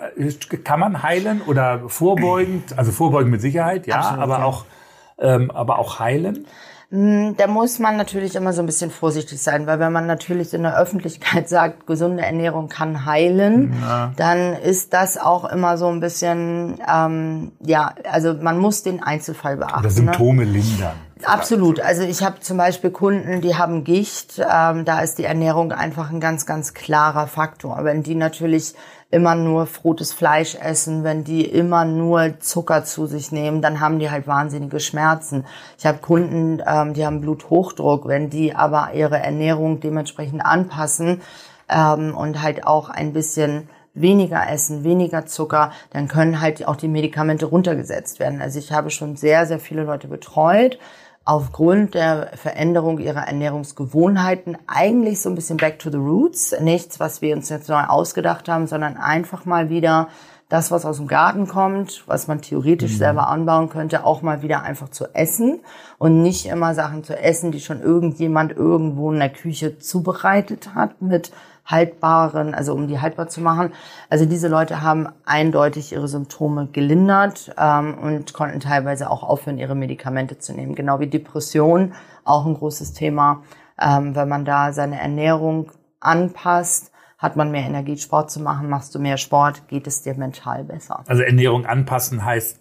kann, 0.63 0.79
man 0.79 1.03
heilen 1.03 1.41
oder 1.41 1.87
vorbeugend, 1.87 2.77
also 2.77 2.91
vorbeugend 2.91 3.31
mit 3.31 3.41
Sicherheit, 3.41 3.87
ja, 3.87 3.99
Absolut, 3.99 4.23
aber 4.23 4.39
ja. 4.39 4.43
auch 4.43 4.65
ähm, 5.19 5.51
aber 5.51 5.79
auch 5.79 5.99
heilen? 5.99 6.45
Hm, 6.91 7.35
da 7.37 7.45
muss 7.45 7.77
man 7.77 7.97
natürlich 7.97 8.35
immer 8.35 8.51
so 8.51 8.63
ein 8.63 8.65
bisschen 8.65 8.89
vorsichtig 8.89 9.39
sein, 9.41 9.67
weil 9.67 9.79
wenn 9.79 9.93
man 9.93 10.07
natürlich 10.07 10.53
in 10.55 10.63
der 10.63 10.79
Öffentlichkeit 10.79 11.47
sagt, 11.49 11.85
gesunde 11.85 12.23
Ernährung 12.23 12.67
kann 12.67 13.05
heilen, 13.05 13.75
ja. 13.79 14.11
dann 14.15 14.55
ist 14.55 14.93
das 14.93 15.17
auch 15.17 15.45
immer 15.45 15.77
so 15.77 15.87
ein 15.87 15.99
bisschen, 15.99 16.79
ähm, 16.91 17.51
ja, 17.63 17.93
also 18.11 18.33
man 18.33 18.57
muss 18.57 18.81
den 18.81 19.03
Einzelfall 19.03 19.57
beachten. 19.57 19.79
Oder 19.81 19.89
Symptome 19.91 20.45
ne? 20.45 20.51
lindern. 20.53 20.95
Absolut. 21.25 21.81
Also 21.81 22.03
ich 22.03 22.23
habe 22.23 22.39
zum 22.39 22.57
Beispiel 22.57 22.91
Kunden, 22.91 23.41
die 23.41 23.55
haben 23.55 23.83
Gicht. 23.83 24.39
Ähm, 24.39 24.85
da 24.85 25.01
ist 25.01 25.17
die 25.17 25.25
Ernährung 25.25 25.71
einfach 25.73 26.09
ein 26.11 26.21
ganz, 26.21 26.45
ganz 26.45 26.73
klarer 26.73 27.27
Faktor. 27.27 27.83
Wenn 27.83 28.03
die 28.03 28.15
natürlich 28.15 28.73
immer 29.11 29.33
nur 29.35 29.67
rotes 29.83 30.13
Fleisch 30.13 30.55
essen, 30.55 31.03
wenn 31.03 31.23
die 31.23 31.43
immer 31.43 31.83
nur 31.83 32.39
Zucker 32.39 32.83
zu 32.83 33.07
sich 33.07 33.31
nehmen, 33.31 33.61
dann 33.61 33.79
haben 33.79 33.99
die 33.99 34.11
halt 34.11 34.27
wahnsinnige 34.27 34.79
Schmerzen. 34.79 35.45
Ich 35.77 35.85
habe 35.85 35.97
Kunden, 35.97 36.61
ähm, 36.65 36.93
die 36.93 37.05
haben 37.05 37.21
Bluthochdruck, 37.21 38.07
wenn 38.07 38.29
die 38.29 38.55
aber 38.55 38.91
ihre 38.93 39.17
Ernährung 39.17 39.79
dementsprechend 39.79 40.45
anpassen 40.45 41.21
ähm, 41.69 42.15
und 42.15 42.41
halt 42.41 42.67
auch 42.67 42.89
ein 42.89 43.13
bisschen 43.13 43.69
weniger 43.95 44.47
essen, 44.47 44.83
weniger 44.83 45.25
Zucker, 45.25 45.71
dann 45.91 46.07
können 46.07 46.39
halt 46.39 46.67
auch 46.67 46.75
die 46.75 46.87
Medikamente 46.87 47.47
runtergesetzt 47.47 48.19
werden. 48.19 48.41
Also 48.41 48.59
ich 48.59 48.71
habe 48.71 48.91
schon 48.91 49.15
sehr, 49.15 49.47
sehr 49.47 49.59
viele 49.59 49.83
Leute 49.83 50.07
betreut, 50.07 50.77
aufgrund 51.29 51.93
der 51.93 52.31
Veränderung 52.33 52.97
ihrer 52.97 53.27
Ernährungsgewohnheiten 53.27 54.57
eigentlich 54.65 55.21
so 55.21 55.29
ein 55.29 55.35
bisschen 55.35 55.57
back 55.57 55.77
to 55.77 55.91
the 55.91 55.97
roots. 55.97 56.55
Nichts, 56.59 56.99
was 56.99 57.21
wir 57.21 57.35
uns 57.35 57.49
jetzt 57.49 57.69
neu 57.69 57.83
ausgedacht 57.83 58.49
haben, 58.49 58.65
sondern 58.65 58.97
einfach 58.97 59.45
mal 59.45 59.69
wieder 59.69 60.07
das, 60.49 60.71
was 60.71 60.85
aus 60.85 60.97
dem 60.97 61.05
Garten 61.05 61.47
kommt, 61.47 62.03
was 62.07 62.27
man 62.27 62.41
theoretisch 62.41 62.93
mhm. 62.93 62.97
selber 62.97 63.27
anbauen 63.27 63.69
könnte, 63.69 64.05
auch 64.05 64.23
mal 64.23 64.41
wieder 64.41 64.63
einfach 64.63 64.89
zu 64.89 65.13
essen 65.13 65.59
und 65.99 66.23
nicht 66.23 66.47
immer 66.47 66.73
Sachen 66.73 67.03
zu 67.03 67.15
essen, 67.15 67.51
die 67.51 67.59
schon 67.59 67.83
irgendjemand 67.83 68.51
irgendwo 68.53 69.11
in 69.11 69.19
der 69.19 69.29
Küche 69.29 69.77
zubereitet 69.77 70.73
hat 70.73 70.99
mit 70.99 71.31
haltbaren, 71.69 72.55
also 72.55 72.73
um 72.73 72.87
die 72.87 72.99
haltbar 72.99 73.27
zu 73.27 73.41
machen. 73.41 73.73
Also 74.09 74.25
diese 74.25 74.47
Leute 74.47 74.81
haben 74.81 75.07
eindeutig 75.25 75.93
ihre 75.93 76.07
Symptome 76.07 76.67
gelindert 76.71 77.53
ähm, 77.57 77.97
und 77.97 78.33
konnten 78.33 78.59
teilweise 78.59 79.09
auch 79.09 79.23
aufhören, 79.23 79.57
ihre 79.57 79.75
Medikamente 79.75 80.39
zu 80.39 80.53
nehmen. 80.53 80.75
Genau 80.75 80.99
wie 80.99 81.07
Depression, 81.07 81.93
auch 82.23 82.45
ein 82.45 82.55
großes 82.55 82.93
Thema. 82.93 83.43
Ähm, 83.79 84.15
wenn 84.15 84.27
man 84.27 84.45
da 84.45 84.73
seine 84.73 84.99
Ernährung 84.99 85.71
anpasst, 85.99 86.91
hat 87.17 87.35
man 87.35 87.51
mehr 87.51 87.63
Energie, 87.63 87.97
Sport 87.97 88.31
zu 88.31 88.41
machen, 88.41 88.69
machst 88.69 88.95
du 88.95 88.99
mehr 88.99 89.17
Sport, 89.17 89.67
geht 89.67 89.87
es 89.87 90.01
dir 90.01 90.15
mental 90.15 90.63
besser. 90.63 91.03
Also 91.07 91.21
Ernährung 91.21 91.65
anpassen 91.65 92.23
heißt 92.23 92.57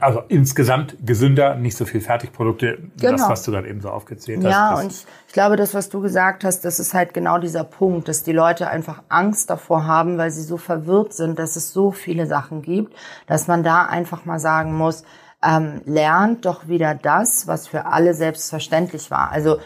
also 0.00 0.22
insgesamt 0.28 0.96
gesünder, 1.04 1.54
nicht 1.56 1.76
so 1.76 1.84
viel 1.84 2.00
Fertigprodukte, 2.00 2.78
genau. 2.98 3.12
das, 3.12 3.28
was 3.28 3.42
du 3.42 3.50
gerade 3.50 3.68
eben 3.68 3.80
so 3.80 3.90
aufgezählt 3.90 4.44
hast. 4.44 4.50
Ja, 4.50 4.74
und 4.78 4.92
ich, 4.92 5.06
ich 5.26 5.32
glaube, 5.32 5.56
das, 5.56 5.74
was 5.74 5.88
du 5.88 6.00
gesagt 6.00 6.44
hast, 6.44 6.64
das 6.64 6.78
ist 6.78 6.94
halt 6.94 7.12
genau 7.12 7.38
dieser 7.38 7.64
Punkt, 7.64 8.08
dass 8.08 8.22
die 8.22 8.32
Leute 8.32 8.68
einfach 8.68 9.02
Angst 9.08 9.50
davor 9.50 9.84
haben, 9.86 10.18
weil 10.18 10.30
sie 10.30 10.42
so 10.42 10.56
verwirrt 10.56 11.12
sind, 11.12 11.38
dass 11.38 11.56
es 11.56 11.72
so 11.72 11.90
viele 11.90 12.26
Sachen 12.26 12.62
gibt, 12.62 12.94
dass 13.26 13.48
man 13.48 13.62
da 13.62 13.84
einfach 13.84 14.24
mal 14.24 14.38
sagen 14.38 14.72
muss, 14.74 15.04
ähm, 15.42 15.82
lernt 15.84 16.46
doch 16.46 16.68
wieder 16.68 16.94
das, 16.94 17.46
was 17.46 17.68
für 17.68 17.86
alle 17.86 18.14
selbstverständlich 18.14 19.10
war. 19.10 19.30
Also 19.30 19.58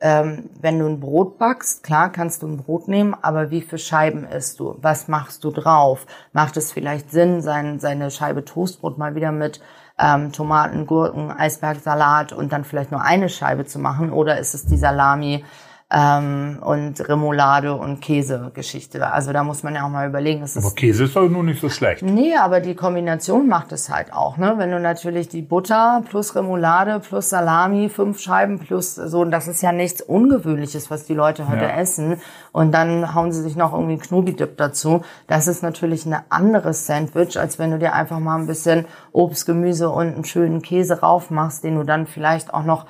ähm, 0.00 0.50
wenn 0.60 0.78
du 0.78 0.86
ein 0.86 1.00
Brot 1.00 1.38
backst, 1.38 1.82
klar 1.82 2.10
kannst 2.10 2.42
du 2.42 2.46
ein 2.46 2.58
Brot 2.58 2.88
nehmen, 2.88 3.16
aber 3.20 3.50
wie 3.50 3.62
viele 3.62 3.78
Scheiben 3.78 4.24
isst 4.24 4.60
du? 4.60 4.76
Was 4.80 5.08
machst 5.08 5.42
du 5.44 5.50
drauf? 5.50 6.06
Macht 6.32 6.56
es 6.56 6.72
vielleicht 6.72 7.10
Sinn, 7.10 7.42
sein, 7.42 7.80
seine 7.80 8.10
Scheibe 8.10 8.44
Toastbrot 8.44 8.98
mal 8.98 9.14
wieder 9.14 9.32
mit 9.32 9.60
ähm, 9.98 10.32
Tomaten, 10.32 10.86
Gurken, 10.86 11.32
Eisbergsalat 11.32 12.32
und 12.32 12.52
dann 12.52 12.64
vielleicht 12.64 12.92
nur 12.92 13.02
eine 13.02 13.28
Scheibe 13.28 13.64
zu 13.64 13.78
machen? 13.78 14.12
Oder 14.12 14.38
ist 14.38 14.54
es 14.54 14.66
die 14.66 14.76
Salami 14.76 15.44
ähm, 15.90 16.58
und 16.60 17.08
Remoulade 17.08 17.74
und 17.74 18.00
Käse-Geschichte. 18.00 19.10
Also 19.10 19.32
da 19.32 19.42
muss 19.42 19.62
man 19.62 19.74
ja 19.74 19.86
auch 19.86 19.88
mal 19.88 20.06
überlegen. 20.06 20.42
Es 20.42 20.56
aber 20.56 20.74
Käse 20.74 21.04
ist 21.04 21.16
doch 21.16 21.26
nur 21.28 21.42
nicht 21.42 21.62
so 21.62 21.70
schlecht. 21.70 22.02
Nee, 22.02 22.36
aber 22.36 22.60
die 22.60 22.74
Kombination 22.74 23.48
macht 23.48 23.72
es 23.72 23.88
halt 23.88 24.12
auch. 24.12 24.36
Ne? 24.36 24.54
Wenn 24.58 24.70
du 24.70 24.80
natürlich 24.80 25.28
die 25.28 25.40
Butter 25.40 26.02
plus 26.06 26.34
Remoulade 26.36 27.00
plus 27.00 27.30
Salami, 27.30 27.88
fünf 27.88 28.20
Scheiben 28.20 28.58
plus 28.58 28.96
so, 28.96 29.20
und 29.20 29.30
das 29.30 29.48
ist 29.48 29.62
ja 29.62 29.72
nichts 29.72 30.02
Ungewöhnliches, 30.02 30.90
was 30.90 31.06
die 31.06 31.14
Leute 31.14 31.48
heute 31.48 31.64
ja. 31.64 31.76
essen. 31.76 32.20
Und 32.52 32.72
dann 32.72 33.14
hauen 33.14 33.32
sie 33.32 33.42
sich 33.42 33.56
noch 33.56 33.72
irgendwie 33.72 33.96
Knobi-Dip 33.96 34.58
dazu. 34.58 35.02
Das 35.26 35.46
ist 35.46 35.62
natürlich 35.62 36.04
ein 36.04 36.16
anderes 36.28 36.86
Sandwich, 36.86 37.38
als 37.38 37.58
wenn 37.58 37.70
du 37.70 37.78
dir 37.78 37.94
einfach 37.94 38.18
mal 38.18 38.36
ein 38.36 38.46
bisschen 38.46 38.84
Obst, 39.12 39.46
Gemüse 39.46 39.88
und 39.88 40.08
einen 40.08 40.24
schönen 40.24 40.60
Käse 40.60 41.00
raufmachst, 41.00 41.64
den 41.64 41.76
du 41.76 41.84
dann 41.84 42.06
vielleicht 42.06 42.52
auch 42.52 42.64
noch 42.64 42.84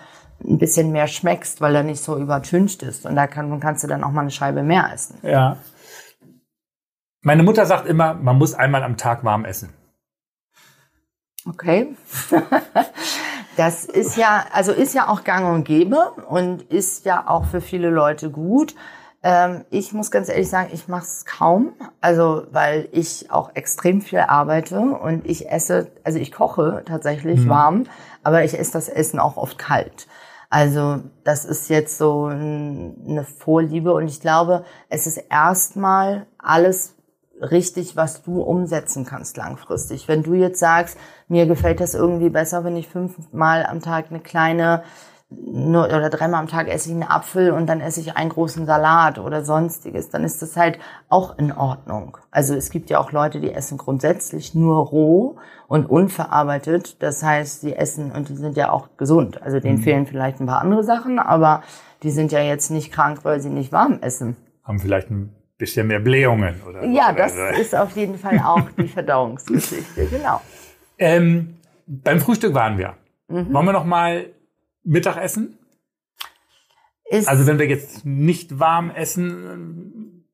ein 0.44 0.58
bisschen 0.58 0.92
mehr 0.92 1.06
schmeckst, 1.06 1.60
weil 1.60 1.74
er 1.74 1.82
nicht 1.82 2.02
so 2.02 2.16
übertüncht 2.16 2.82
ist. 2.82 3.06
Und 3.06 3.16
da 3.16 3.26
kann, 3.26 3.60
kannst 3.60 3.82
du 3.84 3.88
dann 3.88 4.04
auch 4.04 4.12
mal 4.12 4.22
eine 4.22 4.30
Scheibe 4.30 4.62
mehr 4.62 4.90
essen. 4.92 5.18
Ja. 5.22 5.56
Meine 7.22 7.42
Mutter 7.42 7.66
sagt 7.66 7.86
immer, 7.86 8.14
man 8.14 8.38
muss 8.38 8.54
einmal 8.54 8.82
am 8.82 8.96
Tag 8.96 9.24
warm 9.24 9.44
essen. 9.44 9.72
Okay. 11.46 11.96
das 13.56 13.84
ist 13.84 14.16
ja, 14.16 14.44
also 14.52 14.72
ist 14.72 14.94
ja 14.94 15.08
auch 15.08 15.24
gang 15.24 15.52
und 15.52 15.64
gäbe 15.64 16.12
und 16.28 16.62
ist 16.62 17.04
ja 17.04 17.24
auch 17.26 17.46
für 17.46 17.60
viele 17.60 17.90
Leute 17.90 18.30
gut. 18.30 18.74
Ähm, 19.22 19.64
ich 19.70 19.92
muss 19.92 20.10
ganz 20.10 20.28
ehrlich 20.28 20.48
sagen, 20.48 20.70
ich 20.72 20.86
mache 20.86 21.02
es 21.02 21.24
kaum, 21.24 21.72
also 22.00 22.44
weil 22.52 22.88
ich 22.92 23.32
auch 23.32 23.50
extrem 23.54 24.00
viel 24.00 24.20
arbeite 24.20 24.78
und 24.78 25.26
ich 25.26 25.50
esse, 25.50 25.90
also 26.04 26.18
ich 26.18 26.30
koche 26.30 26.82
tatsächlich 26.86 27.40
mhm. 27.40 27.48
warm, 27.48 27.84
aber 28.22 28.44
ich 28.44 28.56
esse 28.56 28.72
das 28.72 28.88
Essen 28.88 29.18
auch 29.18 29.36
oft 29.36 29.58
kalt. 29.58 30.06
Also 30.50 31.00
das 31.24 31.44
ist 31.44 31.68
jetzt 31.68 31.98
so 31.98 32.24
eine 32.24 33.24
Vorliebe 33.24 33.92
und 33.92 34.08
ich 34.08 34.20
glaube, 34.20 34.64
es 34.88 35.06
ist 35.06 35.18
erstmal 35.30 36.26
alles 36.38 36.94
richtig, 37.40 37.96
was 37.96 38.22
du 38.22 38.40
umsetzen 38.42 39.04
kannst 39.04 39.36
langfristig. 39.36 40.08
Wenn 40.08 40.22
du 40.22 40.34
jetzt 40.34 40.58
sagst, 40.58 40.96
mir 41.28 41.46
gefällt 41.46 41.80
das 41.80 41.94
irgendwie 41.94 42.30
besser, 42.30 42.64
wenn 42.64 42.76
ich 42.76 42.88
fünfmal 42.88 43.66
am 43.66 43.80
Tag 43.80 44.06
eine 44.10 44.20
kleine 44.20 44.82
nur, 45.30 45.84
oder 45.84 46.08
dreimal 46.08 46.40
am 46.40 46.48
Tag 46.48 46.68
esse 46.68 46.88
ich 46.88 46.94
einen 46.94 47.02
Apfel 47.02 47.50
und 47.50 47.66
dann 47.66 47.80
esse 47.80 48.00
ich 48.00 48.16
einen 48.16 48.30
großen 48.30 48.64
Salat 48.64 49.18
oder 49.18 49.44
sonstiges, 49.44 50.08
dann 50.08 50.24
ist 50.24 50.40
das 50.40 50.56
halt 50.56 50.78
auch 51.10 51.38
in 51.38 51.52
Ordnung. 51.52 52.16
Also 52.30 52.54
es 52.54 52.70
gibt 52.70 52.88
ja 52.88 52.98
auch 52.98 53.12
Leute, 53.12 53.38
die 53.38 53.52
essen 53.52 53.76
grundsätzlich 53.76 54.54
nur 54.54 54.86
roh 54.86 55.36
und 55.66 55.84
unverarbeitet. 55.84 57.02
Das 57.02 57.22
heißt, 57.22 57.60
sie 57.60 57.74
essen 57.74 58.10
und 58.10 58.30
die 58.30 58.36
sind 58.36 58.56
ja 58.56 58.70
auch 58.70 58.96
gesund. 58.96 59.42
Also 59.42 59.60
denen 59.60 59.78
mhm. 59.78 59.82
fehlen 59.82 60.06
vielleicht 60.06 60.40
ein 60.40 60.46
paar 60.46 60.62
andere 60.62 60.82
Sachen, 60.82 61.18
aber 61.18 61.62
die 62.02 62.10
sind 62.10 62.32
ja 62.32 62.40
jetzt 62.40 62.70
nicht 62.70 62.90
krank, 62.90 63.20
weil 63.24 63.40
sie 63.40 63.50
nicht 63.50 63.70
warm 63.70 63.98
essen. 64.00 64.36
Haben 64.64 64.78
vielleicht 64.78 65.10
ein 65.10 65.34
bisschen 65.58 65.88
mehr 65.88 66.00
Blähungen 66.00 66.62
oder 66.66 66.84
Ja, 66.84 67.12
das 67.12 67.34
ist 67.60 67.74
auf 67.74 67.94
jeden 67.96 68.16
Fall 68.16 68.38
auch 68.38 68.70
die 68.78 68.88
Verdauungsgeschichte, 68.88 70.06
genau. 70.06 70.40
Ähm, 70.96 71.56
beim 71.86 72.18
Frühstück 72.18 72.54
waren 72.54 72.78
wir. 72.78 72.94
Mhm. 73.28 73.52
Wollen 73.52 73.66
wir 73.66 73.72
noch 73.72 73.84
mal 73.84 74.24
Mittagessen? 74.88 75.58
Ist 77.04 77.28
also 77.28 77.46
wenn 77.46 77.58
wir 77.58 77.66
jetzt 77.66 78.04
nicht 78.04 78.58
warm 78.58 78.90
essen. 78.90 80.26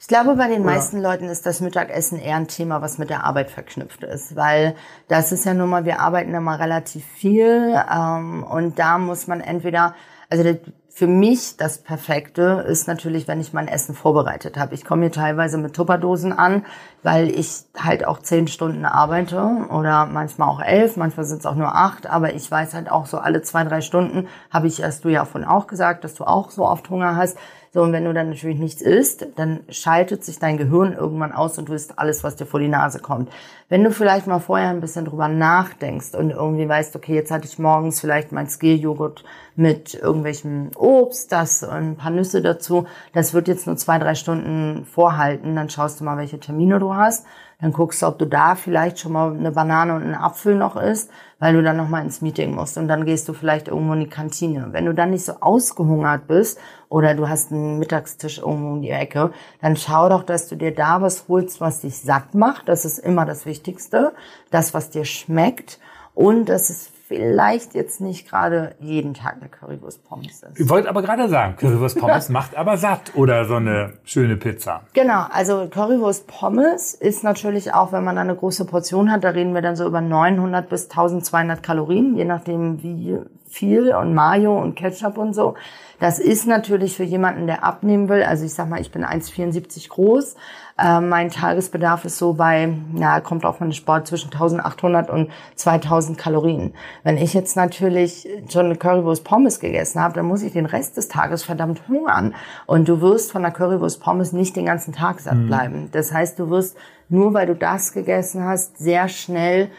Ich 0.00 0.08
glaube, 0.08 0.34
bei 0.36 0.48
den 0.48 0.62
oder? 0.62 0.72
meisten 0.72 1.00
Leuten 1.00 1.26
ist 1.26 1.46
das 1.46 1.60
Mittagessen 1.60 2.18
eher 2.18 2.36
ein 2.36 2.48
Thema, 2.48 2.82
was 2.82 2.98
mit 2.98 3.10
der 3.10 3.24
Arbeit 3.24 3.50
verknüpft 3.50 4.02
ist, 4.02 4.34
weil 4.34 4.74
das 5.08 5.32
ist 5.32 5.44
ja 5.44 5.54
nun 5.54 5.68
mal, 5.68 5.84
wir 5.84 6.00
arbeiten 6.00 6.34
immer 6.34 6.58
relativ 6.58 7.04
viel 7.04 7.80
ähm, 7.92 8.42
und 8.42 8.78
da 8.78 8.98
muss 8.98 9.26
man 9.26 9.40
entweder, 9.40 9.94
also 10.28 10.58
für 11.00 11.06
mich 11.06 11.56
das 11.56 11.78
Perfekte 11.78 12.62
ist 12.68 12.86
natürlich, 12.86 13.26
wenn 13.26 13.40
ich 13.40 13.54
mein 13.54 13.68
Essen 13.68 13.94
vorbereitet 13.94 14.58
habe. 14.58 14.74
Ich 14.74 14.84
komme 14.84 15.04
hier 15.04 15.12
teilweise 15.12 15.56
mit 15.56 15.72
Tupperdosen 15.72 16.30
an, 16.34 16.66
weil 17.02 17.30
ich 17.30 17.62
halt 17.74 18.06
auch 18.06 18.18
zehn 18.18 18.48
Stunden 18.48 18.84
arbeite 18.84 19.40
oder 19.70 20.04
manchmal 20.04 20.50
auch 20.50 20.60
elf, 20.60 20.98
manchmal 20.98 21.24
sind 21.24 21.38
es 21.38 21.46
auch 21.46 21.54
nur 21.54 21.74
acht, 21.74 22.06
aber 22.06 22.34
ich 22.34 22.50
weiß 22.50 22.74
halt 22.74 22.90
auch 22.90 23.06
so 23.06 23.16
alle 23.16 23.40
zwei, 23.40 23.64
drei 23.64 23.80
Stunden 23.80 24.28
habe 24.50 24.66
ich, 24.66 24.84
hast 24.84 25.02
du 25.06 25.08
ja 25.08 25.24
von 25.24 25.42
auch 25.42 25.68
gesagt, 25.68 26.04
dass 26.04 26.12
du 26.16 26.24
auch 26.24 26.50
so 26.50 26.66
oft 26.66 26.90
Hunger 26.90 27.16
hast. 27.16 27.38
So, 27.72 27.82
und 27.82 27.92
wenn 27.92 28.04
du 28.04 28.12
dann 28.12 28.30
natürlich 28.30 28.58
nichts 28.58 28.82
isst, 28.82 29.28
dann 29.36 29.60
schaltet 29.68 30.24
sich 30.24 30.40
dein 30.40 30.56
Gehirn 30.56 30.92
irgendwann 30.92 31.30
aus 31.30 31.56
und 31.56 31.68
du 31.68 31.72
isst 31.72 32.00
alles, 32.00 32.24
was 32.24 32.34
dir 32.34 32.44
vor 32.46 32.58
die 32.58 32.66
Nase 32.66 32.98
kommt. 32.98 33.30
Wenn 33.68 33.84
du 33.84 33.92
vielleicht 33.92 34.26
mal 34.26 34.40
vorher 34.40 34.70
ein 34.70 34.80
bisschen 34.80 35.04
drüber 35.04 35.28
nachdenkst 35.28 36.16
und 36.16 36.30
irgendwie 36.30 36.68
weißt, 36.68 36.96
okay, 36.96 37.14
jetzt 37.14 37.30
hatte 37.30 37.46
ich 37.46 37.60
morgens 37.60 38.00
vielleicht 38.00 38.32
mein 38.32 38.48
Skill-Joghurt 38.48 39.22
mit 39.54 39.94
irgendwelchem 39.94 40.70
Obst, 40.74 41.30
das 41.30 41.62
und 41.62 41.70
ein 41.70 41.96
paar 41.96 42.10
Nüsse 42.10 42.42
dazu, 42.42 42.86
das 43.12 43.34
wird 43.34 43.46
jetzt 43.46 43.68
nur 43.68 43.76
zwei, 43.76 44.00
drei 44.00 44.16
Stunden 44.16 44.84
vorhalten, 44.84 45.54
dann 45.54 45.70
schaust 45.70 46.00
du 46.00 46.04
mal, 46.04 46.18
welche 46.18 46.40
Termine 46.40 46.80
du 46.80 46.94
hast 46.94 47.24
dann 47.60 47.72
guckst 47.72 48.02
du, 48.02 48.06
ob 48.06 48.18
du 48.18 48.26
da 48.26 48.54
vielleicht 48.54 48.98
schon 48.98 49.12
mal 49.12 49.32
eine 49.32 49.52
Banane 49.52 49.94
und 49.94 50.02
einen 50.02 50.14
Apfel 50.14 50.54
noch 50.54 50.76
isst, 50.76 51.10
weil 51.38 51.54
du 51.54 51.62
dann 51.62 51.76
noch 51.76 51.88
mal 51.88 52.02
ins 52.02 52.22
Meeting 52.22 52.54
musst 52.54 52.78
und 52.78 52.88
dann 52.88 53.04
gehst 53.04 53.28
du 53.28 53.32
vielleicht 53.32 53.68
irgendwo 53.68 53.92
in 53.92 54.00
die 54.00 54.08
Kantine. 54.08 54.68
Wenn 54.72 54.86
du 54.86 54.94
dann 54.94 55.10
nicht 55.10 55.24
so 55.24 55.34
ausgehungert 55.40 56.26
bist 56.26 56.58
oder 56.88 57.14
du 57.14 57.28
hast 57.28 57.52
einen 57.52 57.78
Mittagstisch 57.78 58.38
irgendwo 58.38 58.72
um 58.72 58.82
die 58.82 58.90
Ecke, 58.90 59.32
dann 59.60 59.76
schau 59.76 60.08
doch, 60.08 60.22
dass 60.22 60.48
du 60.48 60.56
dir 60.56 60.74
da 60.74 61.02
was 61.02 61.26
holst, 61.28 61.60
was 61.60 61.80
dich 61.80 61.98
satt 61.98 62.34
macht. 62.34 62.68
Das 62.68 62.84
ist 62.84 62.98
immer 62.98 63.24
das 63.24 63.46
Wichtigste. 63.46 64.12
Das, 64.50 64.74
was 64.74 64.90
dir 64.90 65.04
schmeckt 65.04 65.78
und 66.14 66.48
das 66.48 66.70
ist 66.70 66.92
vielleicht 67.10 67.74
jetzt 67.74 68.00
nicht 68.00 68.28
gerade 68.28 68.76
jeden 68.78 69.14
Tag 69.14 69.38
eine 69.40 69.48
Currywurst 69.48 70.04
Pommes 70.04 70.44
ist. 70.44 70.60
Ich 70.60 70.68
wollte 70.68 70.88
aber 70.88 71.02
gerade 71.02 71.28
sagen, 71.28 71.56
Currywurst 71.56 71.98
Pommes 71.98 72.28
macht 72.28 72.56
aber 72.56 72.76
satt 72.76 73.16
oder 73.16 73.46
so 73.46 73.56
eine 73.56 73.94
schöne 74.04 74.36
Pizza. 74.36 74.82
Genau, 74.92 75.24
also 75.28 75.66
Currywurst 75.68 76.28
Pommes 76.28 76.94
ist 76.94 77.24
natürlich 77.24 77.74
auch, 77.74 77.90
wenn 77.90 78.04
man 78.04 78.16
eine 78.16 78.36
große 78.36 78.64
Portion 78.64 79.10
hat, 79.10 79.24
da 79.24 79.30
reden 79.30 79.54
wir 79.54 79.60
dann 79.60 79.74
so 79.74 79.86
über 79.86 80.00
900 80.00 80.68
bis 80.68 80.84
1200 80.84 81.64
Kalorien, 81.64 82.16
je 82.16 82.24
nachdem 82.24 82.80
wie 82.84 83.18
viel 83.48 83.92
und 83.92 84.14
Mayo 84.14 84.56
und 84.62 84.76
Ketchup 84.76 85.18
und 85.18 85.34
so. 85.34 85.54
Das 85.98 86.20
ist 86.20 86.46
natürlich 86.46 86.96
für 86.96 87.02
jemanden, 87.02 87.48
der 87.48 87.64
abnehmen 87.64 88.08
will. 88.08 88.22
Also 88.22 88.44
ich 88.44 88.54
sag 88.54 88.68
mal, 88.68 88.80
ich 88.80 88.92
bin 88.92 89.04
1,74 89.04 89.88
groß. 89.88 90.36
Äh, 90.80 91.00
mein 91.00 91.30
Tagesbedarf 91.30 92.04
ist 92.06 92.16
so 92.16 92.32
bei, 92.34 92.72
ja, 92.94 93.20
kommt 93.20 93.44
auf 93.44 93.60
meinen 93.60 93.72
Sport 93.72 94.06
zwischen 94.06 94.32
1800 94.32 95.10
und 95.10 95.30
2000 95.56 96.16
Kalorien. 96.16 96.74
Wenn 97.02 97.18
ich 97.18 97.34
jetzt 97.34 97.54
natürlich 97.56 98.26
schon 98.48 98.66
eine 98.66 98.76
Currywurst 98.76 99.24
Pommes 99.24 99.60
gegessen 99.60 100.00
habe, 100.00 100.14
dann 100.14 100.26
muss 100.26 100.42
ich 100.42 100.52
den 100.52 100.66
Rest 100.66 100.96
des 100.96 101.08
Tages 101.08 101.42
verdammt 101.42 101.86
hungern. 101.88 102.34
Und 102.66 102.88
du 102.88 103.00
wirst 103.00 103.32
von 103.32 103.42
der 103.42 103.50
Currywurst 103.50 104.00
Pommes 104.00 104.32
nicht 104.32 104.56
den 104.56 104.66
ganzen 104.66 104.94
Tag 104.94 105.20
satt 105.20 105.34
mhm. 105.34 105.46
bleiben. 105.48 105.88
Das 105.92 106.12
heißt, 106.12 106.38
du 106.38 106.48
wirst 106.48 106.76
nur 107.10 107.34
weil 107.34 107.46
du 107.46 107.56
das 107.56 107.92
gegessen 107.92 108.44
hast, 108.44 108.78
sehr 108.78 109.08
schnell 109.08 109.70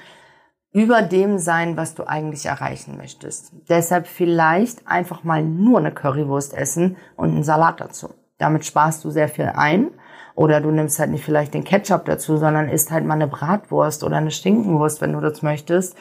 über 0.73 1.01
dem 1.01 1.37
sein, 1.37 1.77
was 1.77 1.95
du 1.95 2.03
eigentlich 2.07 2.45
erreichen 2.45 2.97
möchtest. 2.97 3.53
Deshalb 3.69 4.05
vielleicht 4.07 4.87
einfach 4.87 5.23
mal 5.23 5.41
nur 5.41 5.79
eine 5.79 5.91
Currywurst 5.91 6.53
essen 6.53 6.97
und 7.15 7.31
einen 7.31 7.43
Salat 7.43 7.79
dazu. 7.79 8.13
Damit 8.37 8.65
sparst 8.65 9.03
du 9.03 9.09
sehr 9.09 9.29
viel 9.29 9.51
ein. 9.55 9.91
Oder 10.35 10.61
du 10.61 10.71
nimmst 10.71 10.99
halt 10.99 11.11
nicht 11.11 11.23
vielleicht 11.23 11.53
den 11.53 11.63
Ketchup 11.63 12.05
dazu, 12.05 12.37
sondern 12.37 12.69
isst 12.69 12.91
halt 12.91 13.05
mal 13.05 13.15
eine 13.15 13.27
Bratwurst 13.27 14.03
oder 14.03 14.17
eine 14.17 14.31
Stinkenwurst, 14.31 15.01
wenn 15.01 15.13
du 15.13 15.19
das 15.19 15.41
möchtest. 15.41 15.95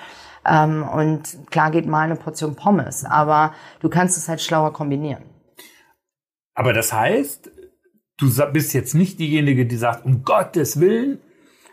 Ähm, 0.47 0.89
und 0.89 1.51
klar 1.51 1.71
geht 1.71 1.87
mal 1.87 2.03
eine 2.03 2.17
Portion 2.17 2.55
Pommes, 2.57 3.05
aber 3.05 3.55
du 3.81 3.89
kannst 3.89 4.17
es 4.17 4.29
halt 4.29 4.41
schlauer 4.41 4.73
kombinieren. 4.73 5.25
Aber 6.55 6.73
das 6.73 6.93
heißt, 6.93 7.51
du 8.19 8.53
bist 8.53 8.75
jetzt 8.75 8.95
nicht 8.95 9.19
diejenige, 9.19 9.67
die 9.67 9.77
sagt, 9.77 10.05
um 10.05 10.25
Gottes 10.25 10.81
Willen, 10.81 11.19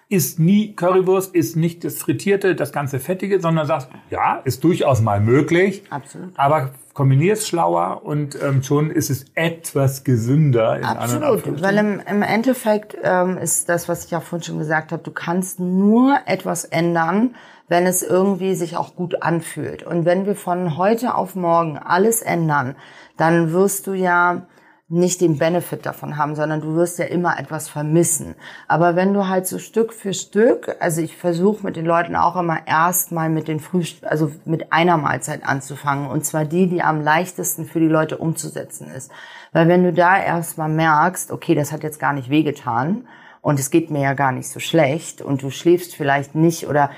ist 0.09 0.39
nie 0.39 0.73
Currywurst, 0.73 1.35
ist 1.35 1.57
nicht 1.57 1.83
das 1.83 1.97
Frittierte, 1.97 2.55
das 2.55 2.71
ganze 2.71 2.99
Fettige, 2.99 3.41
sondern 3.41 3.67
sagst, 3.67 3.89
ja, 4.09 4.37
ist 4.45 4.63
durchaus 4.63 5.01
mal 5.01 5.19
möglich. 5.19 5.83
Absolut. 5.89 6.31
Aber 6.37 6.71
kombinier 6.93 7.33
es 7.33 7.47
schlauer 7.47 8.01
und 8.05 8.41
ähm, 8.41 8.63
schon 8.63 8.89
ist 8.89 9.09
es 9.09 9.25
etwas 9.35 10.05
gesünder. 10.05 10.77
In 10.77 10.85
Absolut, 10.85 11.61
weil 11.61 11.77
im, 11.77 11.99
im 11.99 12.21
Endeffekt 12.21 12.97
ähm, 13.03 13.37
ist 13.37 13.67
das, 13.67 13.89
was 13.89 14.05
ich 14.05 14.11
ja 14.11 14.21
vorhin 14.21 14.43
schon 14.43 14.59
gesagt 14.59 14.93
habe, 14.93 15.03
du 15.03 15.11
kannst 15.11 15.59
nur 15.59 16.17
etwas 16.25 16.63
ändern, 16.63 17.35
wenn 17.67 17.85
es 17.85 18.01
irgendwie 18.01 18.55
sich 18.55 18.77
auch 18.77 18.95
gut 18.95 19.21
anfühlt. 19.21 19.83
Und 19.83 20.05
wenn 20.05 20.25
wir 20.25 20.35
von 20.35 20.77
heute 20.77 21.15
auf 21.15 21.35
morgen 21.35 21.77
alles 21.77 22.21
ändern, 22.21 22.75
dann 23.17 23.51
wirst 23.51 23.87
du 23.87 23.93
ja 23.93 24.47
nicht 24.89 25.19
den 25.19 25.37
Benefit 25.37 25.85
davon 25.85 26.15
haben, 26.15 26.35
sondern 26.35 26.61
du 26.61 26.75
wirst 26.75 26.97
ja 26.97 27.05
immer 27.05 27.37
etwas 27.37 27.67
vermissen. 27.67 28.35
Aber 28.69 28.95
wenn 28.95 29.13
du 29.13 29.27
halt 29.27 29.45
so 29.45 29.59
Stück 29.59 29.93
für 29.93 30.13
Stück, 30.13 30.77
also 30.79 31.01
ich 31.01 31.17
versuche 31.17 31.65
mit 31.65 31.75
den 31.75 31.85
Leuten 31.85 32.15
auch 32.15 32.37
immer 32.37 32.65
erstmal 32.65 33.29
mit 33.29 33.49
den 33.49 33.59
Frühst 33.59 34.05
also 34.05 34.31
mit 34.45 34.71
einer 34.71 34.95
Mahlzeit 34.95 35.45
anzufangen 35.45 36.09
und 36.09 36.25
zwar 36.25 36.45
die, 36.45 36.67
die 36.67 36.81
am 36.81 37.01
leichtesten 37.01 37.65
für 37.65 37.81
die 37.81 37.87
Leute 37.87 38.17
umzusetzen 38.17 38.87
ist. 38.89 39.11
Weil 39.51 39.67
wenn 39.67 39.83
du 39.83 39.91
da 39.91 40.17
erstmal 40.23 40.69
merkst, 40.69 41.31
okay, 41.31 41.53
das 41.53 41.73
hat 41.73 41.83
jetzt 41.83 41.99
gar 41.99 42.13
nicht 42.13 42.29
wehgetan 42.29 43.07
und 43.41 43.59
es 43.59 43.71
geht 43.71 43.91
mir 43.91 44.01
ja 44.01 44.13
gar 44.13 44.31
nicht 44.31 44.47
so 44.47 44.61
schlecht 44.61 45.21
und 45.21 45.41
du 45.41 45.49
schläfst 45.49 45.95
vielleicht 45.95 46.33
nicht 46.33 46.65
oder 46.67 46.91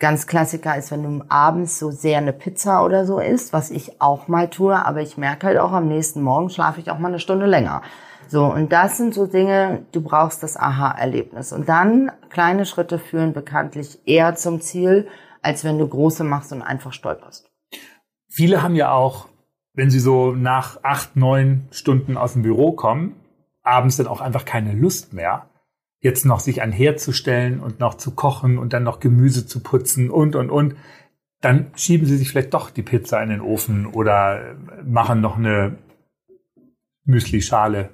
Ganz 0.00 0.28
Klassiker 0.28 0.76
ist, 0.76 0.92
wenn 0.92 1.02
du 1.02 1.24
abends 1.28 1.78
so 1.78 1.90
sehr 1.90 2.18
eine 2.18 2.32
Pizza 2.32 2.84
oder 2.84 3.04
so 3.04 3.18
isst, 3.18 3.52
was 3.52 3.70
ich 3.70 4.00
auch 4.00 4.28
mal 4.28 4.48
tue, 4.48 4.74
aber 4.86 5.02
ich 5.02 5.16
merke 5.16 5.48
halt 5.48 5.58
auch 5.58 5.72
am 5.72 5.88
nächsten 5.88 6.22
Morgen 6.22 6.50
schlafe 6.50 6.80
ich 6.80 6.90
auch 6.90 7.00
mal 7.00 7.08
eine 7.08 7.18
Stunde 7.18 7.46
länger. 7.46 7.82
So, 8.28 8.44
und 8.44 8.70
das 8.70 8.96
sind 8.96 9.12
so 9.12 9.26
Dinge, 9.26 9.86
du 9.90 10.00
brauchst 10.00 10.42
das 10.42 10.56
Aha-Erlebnis. 10.56 11.52
Und 11.52 11.68
dann 11.68 12.12
kleine 12.30 12.64
Schritte 12.64 12.98
führen 13.00 13.32
bekanntlich 13.32 13.98
eher 14.06 14.36
zum 14.36 14.60
Ziel, 14.60 15.08
als 15.42 15.64
wenn 15.64 15.78
du 15.78 15.88
große 15.88 16.22
machst 16.22 16.52
und 16.52 16.62
einfach 16.62 16.92
stolperst. 16.92 17.50
Viele 18.28 18.62
haben 18.62 18.76
ja 18.76 18.92
auch, 18.92 19.26
wenn 19.72 19.90
sie 19.90 19.98
so 19.98 20.32
nach 20.32 20.84
acht, 20.84 21.16
neun 21.16 21.66
Stunden 21.72 22.16
aus 22.16 22.34
dem 22.34 22.42
Büro 22.42 22.72
kommen, 22.72 23.16
abends 23.62 23.96
dann 23.96 24.06
auch 24.06 24.20
einfach 24.20 24.44
keine 24.44 24.74
Lust 24.74 25.12
mehr 25.12 25.47
jetzt 26.00 26.24
noch 26.24 26.40
sich 26.40 26.62
ein 26.62 26.72
Herd 26.72 27.00
zu 27.00 27.12
stellen 27.12 27.60
und 27.60 27.80
noch 27.80 27.94
zu 27.94 28.12
kochen 28.12 28.58
und 28.58 28.72
dann 28.72 28.84
noch 28.84 29.00
Gemüse 29.00 29.46
zu 29.46 29.60
putzen 29.60 30.10
und, 30.10 30.36
und, 30.36 30.50
und, 30.50 30.76
dann 31.40 31.70
schieben 31.76 32.06
sie 32.06 32.16
sich 32.16 32.30
vielleicht 32.30 32.52
doch 32.52 32.70
die 32.70 32.82
Pizza 32.82 33.22
in 33.22 33.28
den 33.28 33.40
Ofen 33.40 33.86
oder 33.86 34.56
machen 34.84 35.20
noch 35.20 35.38
eine 35.38 35.78
Müsli-Schale. 37.04 37.90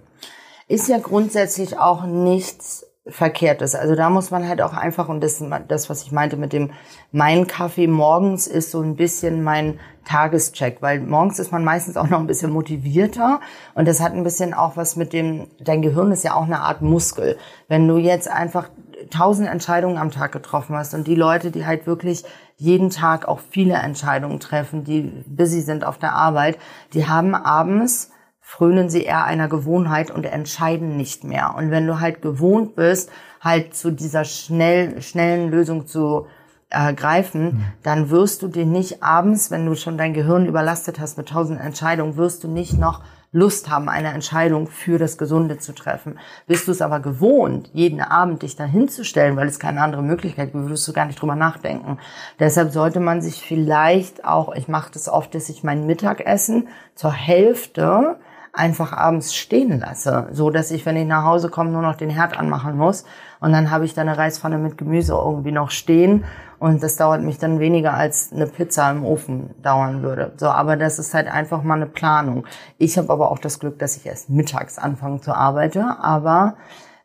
Ist 0.66 0.88
ja 0.88 0.98
grundsätzlich 0.98 1.78
auch 1.78 2.06
nichts 2.06 2.86
Verkehrtes. 3.06 3.74
Also 3.74 3.94
da 3.94 4.08
muss 4.08 4.30
man 4.30 4.48
halt 4.48 4.62
auch 4.62 4.72
einfach, 4.72 5.10
und 5.10 5.20
das, 5.20 5.44
das, 5.68 5.90
was 5.90 6.04
ich 6.04 6.12
meinte 6.12 6.38
mit 6.38 6.54
dem, 6.54 6.72
mein 7.12 7.46
Kaffee 7.46 7.86
morgens 7.86 8.46
ist 8.46 8.70
so 8.70 8.80
ein 8.80 8.96
bisschen 8.96 9.42
mein 9.42 9.78
Tagescheck, 10.04 10.78
weil 10.80 11.00
morgens 11.00 11.38
ist 11.38 11.52
man 11.52 11.64
meistens 11.64 11.96
auch 11.96 12.08
noch 12.08 12.20
ein 12.20 12.26
bisschen 12.26 12.52
motivierter 12.52 13.40
und 13.74 13.88
das 13.88 14.00
hat 14.00 14.12
ein 14.12 14.24
bisschen 14.24 14.54
auch 14.54 14.76
was 14.76 14.96
mit 14.96 15.12
dem, 15.12 15.48
dein 15.60 15.82
Gehirn 15.82 16.12
ist 16.12 16.24
ja 16.24 16.34
auch 16.34 16.44
eine 16.44 16.60
Art 16.60 16.82
Muskel. 16.82 17.36
Wenn 17.68 17.88
du 17.88 17.96
jetzt 17.96 18.28
einfach 18.28 18.68
tausend 19.10 19.48
Entscheidungen 19.48 19.98
am 19.98 20.10
Tag 20.10 20.32
getroffen 20.32 20.76
hast 20.76 20.94
und 20.94 21.06
die 21.06 21.14
Leute, 21.14 21.50
die 21.50 21.66
halt 21.66 21.86
wirklich 21.86 22.24
jeden 22.56 22.90
Tag 22.90 23.26
auch 23.26 23.40
viele 23.50 23.74
Entscheidungen 23.74 24.40
treffen, 24.40 24.84
die 24.84 25.24
busy 25.26 25.60
sind 25.60 25.84
auf 25.84 25.98
der 25.98 26.12
Arbeit, 26.12 26.58
die 26.92 27.06
haben 27.06 27.34
abends 27.34 28.10
frönen 28.46 28.90
sie 28.90 29.02
eher 29.02 29.24
einer 29.24 29.48
Gewohnheit 29.48 30.10
und 30.10 30.24
entscheiden 30.26 30.98
nicht 30.98 31.24
mehr. 31.24 31.54
Und 31.56 31.70
wenn 31.70 31.86
du 31.86 31.98
halt 31.98 32.20
gewohnt 32.20 32.76
bist, 32.76 33.10
halt 33.40 33.74
zu 33.74 33.90
dieser 33.90 34.24
schnell, 34.24 35.00
schnellen 35.00 35.50
Lösung 35.50 35.86
zu 35.86 36.26
äh, 36.74 36.92
greifen, 36.94 37.44
mhm. 37.44 37.64
dann 37.82 38.10
wirst 38.10 38.42
du 38.42 38.48
dir 38.48 38.66
nicht 38.66 39.02
abends, 39.02 39.50
wenn 39.50 39.66
du 39.66 39.74
schon 39.74 39.96
dein 39.96 40.14
Gehirn 40.14 40.46
überlastet 40.46 40.98
hast 40.98 41.16
mit 41.16 41.28
tausend 41.28 41.60
Entscheidungen, 41.60 42.16
wirst 42.16 42.44
du 42.44 42.48
nicht 42.48 42.78
noch 42.78 43.02
Lust 43.34 43.68
haben, 43.68 43.88
eine 43.88 44.12
Entscheidung 44.12 44.68
für 44.68 44.96
das 44.96 45.18
Gesunde 45.18 45.58
zu 45.58 45.74
treffen. 45.74 46.20
Bist 46.46 46.68
du 46.68 46.72
es 46.72 46.80
aber 46.80 47.00
gewohnt, 47.00 47.68
jeden 47.72 48.00
Abend 48.00 48.42
dich 48.42 48.54
da 48.54 48.64
hinzustellen, 48.64 49.36
weil 49.36 49.48
es 49.48 49.58
keine 49.58 49.82
andere 49.82 50.04
Möglichkeit 50.04 50.52
gibt, 50.52 50.64
würdest 50.64 50.86
du 50.86 50.92
gar 50.92 51.06
nicht 51.06 51.20
drüber 51.20 51.34
nachdenken. 51.34 51.98
Deshalb 52.38 52.70
sollte 52.70 53.00
man 53.00 53.22
sich 53.22 53.42
vielleicht 53.42 54.24
auch, 54.24 54.54
ich 54.54 54.68
mache 54.68 54.92
das 54.92 55.08
oft, 55.08 55.34
dass 55.34 55.48
ich 55.48 55.64
mein 55.64 55.84
Mittagessen 55.84 56.68
zur 56.94 57.12
Hälfte 57.12 58.20
einfach 58.52 58.92
abends 58.92 59.34
stehen 59.34 59.80
lasse, 59.80 60.28
so 60.30 60.50
dass 60.50 60.70
ich, 60.70 60.86
wenn 60.86 60.96
ich 60.96 61.06
nach 61.06 61.24
Hause 61.24 61.48
komme, 61.48 61.70
nur 61.70 61.82
noch 61.82 61.96
den 61.96 62.10
Herd 62.10 62.38
anmachen 62.38 62.76
muss 62.76 63.04
und 63.40 63.52
dann 63.52 63.72
habe 63.72 63.84
ich 63.84 63.94
da 63.94 64.02
eine 64.02 64.16
Reispfanne 64.16 64.58
mit 64.58 64.78
Gemüse 64.78 65.12
irgendwie 65.12 65.50
noch 65.50 65.72
stehen 65.72 66.24
und 66.64 66.82
das 66.82 66.96
dauert 66.96 67.20
mich 67.20 67.36
dann 67.36 67.60
weniger 67.60 67.92
als 67.92 68.32
eine 68.32 68.46
Pizza 68.46 68.90
im 68.90 69.04
Ofen 69.04 69.50
dauern 69.62 70.02
würde. 70.02 70.32
So, 70.38 70.46
aber 70.46 70.78
das 70.78 70.98
ist 70.98 71.12
halt 71.12 71.28
einfach 71.28 71.62
mal 71.62 71.74
eine 71.74 71.84
Planung. 71.84 72.46
Ich 72.78 72.96
habe 72.96 73.12
aber 73.12 73.30
auch 73.30 73.38
das 73.38 73.58
Glück, 73.58 73.78
dass 73.78 73.98
ich 73.98 74.06
erst 74.06 74.30
mittags 74.30 74.78
anfange 74.78 75.20
zu 75.20 75.34
arbeiten, 75.34 75.82
aber 75.82 76.54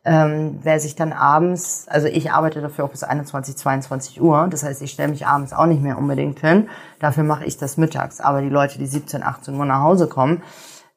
ähm, 0.02 0.60
wer 0.62 0.80
sich 0.80 0.96
dann 0.96 1.12
abends, 1.12 1.84
also 1.90 2.06
ich 2.06 2.32
arbeite 2.32 2.62
dafür 2.62 2.86
auch 2.86 2.90
bis 2.90 3.02
21, 3.02 3.54
22 3.54 4.22
Uhr, 4.22 4.48
das 4.50 4.62
heißt, 4.62 4.80
ich 4.80 4.92
stelle 4.92 5.10
mich 5.10 5.26
abends 5.26 5.52
auch 5.52 5.66
nicht 5.66 5.82
mehr 5.82 5.98
unbedingt 5.98 6.40
hin, 6.40 6.70
dafür 6.98 7.24
mache 7.24 7.44
ich 7.44 7.58
das 7.58 7.76
mittags. 7.76 8.18
Aber 8.22 8.40
die 8.40 8.48
Leute, 8.48 8.78
die 8.78 8.86
17, 8.86 9.22
18 9.22 9.54
Uhr 9.56 9.66
nach 9.66 9.82
Hause 9.82 10.06
kommen, 10.06 10.42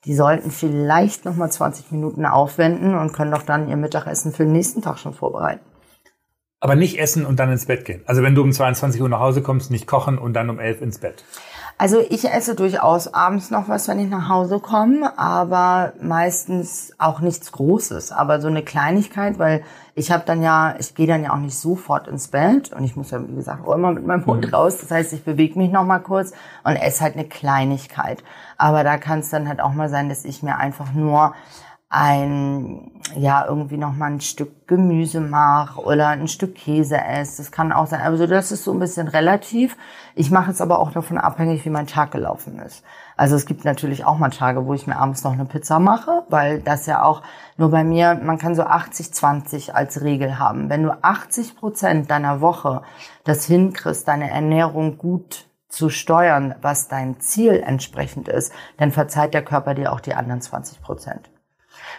die 0.05 0.15
sollten 0.15 0.51
vielleicht 0.51 1.25
nochmal 1.25 1.51
20 1.51 1.91
Minuten 1.91 2.25
aufwenden 2.25 2.97
und 2.97 3.11
können 3.11 3.31
doch 3.31 3.43
dann 3.43 3.67
ihr 3.67 3.75
Mittagessen 3.75 4.31
für 4.31 4.45
den 4.45 4.53
nächsten 4.53 4.81
Tag 4.81 4.99
schon 4.99 5.13
vorbereiten. 5.13 5.72
Aber 6.63 6.75
nicht 6.75 6.97
essen 6.97 7.25
und 7.25 7.41
dann 7.41 7.51
ins 7.51 7.65
Bett 7.65 7.83
gehen. 7.83 8.03
Also 8.05 8.23
wenn 8.23 8.35
du 8.35 8.41
um 8.41 8.53
22 8.53 9.01
Uhr 9.01 9.09
nach 9.09 9.19
Hause 9.19 9.41
kommst, 9.41 9.69
nicht 9.69 9.85
kochen 9.85 10.17
und 10.17 10.31
dann 10.31 10.49
um 10.49 10.59
11 10.59 10.81
ins 10.81 10.97
Bett. 10.97 11.25
Also 11.77 11.99
ich 11.99 12.23
esse 12.23 12.55
durchaus 12.55 13.13
abends 13.13 13.51
noch 13.51 13.67
was, 13.67 13.89
wenn 13.89 13.99
ich 13.99 14.09
nach 14.09 14.29
Hause 14.29 14.61
komme, 14.61 15.19
aber 15.19 15.91
meistens 16.01 16.93
auch 16.99 17.19
nichts 17.19 17.51
Großes, 17.51 18.13
aber 18.13 18.39
so 18.39 18.47
eine 18.47 18.63
Kleinigkeit, 18.63 19.39
weil 19.39 19.65
ich 19.93 20.09
habe 20.09 20.23
dann 20.25 20.41
ja, 20.41 20.75
ich 20.79 20.95
gehe 20.95 21.05
dann 21.05 21.21
ja 21.25 21.33
auch 21.33 21.39
nicht 21.39 21.57
sofort 21.57 22.07
ins 22.07 22.29
Bett 22.29 22.71
und 22.71 22.85
ich 22.85 22.95
muss 22.95 23.11
ja 23.11 23.21
wie 23.27 23.35
gesagt 23.35 23.67
auch 23.67 23.75
immer 23.75 23.91
mit 23.91 24.07
meinem 24.07 24.25
Hund 24.25 24.47
mhm. 24.47 24.53
raus. 24.53 24.77
Das 24.77 24.89
heißt, 24.89 25.11
ich 25.11 25.25
bewege 25.25 25.59
mich 25.59 25.69
noch 25.69 25.83
mal 25.83 25.99
kurz 25.99 26.31
und 26.63 26.77
esse 26.77 27.03
halt 27.03 27.15
eine 27.15 27.25
Kleinigkeit. 27.25 28.23
Aber 28.57 28.85
da 28.85 28.95
kann 28.95 29.19
es 29.19 29.29
dann 29.29 29.49
halt 29.49 29.59
auch 29.59 29.73
mal 29.73 29.89
sein, 29.89 30.07
dass 30.07 30.23
ich 30.23 30.43
mir 30.43 30.55
einfach 30.55 30.93
nur 30.93 31.33
ein, 31.95 32.89
ja, 33.15 33.45
irgendwie 33.45 33.77
noch 33.77 33.93
mal 33.93 34.07
ein 34.07 34.19
Stück 34.19 34.67
Gemüse 34.67 35.21
mache 35.21 35.79
oder 35.79 36.07
ein 36.07 36.27
Stück 36.27 36.55
Käse 36.55 36.97
esse. 36.97 37.37
Das 37.37 37.51
kann 37.51 37.71
auch 37.71 37.85
sein. 37.85 38.01
Also 38.01 38.25
das 38.25 38.51
ist 38.51 38.63
so 38.63 38.73
ein 38.73 38.79
bisschen 38.79 39.07
relativ. 39.07 39.77
Ich 40.15 40.31
mache 40.31 40.49
es 40.49 40.59
aber 40.59 40.79
auch 40.79 40.91
davon 40.91 41.19
abhängig, 41.19 41.63
wie 41.65 41.69
mein 41.69 41.85
Tag 41.85 42.09
gelaufen 42.09 42.57
ist. 42.57 42.83
Also 43.15 43.35
es 43.35 43.45
gibt 43.45 43.63
natürlich 43.63 44.05
auch 44.05 44.17
mal 44.17 44.31
Tage, 44.31 44.65
wo 44.65 44.73
ich 44.73 44.87
mir 44.87 44.97
abends 44.97 45.23
noch 45.23 45.33
eine 45.33 45.45
Pizza 45.45 45.77
mache, 45.77 46.23
weil 46.29 46.61
das 46.61 46.87
ja 46.87 47.03
auch 47.03 47.21
nur 47.57 47.69
bei 47.69 47.83
mir, 47.83 48.15
man 48.15 48.39
kann 48.39 48.55
so 48.55 48.63
80-20 48.63 49.69
als 49.69 50.01
Regel 50.01 50.39
haben. 50.39 50.71
Wenn 50.71 50.81
du 50.81 50.97
80 51.03 51.57
Prozent 51.57 52.09
deiner 52.09 52.41
Woche 52.41 52.81
das 53.23 53.45
hinkriegst, 53.45 54.07
deine 54.07 54.31
Ernährung 54.31 54.97
gut 54.97 55.45
zu 55.69 55.89
steuern, 55.89 56.55
was 56.63 56.87
dein 56.87 57.19
Ziel 57.19 57.61
entsprechend 57.63 58.29
ist, 58.29 58.51
dann 58.77 58.91
verzeiht 58.91 59.35
der 59.35 59.45
Körper 59.45 59.75
dir 59.75 59.93
auch 59.93 59.99
die 59.99 60.15
anderen 60.15 60.41
20 60.41 60.81
Prozent. 60.81 61.29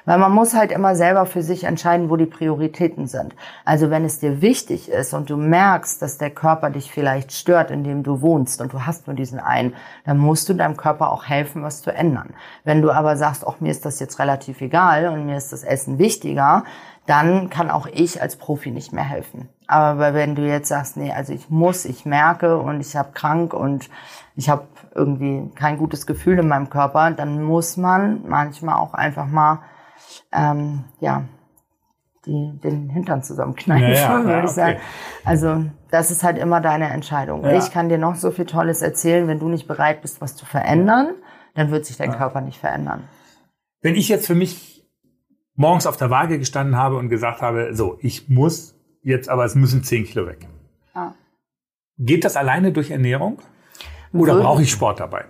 Weil 0.05 0.19
man 0.19 0.33
muss 0.33 0.55
halt 0.55 0.71
immer 0.71 0.95
selber 0.97 1.25
für 1.27 1.43
sich 1.43 1.65
entscheiden, 1.65 2.11
wo 2.11 2.17
die 2.17 2.27
Prioritäten 2.27 3.07
sind. 3.07 3.35
Also 3.65 3.91
wenn 3.91 4.05
es 4.05 4.19
dir 4.19 4.43
wichtig 4.43 4.91
ist 4.91 5.15
und 5.15 5.31
du 5.31 5.37
merkst, 5.37 6.03
dass 6.03 6.19
der 6.19 6.31
Körper 6.31 6.71
dich 6.71 6.91
vielleicht 6.91 7.33
stört, 7.33 7.71
in 7.71 7.85
dem 7.85 8.03
du 8.03 8.21
wohnst 8.21 8.61
und 8.61 8.73
du 8.73 8.85
hast 8.85 9.07
nur 9.07 9.17
diesen 9.17 9.41
einen, 9.41 9.75
dann 10.05 10.19
musst 10.19 10.49
du 10.49 10.55
deinem 10.55 10.77
Körper 10.77 11.11
auch 11.11 11.25
helfen, 11.25 11.63
was 11.63 11.83
zu 11.83 11.91
ändern. 11.91 12.35
Wenn 12.65 12.83
du 12.83 12.91
aber 12.91 13.17
sagst, 13.17 13.47
auch 13.47 13.61
mir 13.61 13.71
ist 13.71 13.87
das 13.87 14.01
jetzt 14.01 14.19
relativ 14.19 14.61
egal 14.61 15.09
und 15.09 15.27
mir 15.27 15.37
ist 15.37 15.53
das 15.53 15.63
Essen 15.63 15.99
wichtiger, 15.99 16.65
dann 17.07 17.51
kann 17.51 17.71
auch 17.71 17.87
ich 17.87 18.23
als 18.23 18.37
Profi 18.37 18.71
nicht 18.71 18.93
mehr 18.93 19.05
helfen. 19.05 19.49
Aber 19.67 20.15
wenn 20.15 20.35
du 20.35 20.47
jetzt 20.47 20.69
sagst, 20.69 20.97
nee, 20.97 21.13
also 21.13 21.33
ich 21.33 21.51
muss, 21.51 21.85
ich 21.85 22.07
merke 22.07 22.59
und 22.59 22.81
ich 22.81 22.97
habe 22.97 23.13
krank 23.13 23.53
und 23.53 23.89
ich 24.37 24.49
habe 24.49 24.65
irgendwie 24.95 25.51
kein 25.55 25.77
gutes 25.79 26.07
Gefühl 26.07 26.39
in 26.39 26.49
meinem 26.49 26.71
Körper, 26.71 27.11
dann 27.11 27.43
muss 27.43 27.77
man 27.77 28.23
manchmal 28.27 28.77
auch 28.77 28.95
einfach 28.95 29.27
mal 29.27 29.61
ähm, 30.33 30.85
ja, 31.01 31.25
die, 32.27 32.59
den 32.63 32.89
Hintern 32.89 33.23
zusammenkneifen, 33.23 33.89
ja, 33.89 33.95
ja, 33.95 34.19
würde 34.25 34.31
ja, 34.31 34.39
ich 34.39 34.45
okay. 34.45 34.55
sagen. 34.55 34.79
Also 35.25 35.65
das 35.91 36.11
ist 36.11 36.25
halt 36.25 36.39
immer 36.39 36.61
deine 36.61 36.89
Entscheidung. 36.89 37.45
Ich 37.45 37.71
kann 37.71 37.89
dir 37.89 37.99
noch 37.99 38.15
so 38.15 38.31
viel 38.31 38.47
Tolles 38.47 38.83
erzählen, 38.83 39.29
wenn 39.29 39.39
du 39.39 39.49
nicht 39.49 39.69
bereit 39.69 40.03
bist, 40.03 40.21
was 40.21 40.37
zu 40.37 40.47
verändern, 40.47 41.15
dann 41.55 41.71
wird 41.71 41.85
sich 41.85 41.97
dein 41.97 42.13
Körper 42.13 42.41
nicht 42.41 42.59
verändern. 42.59 43.05
Wenn 43.81 43.95
ich 43.95 44.09
jetzt 44.09 44.27
für 44.27 44.35
mich 44.35 44.87
morgens 45.55 45.87
auf 45.87 45.97
der 45.97 46.11
Waage 46.11 46.39
gestanden 46.39 46.77
habe 46.77 46.97
und 46.97 47.09
gesagt 47.09 47.43
habe, 47.43 47.75
so, 47.75 47.99
ich 48.01 48.29
muss 48.29 48.75
jetzt, 49.03 49.29
aber 49.29 49.45
es 49.45 49.55
müssen 49.55 49.85
10 49.85 50.05
Kilo 50.05 50.27
weg. 50.27 50.47
Geht 51.99 52.25
das 52.25 52.37
alleine 52.37 52.73
durch 52.73 52.91
Ernährung? 52.91 53.41
Oder 54.15 54.37
brauche 54.37 54.63
ich 54.63 54.71
Sport 54.71 55.01
dabei? 55.01 55.25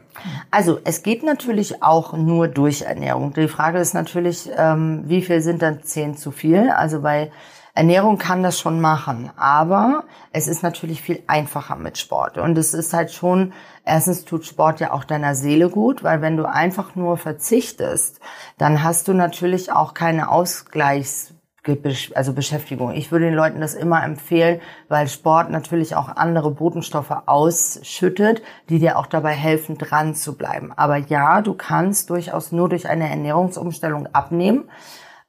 Also 0.50 0.78
es 0.84 1.02
geht 1.02 1.22
natürlich 1.22 1.82
auch 1.82 2.12
nur 2.12 2.48
durch 2.48 2.82
Ernährung. 2.82 3.32
Die 3.32 3.48
Frage 3.48 3.78
ist 3.78 3.94
natürlich, 3.94 4.50
ähm, 4.56 5.04
wie 5.06 5.22
viel 5.22 5.40
sind 5.40 5.62
dann 5.62 5.82
zehn 5.82 6.16
zu 6.16 6.30
viel? 6.30 6.70
Also 6.70 7.00
bei 7.00 7.30
Ernährung 7.76 8.18
kann 8.18 8.44
das 8.44 8.60
schon 8.60 8.80
machen, 8.80 9.30
aber 9.36 10.04
es 10.30 10.46
ist 10.46 10.62
natürlich 10.62 11.02
viel 11.02 11.24
einfacher 11.26 11.74
mit 11.74 11.98
Sport. 11.98 12.38
Und 12.38 12.56
es 12.56 12.72
ist 12.72 12.92
halt 12.92 13.10
schon, 13.10 13.52
erstens 13.84 14.24
tut 14.24 14.46
Sport 14.46 14.78
ja 14.78 14.92
auch 14.92 15.02
deiner 15.02 15.34
Seele 15.34 15.68
gut, 15.68 16.04
weil 16.04 16.22
wenn 16.22 16.36
du 16.36 16.48
einfach 16.48 16.94
nur 16.94 17.16
verzichtest, 17.16 18.20
dann 18.58 18.84
hast 18.84 19.08
du 19.08 19.12
natürlich 19.12 19.72
auch 19.72 19.92
keine 19.92 20.30
Ausgleichs 20.30 21.33
also 22.14 22.32
Beschäftigung. 22.32 22.92
Ich 22.92 23.10
würde 23.10 23.26
den 23.26 23.34
Leuten 23.34 23.60
das 23.60 23.74
immer 23.74 24.04
empfehlen, 24.04 24.60
weil 24.88 25.08
Sport 25.08 25.50
natürlich 25.50 25.96
auch 25.96 26.08
andere 26.08 26.50
Botenstoffe 26.50 27.14
ausschüttet, 27.26 28.42
die 28.68 28.78
dir 28.78 28.98
auch 28.98 29.06
dabei 29.06 29.32
helfen, 29.32 29.78
dran 29.78 30.14
zu 30.14 30.36
bleiben. 30.36 30.72
Aber 30.76 30.96
ja, 30.96 31.40
du 31.42 31.54
kannst 31.54 32.10
durchaus 32.10 32.52
nur 32.52 32.68
durch 32.68 32.88
eine 32.88 33.08
Ernährungsumstellung 33.08 34.08
abnehmen. 34.12 34.64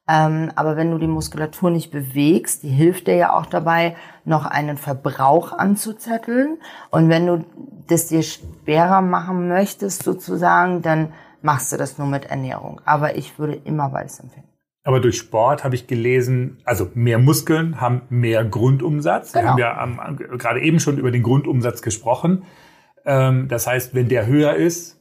Ähm, 0.07 0.51
aber 0.55 0.75
wenn 0.77 0.91
du 0.91 0.99
die 0.99 1.07
Muskulatur 1.07 1.71
nicht 1.71 1.91
bewegst, 1.91 2.63
die 2.63 2.69
hilft 2.69 3.07
dir 3.07 3.15
ja 3.15 3.33
auch 3.33 3.47
dabei, 3.47 3.95
noch 4.23 4.45
einen 4.45 4.77
Verbrauch 4.77 5.51
anzuzetteln. 5.51 6.57
Und 6.91 7.09
wenn 7.09 7.25
du 7.25 7.45
das 7.87 8.07
dir 8.07 8.21
schwerer 8.21 9.01
machen 9.01 9.47
möchtest, 9.47 10.03
sozusagen, 10.03 10.81
dann 10.81 11.13
machst 11.41 11.71
du 11.71 11.77
das 11.77 11.97
nur 11.97 12.07
mit 12.07 12.25
Ernährung. 12.25 12.81
Aber 12.85 13.15
ich 13.15 13.39
würde 13.39 13.55
immer 13.55 13.89
beides 13.89 14.19
empfehlen. 14.19 14.54
Aber 14.85 14.99
durch 14.99 15.17
Sport 15.17 15.63
habe 15.63 15.73
ich 15.73 15.87
gelesen, 15.87 16.59
also 16.63 16.89
mehr 16.93 17.17
Muskeln 17.17 17.81
haben 17.81 18.03
mehr 18.09 18.45
Grundumsatz. 18.45 19.33
Genau. 19.33 19.43
Wir 19.43 19.49
haben 19.49 19.59
ja 19.59 19.77
am, 19.77 20.37
gerade 20.37 20.61
eben 20.61 20.79
schon 20.79 20.99
über 20.99 21.09
den 21.09 21.23
Grundumsatz 21.23 21.81
gesprochen. 21.81 22.43
Ähm, 23.03 23.47
das 23.47 23.65
heißt, 23.65 23.95
wenn 23.95 24.09
der 24.09 24.27
höher 24.27 24.53
ist, 24.53 24.95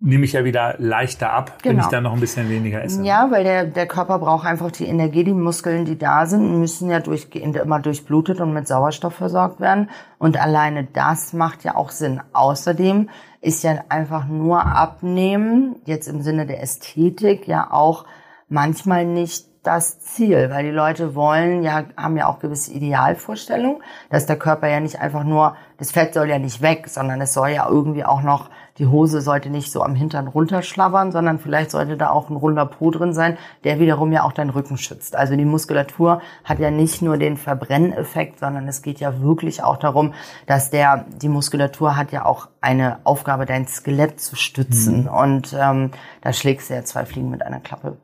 nehme 0.00 0.24
ich 0.24 0.32
ja 0.32 0.44
wieder 0.44 0.74
leichter 0.78 1.32
ab, 1.32 1.58
genau. 1.62 1.76
wenn 1.76 1.80
ich 1.84 1.86
dann 1.86 2.02
noch 2.02 2.12
ein 2.12 2.18
bisschen 2.18 2.50
weniger 2.50 2.82
esse. 2.82 3.04
Ja, 3.04 3.30
weil 3.30 3.44
der, 3.44 3.66
der 3.66 3.86
Körper 3.86 4.18
braucht 4.18 4.44
einfach 4.44 4.72
die 4.72 4.86
Energie. 4.86 5.22
Die 5.22 5.32
Muskeln, 5.32 5.84
die 5.84 5.96
da 5.96 6.26
sind, 6.26 6.58
müssen 6.58 6.90
ja 6.90 6.98
durchgehend 6.98 7.54
immer 7.56 7.78
durchblutet 7.78 8.40
und 8.40 8.52
mit 8.52 8.66
Sauerstoff 8.66 9.14
versorgt 9.14 9.60
werden. 9.60 9.90
Und 10.18 10.42
alleine 10.42 10.88
das 10.92 11.32
macht 11.32 11.62
ja 11.62 11.76
auch 11.76 11.92
Sinn. 11.92 12.20
Außerdem 12.32 13.10
ist 13.40 13.62
ja 13.62 13.84
einfach 13.90 14.26
nur 14.26 14.66
abnehmen, 14.66 15.76
jetzt 15.84 16.08
im 16.08 16.20
Sinne 16.20 16.46
der 16.46 16.60
Ästhetik, 16.60 17.46
ja 17.46 17.70
auch 17.70 18.04
manchmal 18.52 19.06
nicht 19.06 19.46
das 19.62 20.00
Ziel, 20.00 20.50
weil 20.50 20.64
die 20.64 20.70
Leute 20.70 21.14
wollen 21.14 21.62
ja, 21.62 21.84
haben 21.96 22.16
ja 22.16 22.26
auch 22.26 22.40
gewisse 22.40 22.72
Idealvorstellungen, 22.72 23.80
dass 24.10 24.26
der 24.26 24.36
Körper 24.36 24.68
ja 24.68 24.80
nicht 24.80 25.00
einfach 25.00 25.22
nur, 25.22 25.56
das 25.78 25.92
Fett 25.92 26.14
soll 26.14 26.28
ja 26.28 26.40
nicht 26.40 26.62
weg, 26.62 26.88
sondern 26.88 27.20
es 27.20 27.32
soll 27.32 27.50
ja 27.50 27.68
irgendwie 27.68 28.04
auch 28.04 28.22
noch, 28.22 28.50
die 28.78 28.88
Hose 28.88 29.20
sollte 29.20 29.50
nicht 29.50 29.70
so 29.70 29.82
am 29.82 29.94
Hintern 29.94 30.26
runterschlabbern, 30.26 31.12
sondern 31.12 31.38
vielleicht 31.38 31.70
sollte 31.70 31.96
da 31.96 32.10
auch 32.10 32.28
ein 32.28 32.36
runder 32.36 32.66
Po 32.66 32.90
drin 32.90 33.12
sein, 33.12 33.38
der 33.62 33.78
wiederum 33.78 34.10
ja 34.10 34.24
auch 34.24 34.32
deinen 34.32 34.50
Rücken 34.50 34.78
schützt. 34.78 35.14
Also 35.14 35.36
die 35.36 35.44
Muskulatur 35.44 36.20
hat 36.42 36.58
ja 36.58 36.72
nicht 36.72 37.00
nur 37.00 37.16
den 37.16 37.36
Verbrenneffekt, 37.36 38.40
sondern 38.40 38.66
es 38.66 38.82
geht 38.82 38.98
ja 38.98 39.20
wirklich 39.20 39.62
auch 39.62 39.76
darum, 39.76 40.12
dass 40.46 40.70
der, 40.70 41.06
die 41.22 41.28
Muskulatur 41.28 41.96
hat 41.96 42.10
ja 42.10 42.24
auch 42.24 42.48
eine 42.60 42.98
Aufgabe, 43.04 43.46
dein 43.46 43.68
Skelett 43.68 44.20
zu 44.20 44.34
stützen. 44.34 45.02
Mhm. 45.02 45.08
Und 45.08 45.56
ähm, 45.56 45.90
da 46.22 46.32
schlägst 46.32 46.68
du 46.70 46.74
ja 46.74 46.82
zwei 46.82 47.04
Fliegen 47.04 47.30
mit 47.30 47.42
einer 47.42 47.60
Klappe. 47.60 47.98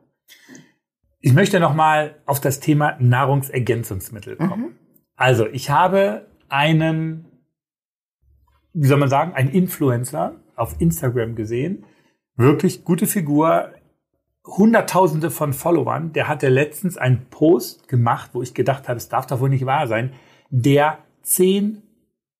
Ich 1.20 1.32
möchte 1.32 1.60
nochmal 1.60 2.16
auf 2.26 2.40
das 2.40 2.60
Thema 2.60 2.96
Nahrungsergänzungsmittel 3.00 4.36
kommen. 4.36 4.62
Mhm. 4.62 4.78
Also, 5.16 5.46
ich 5.46 5.70
habe 5.70 6.28
einen, 6.48 7.26
wie 8.72 8.86
soll 8.86 8.98
man 8.98 9.08
sagen, 9.08 9.32
einen 9.32 9.50
Influencer 9.50 10.36
auf 10.54 10.80
Instagram 10.80 11.34
gesehen. 11.34 11.84
Wirklich 12.36 12.84
gute 12.84 13.06
Figur, 13.06 13.72
Hunderttausende 14.46 15.30
von 15.30 15.52
Followern. 15.52 16.12
Der 16.12 16.28
hatte 16.28 16.48
letztens 16.48 16.96
einen 16.96 17.26
Post 17.30 17.88
gemacht, 17.88 18.30
wo 18.32 18.42
ich 18.42 18.54
gedacht 18.54 18.88
habe, 18.88 18.96
es 18.96 19.08
darf 19.08 19.26
doch 19.26 19.40
wohl 19.40 19.50
nicht 19.50 19.66
wahr 19.66 19.86
sein, 19.86 20.12
der 20.50 20.98
zehn 21.22 21.82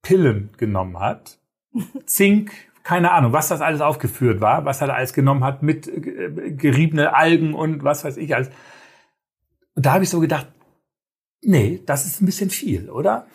Pillen 0.03 0.51
genommen 0.57 0.99
hat. 0.99 1.39
Zink, 2.07 2.53
keine 2.89 3.13
Ahnung, 3.13 3.35
was 3.35 3.49
das 3.49 3.61
alles 3.61 3.83
aufgeführt 3.83 4.41
war, 4.41 4.65
was 4.65 4.81
er 4.81 4.87
da 4.87 4.95
alles 4.95 5.13
genommen 5.13 5.45
hat 5.45 5.63
mit 5.63 5.87
äh, 5.87 6.53
geriebene 6.53 7.15
Algen 7.15 7.53
und 7.53 7.85
was 7.85 8.03
weiß 8.03 8.17
ich 8.17 8.35
alles. 8.35 8.49
Und 9.75 9.85
da 9.85 9.93
habe 9.93 10.05
ich 10.05 10.09
so 10.09 10.21
gedacht, 10.21 10.47
nee, 11.43 11.83
das 11.85 12.07
ist 12.07 12.23
ein 12.23 12.25
bisschen 12.25 12.49
viel, 12.49 12.89
oder? 12.89 13.27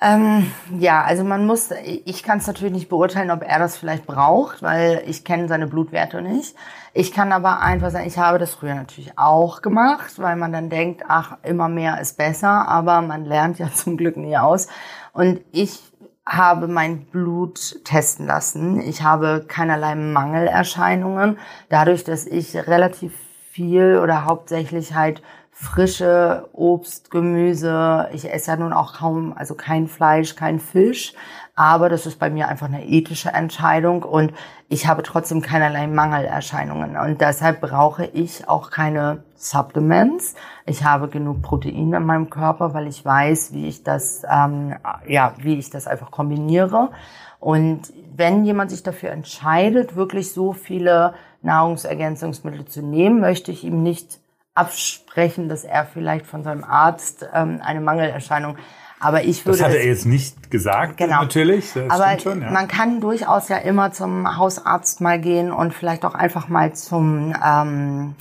Ähm, 0.00 0.50
ja, 0.78 1.02
also 1.02 1.24
man 1.24 1.44
muss, 1.46 1.72
ich 2.06 2.22
kann 2.22 2.38
es 2.38 2.46
natürlich 2.46 2.72
nicht 2.72 2.88
beurteilen, 2.88 3.30
ob 3.30 3.42
er 3.42 3.58
das 3.58 3.76
vielleicht 3.76 4.06
braucht, 4.06 4.62
weil 4.62 5.02
ich 5.06 5.24
kenne 5.24 5.46
seine 5.46 5.66
Blutwerte 5.66 6.22
nicht. 6.22 6.56
Ich 6.94 7.12
kann 7.12 7.32
aber 7.32 7.60
einfach 7.60 7.90
sagen, 7.90 8.06
ich 8.06 8.16
habe 8.16 8.38
das 8.38 8.54
früher 8.54 8.74
natürlich 8.74 9.18
auch 9.18 9.60
gemacht, 9.60 10.14
weil 10.16 10.36
man 10.36 10.52
dann 10.52 10.70
denkt, 10.70 11.02
ach, 11.06 11.36
immer 11.42 11.68
mehr 11.68 12.00
ist 12.00 12.16
besser, 12.16 12.66
aber 12.66 13.02
man 13.02 13.26
lernt 13.26 13.58
ja 13.58 13.70
zum 13.74 13.98
Glück 13.98 14.16
nie 14.16 14.38
aus. 14.38 14.68
Und 15.12 15.42
ich 15.52 15.80
habe 16.26 16.68
mein 16.68 17.04
Blut 17.06 17.84
testen 17.84 18.26
lassen. 18.26 18.80
Ich 18.80 19.02
habe 19.02 19.44
keinerlei 19.46 19.94
Mangelerscheinungen, 19.94 21.38
dadurch, 21.68 22.04
dass 22.04 22.26
ich 22.26 22.56
relativ 22.56 23.12
viel 23.50 23.98
oder 24.02 24.24
hauptsächlich 24.24 24.94
halt 24.94 25.22
frische 25.52 26.48
Obst, 26.52 27.10
Gemüse. 27.10 28.08
Ich 28.12 28.32
esse 28.32 28.50
ja 28.50 28.56
nun 28.56 28.72
auch 28.72 28.94
kaum, 28.94 29.32
also 29.36 29.54
kein 29.54 29.86
Fleisch, 29.86 30.34
kein 30.34 30.58
Fisch. 30.58 31.14
Aber 31.56 31.88
das 31.88 32.04
ist 32.06 32.18
bei 32.18 32.30
mir 32.30 32.48
einfach 32.48 32.66
eine 32.66 32.84
ethische 32.84 33.28
Entscheidung 33.28 34.02
und 34.02 34.32
ich 34.68 34.88
habe 34.88 35.04
trotzdem 35.04 35.40
keinerlei 35.40 35.86
Mangelerscheinungen. 35.86 36.96
Und 36.96 37.20
deshalb 37.20 37.60
brauche 37.60 38.06
ich 38.06 38.48
auch 38.48 38.70
keine 38.72 39.22
Supplements. 39.36 40.34
Ich 40.66 40.84
habe 40.84 41.06
genug 41.08 41.42
Protein 41.42 41.92
in 41.92 42.04
meinem 42.04 42.28
Körper, 42.28 42.74
weil 42.74 42.88
ich 42.88 43.04
weiß, 43.04 43.52
wie 43.52 43.68
ich 43.68 43.84
das, 43.84 44.24
ähm, 44.28 44.74
ja, 45.06 45.34
wie 45.38 45.56
ich 45.56 45.70
das 45.70 45.86
einfach 45.86 46.10
kombiniere. 46.10 46.90
Und 47.38 47.92
wenn 48.16 48.44
jemand 48.44 48.72
sich 48.72 48.82
dafür 48.82 49.10
entscheidet, 49.10 49.94
wirklich 49.94 50.32
so 50.32 50.54
viele 50.54 51.14
Nahrungsergänzungsmittel 51.42 52.64
zu 52.64 52.82
nehmen, 52.82 53.20
möchte 53.20 53.52
ich 53.52 53.62
ihm 53.62 53.82
nicht 53.82 54.18
absprechen, 54.54 55.48
dass 55.48 55.64
er 55.64 55.84
vielleicht 55.84 56.26
von 56.26 56.42
seinem 56.42 56.64
Arzt 56.64 57.28
ähm, 57.32 57.60
eine 57.62 57.80
Mangelerscheinung 57.80 58.56
aber 59.04 59.24
ich 59.24 59.44
würde. 59.44 59.58
Das 59.58 59.68
hat 59.68 59.74
er 59.74 59.86
jetzt 59.86 60.06
nicht 60.06 60.50
gesagt, 60.50 60.96
genau. 60.96 61.20
natürlich. 61.22 61.72
Das 61.74 61.90
aber 61.90 62.18
schon, 62.18 62.42
ja. 62.42 62.50
man 62.50 62.68
kann 62.68 63.00
durchaus 63.00 63.48
ja 63.48 63.58
immer 63.58 63.92
zum 63.92 64.36
Hausarzt 64.36 65.00
mal 65.00 65.20
gehen 65.20 65.52
und 65.52 65.74
vielleicht 65.74 66.04
auch 66.04 66.14
einfach 66.14 66.48
mal 66.48 66.74
zum 66.74 67.34
ähm, 67.44 68.14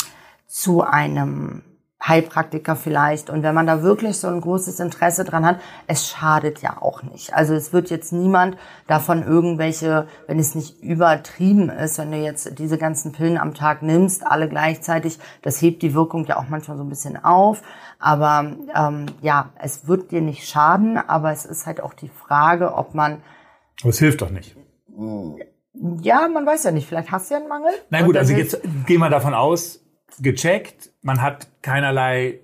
zu 0.48 0.84
einem 0.84 1.64
Heilpraktiker 2.06 2.76
vielleicht. 2.76 3.30
Und 3.30 3.44
wenn 3.44 3.56
man 3.56 3.66
da 3.66 3.82
wirklich 3.82 4.18
so 4.18 4.28
ein 4.28 4.42
großes 4.42 4.80
Interesse 4.80 5.24
dran 5.24 5.46
hat, 5.46 5.60
es 5.88 6.10
schadet 6.10 6.62
ja 6.62 6.82
auch 6.82 7.02
nicht. 7.04 7.34
Also 7.34 7.54
es 7.54 7.72
wird 7.72 7.90
jetzt 7.90 8.12
niemand 8.12 8.58
davon 8.88 9.24
irgendwelche, 9.24 10.08
wenn 10.28 10.38
es 10.38 10.54
nicht 10.54 10.82
übertrieben 10.82 11.70
ist, 11.70 11.98
wenn 12.00 12.12
du 12.12 12.18
jetzt 12.18 12.60
diese 12.60 12.78
ganzen 12.78 13.14
Pillen 13.14 13.38
am 13.38 13.54
Tag 13.54 13.82
nimmst, 13.84 14.28
alle 14.28 14.50
gleichzeitig, 14.50 15.18
das 15.42 15.62
hebt 15.62 15.82
die 15.82 15.94
Wirkung 15.94 16.26
ja 16.26 16.38
auch 16.38 16.50
manchmal 16.50 16.78
so 16.78 16.84
ein 16.84 16.90
bisschen 16.90 17.24
auf. 17.24 17.62
Aber 18.00 18.52
ähm, 18.76 19.06
ja, 19.22 19.52
es 19.60 19.88
wird 19.88 20.12
dir 20.12 20.22
nicht 20.22 20.48
schaden, 20.48 20.98
aber 20.98 21.32
es 21.32 21.46
ist 21.46 21.66
halt 21.66 21.82
auch 21.82 21.94
die 21.94 22.10
Frage, 22.10 22.74
ob 22.74 22.94
man. 22.94 23.22
Aber 23.82 23.90
es 23.90 24.00
hilft 24.00 24.22
doch 24.22 24.30
nicht. 24.30 24.58
Ja, 26.02 26.28
man 26.28 26.46
weiß 26.46 26.66
ja 26.66 26.72
nicht. 26.72 26.88
Vielleicht 26.88 27.12
hast 27.12 27.30
du 27.30 27.36
ja 27.36 27.40
einen 27.40 27.50
Mangel. 27.50 27.72
Na 27.90 28.02
gut, 28.02 28.18
also 28.18 28.34
jetzt 28.34 28.60
gehen 28.86 29.00
wir 29.00 29.10
davon 29.10 29.34
aus, 29.34 29.83
gecheckt, 30.20 30.92
man 31.02 31.22
hat 31.22 31.48
keinerlei 31.62 32.40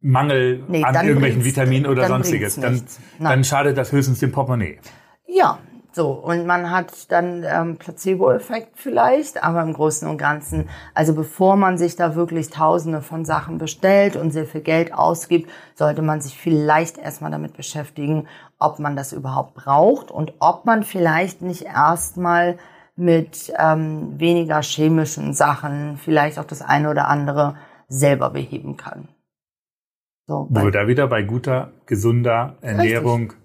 Mangel 0.00 0.62
nee, 0.68 0.84
an 0.84 0.94
irgendwelchen 0.94 1.44
Vitaminen 1.44 1.90
oder 1.90 2.02
dann 2.02 2.10
sonstiges. 2.10 2.56
Dann, 2.56 2.82
dann 3.18 3.44
schadet 3.44 3.76
das 3.76 3.92
höchstens 3.92 4.20
dem 4.20 4.32
Portemonnaie. 4.32 4.78
Ja, 5.26 5.58
so, 5.96 6.10
und 6.10 6.44
man 6.44 6.70
hat 6.70 7.10
dann 7.10 7.42
ähm, 7.42 7.78
Placebo-Effekt 7.78 8.72
vielleicht, 8.74 9.42
aber 9.42 9.62
im 9.62 9.72
Großen 9.72 10.06
und 10.06 10.18
Ganzen, 10.18 10.68
also 10.92 11.14
bevor 11.14 11.56
man 11.56 11.78
sich 11.78 11.96
da 11.96 12.14
wirklich 12.14 12.50
tausende 12.50 13.00
von 13.00 13.24
Sachen 13.24 13.56
bestellt 13.56 14.14
und 14.14 14.30
sehr 14.30 14.44
viel 14.44 14.60
Geld 14.60 14.92
ausgibt, 14.92 15.50
sollte 15.74 16.02
man 16.02 16.20
sich 16.20 16.36
vielleicht 16.36 16.98
erstmal 16.98 17.30
damit 17.30 17.56
beschäftigen, 17.56 18.28
ob 18.58 18.78
man 18.78 18.94
das 18.94 19.14
überhaupt 19.14 19.54
braucht 19.54 20.10
und 20.10 20.34
ob 20.38 20.66
man 20.66 20.82
vielleicht 20.82 21.40
nicht 21.40 21.62
erstmal 21.62 22.58
mit 22.96 23.52
ähm, 23.58 24.18
weniger 24.18 24.62
chemischen 24.62 25.34
Sachen 25.34 25.98
vielleicht 25.98 26.38
auch 26.38 26.44
das 26.44 26.62
eine 26.62 26.90
oder 26.90 27.08
andere 27.08 27.56
selber 27.88 28.30
beheben 28.30 28.76
kann. 28.76 29.08
So, 30.26 30.48
Wo 30.50 30.64
wir 30.64 30.70
da 30.72 30.88
wieder 30.88 31.06
bei 31.06 31.22
guter, 31.22 31.72
gesunder 31.86 32.56
Ernährung, 32.60 33.22
richtig. 33.30 33.38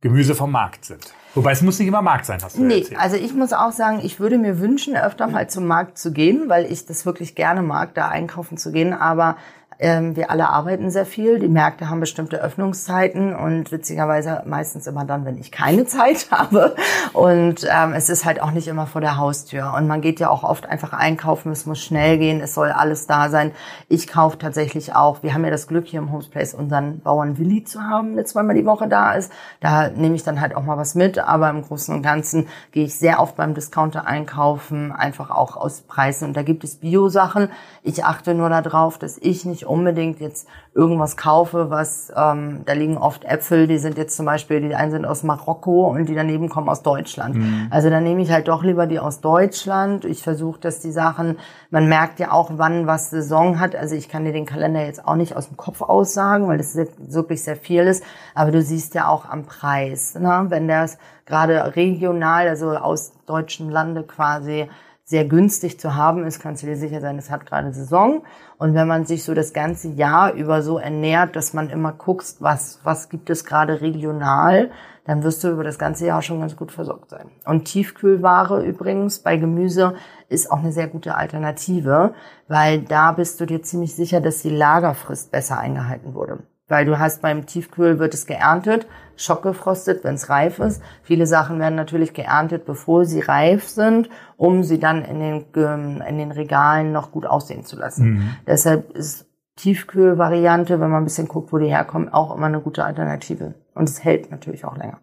Gemüse 0.00 0.34
vom 0.34 0.50
Markt 0.52 0.84
sind. 0.84 1.12
Wobei 1.34 1.52
es 1.52 1.62
muss 1.62 1.78
nicht 1.78 1.88
immer 1.88 2.02
Markt 2.02 2.24
sein, 2.24 2.40
hast 2.42 2.56
du 2.56 2.64
Nee, 2.64 2.80
erzählt. 2.80 3.00
also 3.00 3.16
ich 3.16 3.34
muss 3.34 3.52
auch 3.52 3.72
sagen, 3.72 4.00
ich 4.02 4.18
würde 4.18 4.38
mir 4.38 4.60
wünschen, 4.60 4.96
öfter 4.96 5.26
mal 5.26 5.48
zum 5.50 5.66
Markt 5.66 5.98
zu 5.98 6.12
gehen, 6.12 6.48
weil 6.48 6.70
ich 6.70 6.86
das 6.86 7.04
wirklich 7.04 7.34
gerne 7.34 7.62
mag, 7.62 7.94
da 7.94 8.08
einkaufen 8.08 8.56
zu 8.56 8.72
gehen. 8.72 8.92
Aber 8.92 9.36
ähm, 9.80 10.16
wir 10.16 10.30
alle 10.30 10.50
arbeiten 10.50 10.90
sehr 10.90 11.06
viel. 11.06 11.38
Die 11.38 11.48
Märkte 11.48 11.88
haben 11.88 12.00
bestimmte 12.00 12.40
Öffnungszeiten 12.40 13.36
und 13.36 13.70
witzigerweise 13.70 14.42
meistens 14.44 14.88
immer 14.88 15.04
dann, 15.04 15.24
wenn 15.24 15.38
ich 15.38 15.52
keine 15.52 15.86
Zeit 15.86 16.28
habe. 16.32 16.74
Und 17.12 17.66
ähm, 17.70 17.92
es 17.92 18.08
ist 18.08 18.24
halt 18.24 18.42
auch 18.42 18.50
nicht 18.50 18.66
immer 18.66 18.86
vor 18.86 19.00
der 19.00 19.16
Haustür. 19.18 19.74
Und 19.76 19.86
man 19.86 20.00
geht 20.00 20.18
ja 20.18 20.30
auch 20.30 20.42
oft 20.42 20.66
einfach 20.66 20.92
einkaufen. 20.92 21.52
Es 21.52 21.64
muss 21.64 21.78
schnell 21.78 22.18
gehen. 22.18 22.40
Es 22.40 22.54
soll 22.54 22.72
alles 22.72 23.06
da 23.06 23.30
sein. 23.30 23.52
Ich 23.88 24.08
kaufe 24.08 24.38
tatsächlich 24.38 24.96
auch. 24.96 25.22
Wir 25.22 25.32
haben 25.32 25.44
ja 25.44 25.50
das 25.50 25.68
Glück 25.68 25.86
hier 25.86 26.00
im 26.00 26.10
Homesplace 26.10 26.54
unseren 26.54 26.98
Bauern 27.00 27.38
Willi 27.38 27.62
zu 27.62 27.80
haben, 27.80 28.16
der 28.16 28.24
zweimal 28.24 28.56
die 28.56 28.66
Woche 28.66 28.88
da 28.88 29.12
ist. 29.12 29.30
Da 29.60 29.90
nehme 29.90 30.16
ich 30.16 30.24
dann 30.24 30.40
halt 30.40 30.56
auch 30.56 30.64
mal 30.64 30.76
was 30.76 30.96
mit. 30.96 31.20
Aber 31.20 31.50
im 31.50 31.62
Großen 31.62 31.94
und 31.94 32.02
Ganzen 32.02 32.48
gehe 32.72 32.84
ich 32.84 32.96
sehr 32.96 33.20
oft 33.20 33.36
beim 33.36 33.54
Discounter 33.54 34.06
einkaufen, 34.08 34.90
einfach 34.90 35.30
auch 35.30 35.56
aus 35.56 35.82
Preisen. 35.82 36.26
Und 36.26 36.36
da 36.36 36.42
gibt 36.42 36.64
es 36.64 36.76
Bio-Sachen. 36.76 37.48
Ich 37.84 38.04
achte 38.04 38.34
nur 38.34 38.48
darauf, 38.48 38.98
dass 38.98 39.18
ich 39.18 39.44
nicht 39.44 39.67
unbedingt 39.68 40.20
jetzt 40.20 40.48
irgendwas 40.74 41.16
kaufe, 41.16 41.70
was, 41.70 42.12
ähm, 42.16 42.62
da 42.64 42.72
liegen 42.72 42.98
oft 42.98 43.24
Äpfel, 43.24 43.66
die 43.66 43.78
sind 43.78 43.98
jetzt 43.98 44.16
zum 44.16 44.26
Beispiel, 44.26 44.60
die 44.60 44.74
einen 44.74 44.92
sind 44.92 45.04
aus 45.04 45.22
Marokko 45.24 45.88
und 45.88 46.08
die 46.08 46.14
daneben 46.14 46.48
kommen 46.48 46.68
aus 46.68 46.82
Deutschland. 46.82 47.34
Mhm. 47.34 47.66
Also 47.70 47.90
dann 47.90 48.04
nehme 48.04 48.22
ich 48.22 48.30
halt 48.30 48.48
doch 48.48 48.62
lieber 48.62 48.86
die 48.86 49.00
aus 49.00 49.20
Deutschland. 49.20 50.04
Ich 50.04 50.22
versuche, 50.22 50.60
dass 50.60 50.80
die 50.80 50.92
Sachen, 50.92 51.36
man 51.70 51.88
merkt 51.88 52.20
ja 52.20 52.30
auch, 52.32 52.52
wann 52.54 52.86
was 52.86 53.10
Saison 53.10 53.58
hat. 53.58 53.74
Also 53.74 53.96
ich 53.96 54.08
kann 54.08 54.24
dir 54.24 54.32
den 54.32 54.46
Kalender 54.46 54.84
jetzt 54.84 55.06
auch 55.06 55.16
nicht 55.16 55.34
aus 55.36 55.48
dem 55.48 55.56
Kopf 55.56 55.82
aussagen, 55.82 56.46
weil 56.48 56.58
das 56.58 56.76
wirklich 56.76 57.42
sehr 57.42 57.56
viel 57.56 57.82
ist. 57.82 58.04
Aber 58.34 58.52
du 58.52 58.62
siehst 58.62 58.94
ja 58.94 59.08
auch 59.08 59.28
am 59.28 59.44
Preis, 59.44 60.14
ne? 60.14 60.46
wenn 60.48 60.68
das 60.68 60.98
gerade 61.26 61.76
regional, 61.76 62.48
also 62.48 62.70
aus 62.70 63.12
deutschem 63.26 63.68
Lande 63.68 64.02
quasi 64.02 64.68
sehr 65.08 65.24
günstig 65.24 65.80
zu 65.80 65.94
haben 65.94 66.26
ist, 66.26 66.38
kannst 66.38 66.62
du 66.62 66.66
dir 66.66 66.76
sicher 66.76 67.00
sein, 67.00 67.16
es 67.16 67.30
hat 67.30 67.46
gerade 67.46 67.72
Saison. 67.72 68.24
Und 68.58 68.74
wenn 68.74 68.86
man 68.86 69.06
sich 69.06 69.24
so 69.24 69.32
das 69.32 69.54
ganze 69.54 69.88
Jahr 69.88 70.34
über 70.34 70.60
so 70.60 70.76
ernährt, 70.76 71.34
dass 71.34 71.54
man 71.54 71.70
immer 71.70 71.92
guckst, 71.92 72.42
was, 72.42 72.80
was 72.84 73.08
gibt 73.08 73.30
es 73.30 73.46
gerade 73.46 73.80
regional, 73.80 74.70
dann 75.06 75.22
wirst 75.22 75.42
du 75.42 75.48
über 75.48 75.64
das 75.64 75.78
ganze 75.78 76.04
Jahr 76.04 76.20
schon 76.20 76.40
ganz 76.40 76.56
gut 76.56 76.72
versorgt 76.72 77.08
sein. 77.08 77.30
Und 77.46 77.64
Tiefkühlware 77.64 78.62
übrigens 78.62 79.20
bei 79.20 79.38
Gemüse 79.38 79.94
ist 80.28 80.52
auch 80.52 80.58
eine 80.58 80.72
sehr 80.72 80.88
gute 80.88 81.14
Alternative, 81.14 82.12
weil 82.46 82.80
da 82.82 83.12
bist 83.12 83.40
du 83.40 83.46
dir 83.46 83.62
ziemlich 83.62 83.96
sicher, 83.96 84.20
dass 84.20 84.42
die 84.42 84.50
Lagerfrist 84.50 85.32
besser 85.32 85.58
eingehalten 85.58 86.12
wurde. 86.12 86.40
Weil 86.66 86.84
du 86.84 86.98
hast 86.98 87.22
beim 87.22 87.46
Tiefkühl 87.46 87.98
wird 87.98 88.12
es 88.12 88.26
geerntet, 88.26 88.86
schockgefrostet, 89.18 90.04
wenn 90.04 90.14
es 90.14 90.30
reif 90.30 90.58
ist. 90.58 90.82
Viele 91.02 91.26
Sachen 91.26 91.58
werden 91.58 91.74
natürlich 91.74 92.14
geerntet, 92.14 92.64
bevor 92.64 93.04
sie 93.04 93.20
reif 93.20 93.68
sind, 93.68 94.08
um 94.36 94.62
sie 94.62 94.78
dann 94.78 95.04
in 95.04 95.20
den, 95.20 96.00
in 96.00 96.18
den 96.18 96.32
Regalen 96.32 96.92
noch 96.92 97.12
gut 97.12 97.26
aussehen 97.26 97.64
zu 97.64 97.76
lassen. 97.76 98.10
Mhm. 98.10 98.30
Deshalb 98.46 98.92
ist 98.92 99.26
Tiefkühlvariante, 99.56 100.80
wenn 100.80 100.90
man 100.90 101.02
ein 101.02 101.04
bisschen 101.04 101.28
guckt, 101.28 101.52
wo 101.52 101.58
die 101.58 101.66
herkommen, 101.66 102.08
auch 102.08 102.34
immer 102.34 102.46
eine 102.46 102.60
gute 102.60 102.84
Alternative. 102.84 103.54
Und 103.74 103.88
es 103.88 104.04
hält 104.04 104.30
natürlich 104.30 104.64
auch 104.64 104.76
länger. 104.76 105.00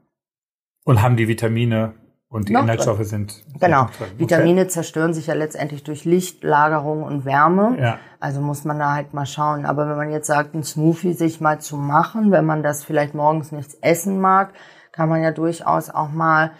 Und 0.86 1.01
haben 1.01 1.18
die 1.18 1.28
Vitamine 1.28 1.93
und 2.36 2.50
die 2.50 2.54
Noch 2.54 2.64
Inhaltsstoffe 2.64 2.98
drin. 2.98 3.06
sind. 3.06 3.44
Genau. 3.62 3.88
Vitamine 4.18 4.62
okay. 4.62 4.70
zerstören 4.70 5.14
sich 5.14 5.28
ja 5.28 5.34
letztendlich 5.34 5.84
durch 5.84 6.04
Licht, 6.04 6.44
Lagerung 6.44 7.04
und 7.04 7.24
Wärme. 7.24 7.78
Ja. 7.80 8.00
Also 8.20 8.42
muss 8.42 8.66
man 8.66 8.78
da 8.78 8.92
halt 8.92 9.14
mal 9.14 9.26
schauen. 9.26 9.66
Aber 9.66 9.88
wenn 9.88 9.96
man 9.96 10.12
jetzt 10.12 10.28
sagt, 10.28 10.54
ein 10.54 10.64
Smoothie 10.64 11.14
sich 11.14 11.40
mal 11.40 11.62
zu 11.62 11.78
machen, 11.78 12.32
wenn 12.32 12.46
man 12.46 12.62
das 12.62 12.84
vielleicht 12.84 13.16
morgens 13.16 13.54
nichts 13.54 13.76
essen 13.76 14.20
mag, 14.20 14.50
kann 14.92 15.08
man 15.08 15.24
ja 15.24 15.32
durchaus 15.32 15.90
auch 15.90 16.10
mal 16.10 16.52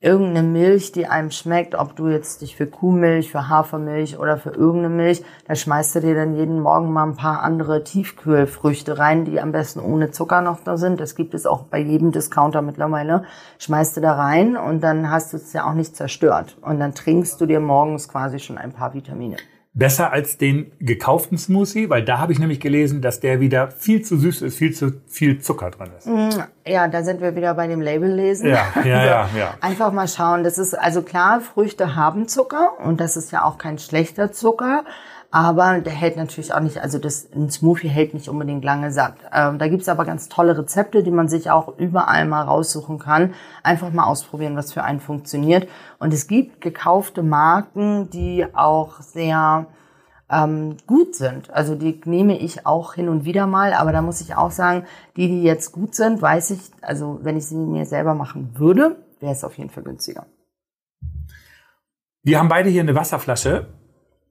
irgendeine 0.00 0.46
Milch, 0.46 0.92
die 0.92 1.06
einem 1.06 1.32
schmeckt, 1.32 1.74
ob 1.74 1.96
du 1.96 2.06
jetzt 2.08 2.40
dich 2.40 2.54
für 2.54 2.66
Kuhmilch, 2.66 3.32
für 3.32 3.48
Hafermilch 3.48 4.18
oder 4.18 4.36
für 4.36 4.50
irgendeine 4.50 4.94
Milch, 4.94 5.24
da 5.46 5.56
schmeißt 5.56 5.96
du 5.96 6.00
dir 6.00 6.14
dann 6.14 6.36
jeden 6.36 6.60
Morgen 6.60 6.92
mal 6.92 7.04
ein 7.04 7.16
paar 7.16 7.42
andere 7.42 7.82
Tiefkühlfrüchte 7.82 8.98
rein, 8.98 9.24
die 9.24 9.40
am 9.40 9.50
besten 9.50 9.80
ohne 9.80 10.12
Zucker 10.12 10.40
noch 10.40 10.60
da 10.62 10.76
sind. 10.76 11.00
Das 11.00 11.16
gibt 11.16 11.34
es 11.34 11.46
auch 11.46 11.64
bei 11.64 11.78
jedem 11.78 12.12
Discounter 12.12 12.62
mittlerweile. 12.62 13.24
Schmeißt 13.58 13.96
du 13.96 14.00
da 14.00 14.12
rein 14.12 14.56
und 14.56 14.82
dann 14.82 15.10
hast 15.10 15.32
du 15.32 15.36
es 15.36 15.52
ja 15.52 15.68
auch 15.68 15.74
nicht 15.74 15.96
zerstört. 15.96 16.56
Und 16.60 16.78
dann 16.78 16.94
trinkst 16.94 17.40
du 17.40 17.46
dir 17.46 17.60
morgens 17.60 18.08
quasi 18.08 18.38
schon 18.38 18.58
ein 18.58 18.72
paar 18.72 18.94
Vitamine. 18.94 19.36
Besser 19.78 20.12
als 20.12 20.38
den 20.38 20.72
gekauften 20.80 21.38
Smoothie, 21.38 21.88
weil 21.88 22.04
da 22.04 22.18
habe 22.18 22.32
ich 22.32 22.40
nämlich 22.40 22.58
gelesen, 22.58 23.00
dass 23.00 23.20
der 23.20 23.38
wieder 23.38 23.70
viel 23.70 24.02
zu 24.02 24.16
süß 24.18 24.42
ist, 24.42 24.58
viel 24.58 24.74
zu 24.74 25.00
viel 25.06 25.40
Zucker 25.40 25.70
drin 25.70 25.90
ist. 25.96 26.06
Mm, 26.08 26.40
ja, 26.66 26.88
da 26.88 27.04
sind 27.04 27.20
wir 27.20 27.36
wieder 27.36 27.54
bei 27.54 27.68
dem 27.68 27.80
Label 27.80 28.12
lesen. 28.12 28.48
Ja, 28.48 28.66
ja, 28.82 28.84
ja, 29.04 29.28
ja. 29.36 29.54
Einfach 29.60 29.92
mal 29.92 30.08
schauen. 30.08 30.42
Das 30.42 30.58
ist 30.58 30.74
also 30.74 31.02
klar, 31.02 31.40
Früchte 31.40 31.94
haben 31.94 32.26
Zucker 32.26 32.72
und 32.84 33.00
das 33.00 33.16
ist 33.16 33.30
ja 33.30 33.44
auch 33.44 33.56
kein 33.56 33.78
schlechter 33.78 34.32
Zucker. 34.32 34.84
Aber 35.30 35.80
der 35.80 35.92
hält 35.92 36.16
natürlich 36.16 36.54
auch 36.54 36.60
nicht, 36.60 36.78
also 36.78 36.98
das, 36.98 37.28
ein 37.34 37.50
Smoothie 37.50 37.88
hält 37.88 38.14
nicht 38.14 38.30
unbedingt 38.30 38.64
lange 38.64 38.90
satt. 38.90 39.16
Ähm, 39.30 39.58
da 39.58 39.68
gibt's 39.68 39.88
aber 39.88 40.06
ganz 40.06 40.30
tolle 40.30 40.56
Rezepte, 40.56 41.02
die 41.02 41.10
man 41.10 41.28
sich 41.28 41.50
auch 41.50 41.76
überall 41.76 42.24
mal 42.24 42.44
raussuchen 42.44 42.98
kann. 42.98 43.34
Einfach 43.62 43.92
mal 43.92 44.04
ausprobieren, 44.04 44.56
was 44.56 44.72
für 44.72 44.84
einen 44.84 45.00
funktioniert. 45.00 45.68
Und 45.98 46.14
es 46.14 46.28
gibt 46.28 46.62
gekaufte 46.62 47.22
Marken, 47.22 48.08
die 48.08 48.46
auch 48.54 49.02
sehr 49.02 49.66
ähm, 50.30 50.78
gut 50.86 51.14
sind. 51.14 51.50
Also 51.50 51.74
die 51.74 52.00
nehme 52.06 52.38
ich 52.38 52.66
auch 52.66 52.94
hin 52.94 53.10
und 53.10 53.26
wieder 53.26 53.46
mal, 53.46 53.74
aber 53.74 53.92
da 53.92 54.00
muss 54.00 54.22
ich 54.22 54.34
auch 54.34 54.50
sagen, 54.50 54.86
die, 55.16 55.28
die 55.28 55.42
jetzt 55.42 55.72
gut 55.72 55.94
sind, 55.94 56.22
weiß 56.22 56.50
ich, 56.52 56.60
also 56.80 57.20
wenn 57.22 57.36
ich 57.36 57.46
sie 57.46 57.56
mir 57.56 57.84
selber 57.84 58.14
machen 58.14 58.58
würde, 58.58 58.96
wäre 59.20 59.32
es 59.32 59.44
auf 59.44 59.58
jeden 59.58 59.70
Fall 59.70 59.82
günstiger. 59.82 60.26
Wir 62.22 62.38
haben 62.38 62.48
beide 62.48 62.68
hier 62.70 62.82
eine 62.82 62.94
Wasserflasche 62.94 63.68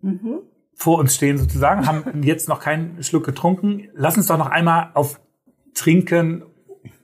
mhm. 0.02 0.40
Vor 0.78 1.00
uns 1.00 1.16
stehen 1.16 1.40
sozusagen, 1.40 1.88
haben 1.88 2.22
jetzt 2.24 2.48
noch 2.48 2.60
keinen 2.60 3.04
Schluck 3.04 3.26
getrunken. 3.26 3.90
Lass 3.94 4.16
uns 4.16 4.28
doch 4.28 4.38
noch 4.38 4.52
einmal 4.52 4.92
auf 4.94 5.20
Trinken 5.74 6.44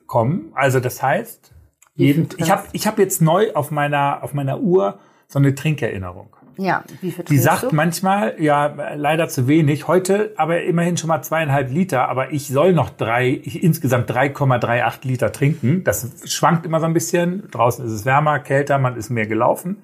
kommen. 0.06 0.52
Also 0.54 0.80
das 0.80 1.02
heißt, 1.02 1.52
jeden, 1.96 2.30
ich 2.38 2.52
habe 2.52 2.64
ich 2.72 2.86
hab 2.86 3.00
jetzt 3.00 3.22
neu 3.22 3.52
auf 3.54 3.72
meiner, 3.72 4.24
auf 4.24 4.36
meiner 4.36 4.60
Uhr 4.60 5.00
so 5.28 5.40
eine 5.40 5.56
Trinkerinnerung. 5.56 6.36
Ja, 6.58 6.84
wie 7.02 7.12
viel 7.12 7.26
Die 7.26 7.40
sagt 7.40 7.64
du? 7.64 7.76
manchmal, 7.76 8.36
ja, 8.40 8.68
leider 8.94 9.28
zu 9.28 9.48
wenig. 9.48 9.88
Heute 9.88 10.34
aber 10.38 10.62
immerhin 10.62 10.98
schon 10.98 11.08
mal 11.08 11.24
zweieinhalb 11.24 11.72
Liter, 11.72 12.10
aber 12.10 12.32
ich 12.32 12.50
soll 12.50 12.74
noch 12.74 12.92
drei, 12.92 13.30
insgesamt 13.30 14.12
3,38 14.12 15.08
Liter 15.08 15.32
trinken. 15.32 15.84
Das 15.84 16.32
schwankt 16.32 16.68
immer 16.68 16.80
so 16.80 16.86
ein 16.86 16.94
bisschen. 16.94 17.50
Draußen 17.50 17.84
ist 17.84 17.92
es 17.92 18.06
wärmer, 18.06 18.38
kälter, 18.38 18.78
man 18.78 18.98
ist 18.98 19.10
mehr 19.10 19.26
gelaufen. 19.26 19.78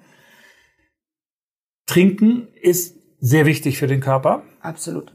Trinken 1.88 2.50
ist 2.62 2.99
sehr 3.20 3.46
wichtig 3.46 3.78
für 3.78 3.88
den 3.88 4.02
Körper. 4.02 4.44
Absolut. 4.62 5.14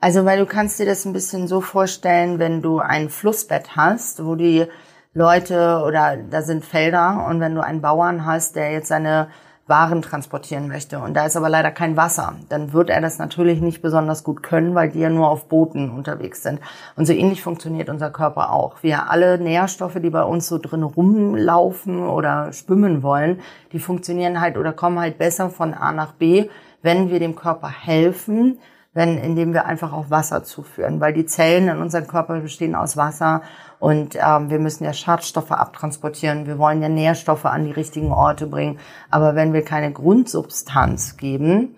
Also, 0.00 0.24
weil 0.24 0.38
du 0.38 0.46
kannst 0.46 0.78
dir 0.78 0.86
das 0.86 1.04
ein 1.04 1.12
bisschen 1.12 1.48
so 1.48 1.60
vorstellen, 1.60 2.38
wenn 2.38 2.62
du 2.62 2.78
ein 2.78 3.08
Flussbett 3.08 3.76
hast, 3.76 4.24
wo 4.24 4.36
die 4.36 4.66
Leute 5.12 5.82
oder 5.84 6.16
da 6.16 6.42
sind 6.42 6.64
Felder 6.64 7.26
und 7.28 7.40
wenn 7.40 7.54
du 7.54 7.64
einen 7.64 7.80
Bauern 7.80 8.24
hast, 8.24 8.54
der 8.54 8.70
jetzt 8.72 8.88
seine 8.88 9.28
waren 9.68 10.00
transportieren 10.00 10.66
möchte 10.66 10.98
und 10.98 11.14
da 11.14 11.26
ist 11.26 11.36
aber 11.36 11.50
leider 11.50 11.70
kein 11.70 11.96
Wasser, 11.96 12.36
dann 12.48 12.72
wird 12.72 12.88
er 12.88 13.02
das 13.02 13.18
natürlich 13.18 13.60
nicht 13.60 13.82
besonders 13.82 14.24
gut 14.24 14.42
können, 14.42 14.74
weil 14.74 14.88
die 14.88 15.00
ja 15.00 15.10
nur 15.10 15.28
auf 15.28 15.46
Booten 15.48 15.90
unterwegs 15.90 16.42
sind. 16.42 16.58
Und 16.96 17.06
so 17.06 17.12
ähnlich 17.12 17.42
funktioniert 17.42 17.90
unser 17.90 18.10
Körper 18.10 18.50
auch. 18.50 18.82
Wir 18.82 19.10
alle 19.10 19.38
Nährstoffe, 19.38 19.98
die 20.02 20.08
bei 20.08 20.22
uns 20.22 20.48
so 20.48 20.56
drin 20.56 20.82
rumlaufen 20.82 22.08
oder 22.08 22.52
schwimmen 22.54 23.02
wollen, 23.02 23.40
die 23.72 23.78
funktionieren 23.78 24.40
halt 24.40 24.56
oder 24.56 24.72
kommen 24.72 24.98
halt 24.98 25.18
besser 25.18 25.50
von 25.50 25.74
A 25.74 25.92
nach 25.92 26.12
B, 26.12 26.48
wenn 26.82 27.10
wir 27.10 27.18
dem 27.18 27.36
Körper 27.36 27.68
helfen, 27.68 28.58
wenn, 28.94 29.18
indem 29.18 29.52
wir 29.52 29.66
einfach 29.66 29.92
auch 29.92 30.10
Wasser 30.10 30.42
zuführen, 30.44 31.00
weil 31.00 31.12
die 31.12 31.26
Zellen 31.26 31.68
in 31.68 31.78
unserem 31.78 32.06
Körper 32.06 32.40
bestehen 32.40 32.74
aus 32.74 32.96
Wasser 32.96 33.42
und 33.78 34.16
ähm, 34.16 34.50
wir 34.50 34.58
müssen 34.58 34.84
ja 34.84 34.92
Schadstoffe 34.92 35.52
abtransportieren. 35.52 36.46
Wir 36.46 36.58
wollen 36.58 36.82
ja 36.82 36.88
Nährstoffe 36.88 37.44
an 37.44 37.64
die 37.64 37.70
richtigen 37.70 38.10
Orte 38.10 38.46
bringen. 38.46 38.78
Aber 39.10 39.34
wenn 39.36 39.52
wir 39.52 39.62
keine 39.62 39.92
Grundsubstanz 39.92 41.16
geben, 41.16 41.76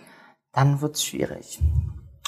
dann 0.52 0.80
wird's 0.80 1.04
schwierig. 1.04 1.60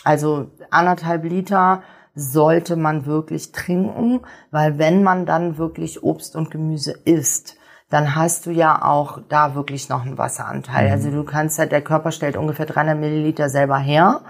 Also 0.05 0.51
anderthalb 0.71 1.25
Liter 1.25 1.83
sollte 2.15 2.77
man 2.77 3.07
wirklich 3.07 3.53
trinken, 3.53 4.21
weil 4.51 4.79
wenn 4.79 5.03
man 5.03 5.25
dann 5.25 5.57
wirklich 5.57 6.03
Obst 6.03 6.37
und 6.37 6.51
Gemüse 6.51 6.93
isst, 6.93 7.57
dann 7.93 8.15
hast 8.15 8.47
du 8.47 8.51
ja 8.51 8.83
auch 8.83 9.19
da 9.29 9.55
wirklich 9.55 9.91
noch 9.91 10.07
einen 10.07 10.17
Wasseranteil. 10.17 10.87
Mhm. 10.87 10.93
Also 10.93 11.11
du 11.11 11.25
kannst 11.25 11.59
halt, 11.59 11.73
der 11.73 11.83
Körper 11.83 12.11
stellt 12.11 12.39
ungefähr 12.39 12.65
300 12.65 12.99
Milliliter 12.99 13.51
selber 13.51 13.77
her. 13.77 14.23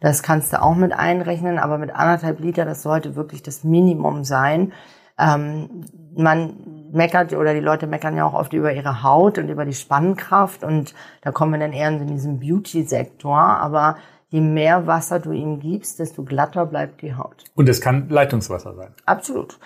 Das 0.00 0.22
kannst 0.22 0.54
du 0.54 0.62
auch 0.62 0.74
mit 0.74 0.94
einrechnen, 0.94 1.58
aber 1.58 1.76
mit 1.76 1.94
anderthalb 1.94 2.40
Liter, 2.40 2.64
das 2.64 2.82
sollte 2.82 3.16
wirklich 3.16 3.42
das 3.42 3.62
Minimum 3.62 4.24
sein. 4.24 4.72
Ähm, 5.18 5.84
man 6.16 6.54
meckert 6.92 7.34
oder 7.34 7.52
die 7.52 7.60
Leute 7.60 7.86
meckern 7.86 8.16
ja 8.16 8.24
auch 8.24 8.32
oft 8.32 8.54
über 8.54 8.72
ihre 8.72 9.02
Haut 9.02 9.36
und 9.36 9.50
über 9.50 9.66
die 9.66 9.74
Spannkraft 9.74 10.64
und 10.64 10.94
da 11.20 11.30
kommen 11.30 11.52
wir 11.52 11.60
dann 11.60 11.74
eher 11.74 11.88
in 11.88 12.06
diesen 12.06 12.40
Beauty-Sektor, 12.40 13.38
aber 13.38 13.96
je 14.30 14.40
mehr 14.40 14.86
Wasser 14.86 15.20
du 15.20 15.32
ihm 15.32 15.60
gibst, 15.60 15.98
desto 15.98 16.24
glatter 16.24 16.64
bleibt 16.64 17.02
die 17.02 17.14
Haut. 17.14 17.44
Und 17.54 17.68
es 17.68 17.82
kann 17.82 18.08
Leitungswasser 18.08 18.74
sein. 18.74 18.94
Absolut. 19.04 19.58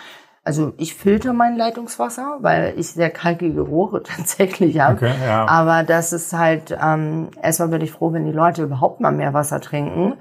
Also 0.47 0.75
ich 0.77 0.95
filter 0.95 1.33
mein 1.33 1.57
Leitungswasser, 1.57 2.39
weil 2.43 2.79
ich 2.79 2.89
sehr 2.89 3.09
kalkige 3.11 3.63
Rohre 3.63 4.03
tatsächlich 4.05 4.79
habe. 4.79 4.97
Okay, 4.97 5.15
ja. 5.25 5.47
Aber 5.49 5.83
das 5.83 6.13
ist 6.13 6.35
halt, 6.35 6.77
ähm, 6.81 7.31
erstmal 7.43 7.71
bin 7.71 7.81
ich 7.81 7.93
froh, 7.93 8.13
wenn 8.13 8.27
die 8.27 8.33
Leute 8.33 8.63
überhaupt 8.63 9.01
mal 9.01 9.13
mehr 9.13 9.33
Wasser 9.33 9.61
trinken. 9.61 10.15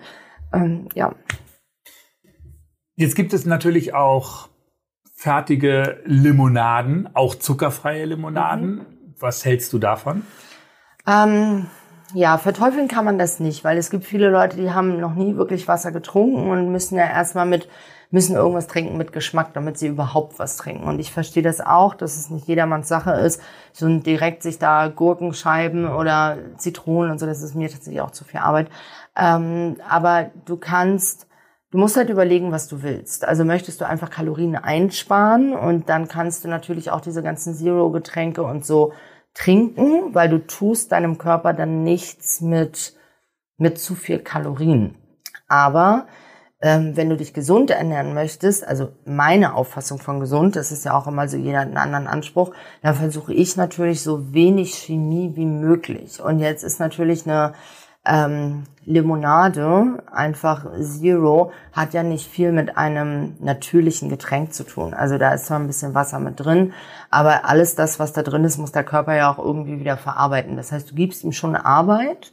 Ähm, 0.54 0.88
ja. 0.96 1.14
Jetzt 2.96 3.16
gibt 3.16 3.34
es 3.34 3.46
natürlich 3.46 3.94
auch 3.94 4.48
fertige 5.14 6.02
Limonaden, 6.06 7.10
auch 7.14 7.36
zuckerfreie 7.36 8.06
Limonaden. 8.06 8.76
Mhm. 8.76 8.86
Was 9.20 9.44
hältst 9.44 9.74
du 9.74 9.80
davon? 9.80 10.24
Ähm, 11.06 11.68
ja, 12.14 12.38
verteufeln 12.38 12.88
kann 12.88 13.06
man 13.06 13.18
das 13.18 13.40
nicht, 13.40 13.64
weil 13.64 13.78
es 13.78 13.90
gibt 13.90 14.06
viele 14.06 14.30
Leute, 14.30 14.58
die 14.58 14.72
haben 14.72 15.00
noch 15.00 15.16
nie 15.16 15.36
wirklich 15.36 15.68
Wasser 15.68 15.92
getrunken 15.92 16.50
und 16.50 16.72
müssen 16.72 16.98
ja 16.98 17.06
erstmal 17.06 17.46
mit 17.46 17.68
müssen 18.14 18.36
irgendwas 18.36 18.68
trinken 18.68 18.96
mit 18.96 19.12
Geschmack, 19.12 19.56
damit 19.56 19.80
sie 19.80 19.88
überhaupt 19.88 20.38
was 20.38 20.56
trinken. 20.56 20.84
Und 20.84 21.00
ich 21.00 21.12
verstehe 21.12 21.42
das 21.42 21.60
auch, 21.60 21.96
dass 21.96 22.16
es 22.16 22.30
nicht 22.30 22.48
jedermanns 22.48 22.88
Sache 22.88 23.14
ist, 23.14 23.42
so 23.72 23.88
direkt 23.88 24.44
sich 24.44 24.60
da 24.60 24.88
Gurkenscheiben 24.88 25.90
oder 25.90 26.38
Zitronen 26.58 27.10
und 27.10 27.20
so, 27.20 27.26
das 27.26 27.42
ist 27.42 27.56
mir 27.56 27.72
tatsächlich 27.72 28.02
auch 28.02 28.12
zu 28.12 28.24
viel 28.24 28.40
Arbeit. 28.40 28.70
Ähm, 29.18 29.78
aber 29.90 30.30
du 30.46 30.58
kannst, 30.58 31.26
du 31.72 31.80
musst 31.80 31.98
halt 31.98 32.12
überlegen, 32.12 32.52
was 32.52 32.68
du 32.68 32.84
willst. 32.84 33.28
Also 33.28 33.46
möchtest 33.46 33.82
du 33.82 33.88
einfach 33.88 34.12
Kalorien 34.12 34.58
einsparen 34.58 35.54
und 35.54 35.90
dann 35.90 36.08
kannst 36.08 36.44
du 36.44 36.50
natürlich 36.50 36.92
auch 36.92 37.02
diese 37.02 37.24
ganzen 37.24 37.56
Zero-Getränke 37.56 38.44
und 38.44 38.64
so 38.64 38.94
trinken, 39.34 40.14
weil 40.14 40.30
du 40.30 40.38
tust 40.46 40.92
deinem 40.92 41.18
Körper 41.18 41.54
dann 41.54 41.82
nichts 41.82 42.42
mit, 42.42 42.94
mit 43.58 43.80
zu 43.80 43.96
viel 43.96 44.20
Kalorien. 44.20 44.98
Aber 45.48 46.06
ähm, 46.64 46.96
wenn 46.96 47.10
du 47.10 47.18
dich 47.18 47.34
gesund 47.34 47.72
ernähren 47.72 48.14
möchtest, 48.14 48.66
also 48.66 48.94
meine 49.04 49.54
Auffassung 49.54 50.00
von 50.00 50.22
gesund, 50.22 50.56
das 50.56 50.72
ist 50.72 50.86
ja 50.86 50.98
auch 50.98 51.08
immer 51.08 51.28
so 51.28 51.36
jeder 51.36 51.60
einen 51.60 51.76
anderen 51.76 52.08
Anspruch, 52.08 52.54
dann 52.82 52.96
versuche 52.96 53.34
ich 53.34 53.58
natürlich 53.58 54.02
so 54.02 54.34
wenig 54.34 54.74
Chemie 54.74 55.34
wie 55.36 55.46
möglich. 55.46 56.22
Und 56.22 56.40
jetzt 56.40 56.64
ist 56.64 56.80
natürlich 56.80 57.28
eine 57.28 57.52
ähm, 58.06 58.64
Limonade, 58.86 60.04
einfach 60.10 60.66
Zero, 60.80 61.52
hat 61.74 61.94
ja 61.94 62.02
nicht 62.02 62.30
viel 62.30 62.54
mit 62.54 62.78
einem 62.78 63.36
natürlichen 63.42 64.08
Getränk 64.08 64.54
zu 64.54 64.64
tun. 64.64 64.94
Also 64.94 65.18
da 65.18 65.34
ist 65.34 65.48
zwar 65.48 65.60
ein 65.60 65.68
bisschen 65.68 65.94
Wasser 65.94 66.20
mit 66.20 66.40
drin, 66.40 66.72
aber 67.10 67.44
alles 67.44 67.76
das, 67.76 68.00
was 68.00 68.14
da 68.14 68.24
drin 68.24 68.46
ist, 68.46 68.58
muss 68.58 68.72
der 68.72 68.86
Körper 68.86 69.14
ja 69.14 69.30
auch 69.30 69.38
irgendwie 69.38 69.82
wieder 69.82 69.98
verarbeiten. 69.98 70.56
Das 70.56 70.72
heißt, 70.72 70.92
du 70.92 70.96
gibst 70.96 71.26
ihm 71.26 71.34
schon 71.34 71.58
Arbeit, 71.58 72.32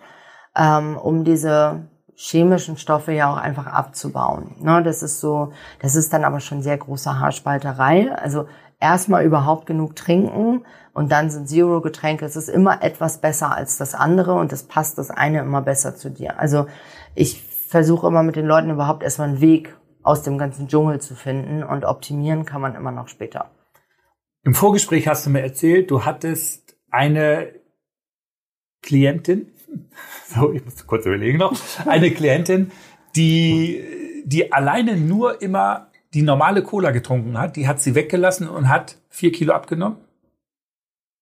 ähm, 0.56 0.96
um 0.96 1.24
diese 1.24 1.89
chemischen 2.22 2.76
Stoffe 2.76 3.12
ja 3.12 3.32
auch 3.32 3.38
einfach 3.38 3.66
abzubauen. 3.66 4.54
Ne, 4.60 4.82
das 4.82 5.02
ist 5.02 5.20
so, 5.20 5.52
das 5.80 5.94
ist 5.94 6.12
dann 6.12 6.24
aber 6.24 6.40
schon 6.40 6.60
sehr 6.62 6.76
große 6.76 7.18
Haarspalterei. 7.18 8.12
Also 8.14 8.46
erstmal 8.78 9.24
überhaupt 9.24 9.64
genug 9.64 9.96
trinken 9.96 10.66
und 10.92 11.10
dann 11.10 11.30
sind 11.30 11.48
Zero-Getränke. 11.48 12.26
Es 12.26 12.36
ist 12.36 12.50
immer 12.50 12.82
etwas 12.82 13.22
besser 13.22 13.54
als 13.56 13.78
das 13.78 13.94
andere 13.94 14.34
und 14.34 14.52
es 14.52 14.64
passt 14.64 14.98
das 14.98 15.10
eine 15.10 15.40
immer 15.40 15.62
besser 15.62 15.96
zu 15.96 16.10
dir. 16.10 16.38
Also 16.38 16.66
ich 17.14 17.42
versuche 17.42 18.08
immer 18.08 18.22
mit 18.22 18.36
den 18.36 18.46
Leuten 18.46 18.68
überhaupt 18.68 19.02
erstmal 19.02 19.28
einen 19.28 19.40
Weg 19.40 19.74
aus 20.02 20.22
dem 20.22 20.36
ganzen 20.36 20.68
Dschungel 20.68 21.00
zu 21.00 21.14
finden 21.14 21.62
und 21.62 21.86
optimieren 21.86 22.44
kann 22.44 22.60
man 22.60 22.74
immer 22.74 22.92
noch 22.92 23.08
später. 23.08 23.50
Im 24.42 24.54
Vorgespräch 24.54 25.08
hast 25.08 25.24
du 25.24 25.30
mir 25.30 25.42
erzählt, 25.42 25.90
du 25.90 26.04
hattest 26.04 26.76
eine 26.90 27.54
Klientin, 28.82 29.52
so, 30.26 30.52
ich 30.52 30.64
muss 30.64 30.86
kurz 30.86 31.06
überlegen 31.06 31.38
noch, 31.38 31.52
eine 31.86 32.10
Klientin, 32.10 32.70
die, 33.16 33.82
die 34.24 34.52
alleine 34.52 34.96
nur 34.96 35.42
immer 35.42 35.88
die 36.14 36.22
normale 36.22 36.62
Cola 36.62 36.90
getrunken 36.90 37.38
hat, 37.38 37.56
die 37.56 37.68
hat 37.68 37.80
sie 37.80 37.94
weggelassen 37.94 38.48
und 38.48 38.68
hat 38.68 38.98
vier 39.08 39.32
Kilo 39.32 39.52
abgenommen. 39.52 39.98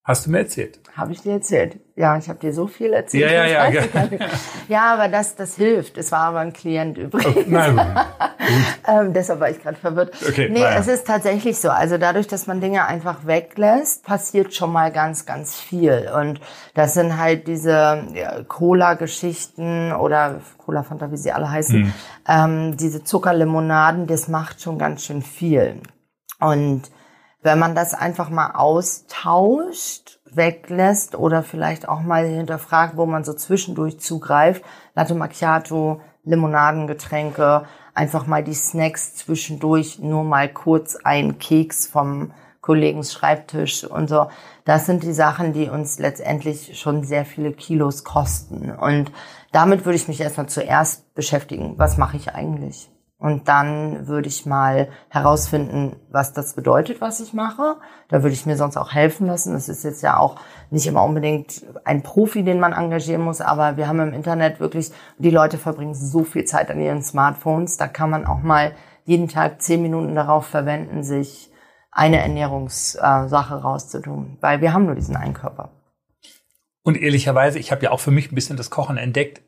Hast 0.03 0.25
du 0.25 0.31
mir 0.31 0.39
erzählt? 0.39 0.79
Habe 0.95 1.11
ich 1.11 1.21
dir 1.21 1.33
erzählt. 1.33 1.77
Ja, 1.95 2.17
ich 2.17 2.29
habe 2.29 2.39
dir 2.39 2.53
so 2.53 2.67
viel 2.67 2.93
erzählt. 2.93 3.31
Ja, 3.31 3.45
ja, 3.45 3.69
ja. 3.69 3.83
ja, 4.67 4.93
aber 4.93 5.07
das, 5.07 5.35
das 5.35 5.55
hilft. 5.55 5.97
Es 5.97 6.11
war 6.11 6.21
aber 6.21 6.39
ein 6.39 6.53
Klient 6.53 6.97
übrigens. 6.97 7.35
Oh, 7.35 7.43
nein, 7.47 7.79
ähm, 8.87 9.13
deshalb 9.13 9.39
war 9.39 9.49
ich 9.49 9.61
gerade 9.61 9.77
verwirrt. 9.77 10.15
Okay, 10.27 10.49
nee, 10.49 10.61
naja. 10.61 10.79
es 10.79 10.87
ist 10.87 11.05
tatsächlich 11.05 11.59
so. 11.59 11.69
Also 11.69 11.97
dadurch, 11.97 12.27
dass 12.27 12.47
man 12.47 12.59
Dinge 12.59 12.85
einfach 12.87 13.25
weglässt, 13.27 14.03
passiert 14.03 14.53
schon 14.53 14.71
mal 14.71 14.91
ganz, 14.91 15.25
ganz 15.25 15.55
viel. 15.55 16.09
Und 16.17 16.39
das 16.73 16.95
sind 16.95 17.17
halt 17.17 17.47
diese 17.47 18.07
ja, 18.13 18.43
Cola-Geschichten 18.47 19.91
oder 19.91 20.41
Cola-Fanta, 20.57 21.11
wie 21.11 21.17
sie 21.17 21.31
alle 21.31 21.51
heißen. 21.51 21.83
Hm. 21.83 21.93
Ähm, 22.27 22.77
diese 22.77 23.03
Zuckerlimonaden, 23.03 24.07
das 24.07 24.27
macht 24.27 24.61
schon 24.61 24.79
ganz 24.79 25.03
schön 25.03 25.21
viel. 25.21 25.81
Und 26.39 26.89
wenn 27.41 27.59
man 27.59 27.75
das 27.75 27.93
einfach 27.93 28.29
mal 28.29 28.51
austauscht, 28.51 30.19
weglässt 30.25 31.15
oder 31.15 31.43
vielleicht 31.43 31.87
auch 31.87 32.01
mal 32.01 32.25
hinterfragt, 32.25 32.97
wo 32.97 33.05
man 33.05 33.23
so 33.23 33.33
zwischendurch 33.33 33.99
zugreift. 33.99 34.63
Latte 34.93 35.15
Macchiato, 35.15 36.01
Limonadengetränke, 36.23 37.65
einfach 37.93 38.27
mal 38.27 38.43
die 38.43 38.53
Snacks 38.53 39.15
zwischendurch, 39.15 39.99
nur 39.99 40.23
mal 40.23 40.49
kurz 40.49 40.95
ein 41.03 41.39
Keks 41.39 41.87
vom 41.87 42.31
Kollegen 42.61 43.03
Schreibtisch 43.03 43.83
und 43.83 44.09
so. 44.09 44.29
Das 44.65 44.85
sind 44.85 45.03
die 45.03 45.13
Sachen, 45.13 45.53
die 45.53 45.69
uns 45.69 45.97
letztendlich 45.97 46.77
schon 46.79 47.03
sehr 47.03 47.25
viele 47.25 47.53
Kilos 47.53 48.03
kosten. 48.03 48.71
Und 48.71 49.11
damit 49.51 49.85
würde 49.85 49.95
ich 49.95 50.07
mich 50.07 50.21
erstmal 50.21 50.47
zuerst 50.47 51.13
beschäftigen. 51.15 51.75
Was 51.77 51.97
mache 51.97 52.17
ich 52.17 52.35
eigentlich? 52.35 52.91
Und 53.19 53.49
dann 53.49 54.07
würde 54.07 54.29
ich 54.29 54.45
mal 54.45 54.87
herausfinden, 55.09 55.97
was 56.09 56.31
das 56.31 56.53
bedeutet, 56.53 57.01
was 57.01 57.19
ich 57.19 57.33
mache. 57.33 57.75
Da 58.07 58.23
würde 58.23 58.33
ich 58.33 58.45
mir 58.45 58.55
sonst 58.55 58.77
auch 58.77 58.93
helfen 58.93 59.27
lassen. 59.27 59.51
Das 59.51 59.67
ist 59.67 59.83
jetzt 59.83 60.01
ja 60.01 60.17
auch 60.17 60.37
nicht 60.71 60.87
immer 60.87 61.03
unbedingt 61.03 61.65
ein 61.83 62.01
Profi, 62.01 62.43
den 62.43 62.61
man 62.61 62.71
engagieren 62.71 63.21
muss, 63.21 63.41
aber 63.41 63.75
wir 63.75 63.89
haben 63.89 63.99
im 63.99 64.13
Internet 64.13 64.61
wirklich, 64.61 64.91
die 65.17 65.31
Leute 65.31 65.57
verbringen 65.57 65.95
so 65.95 66.23
viel 66.23 66.45
Zeit 66.45 66.71
an 66.71 66.79
ihren 66.79 67.03
Smartphones. 67.03 67.75
Da 67.75 67.87
kann 67.87 68.09
man 68.09 68.25
auch 68.25 68.41
mal 68.41 68.71
jeden 69.03 69.27
Tag 69.27 69.61
zehn 69.61 69.81
Minuten 69.81 70.15
darauf 70.15 70.45
verwenden, 70.45 71.03
sich 71.03 71.51
eine 71.91 72.21
Ernährungssache 72.21 73.55
rauszutun, 73.55 74.37
weil 74.39 74.61
wir 74.61 74.71
haben 74.71 74.85
nur 74.85 74.95
diesen 74.95 75.17
einen 75.17 75.33
Körper. 75.33 75.71
Und 76.83 76.95
ehrlicherweise, 76.95 77.59
ich 77.59 77.73
habe 77.73 77.83
ja 77.83 77.91
auch 77.91 77.99
für 77.99 78.11
mich 78.11 78.31
ein 78.31 78.35
bisschen 78.35 78.55
das 78.55 78.69
Kochen 78.69 78.95
entdeckt 78.97 79.41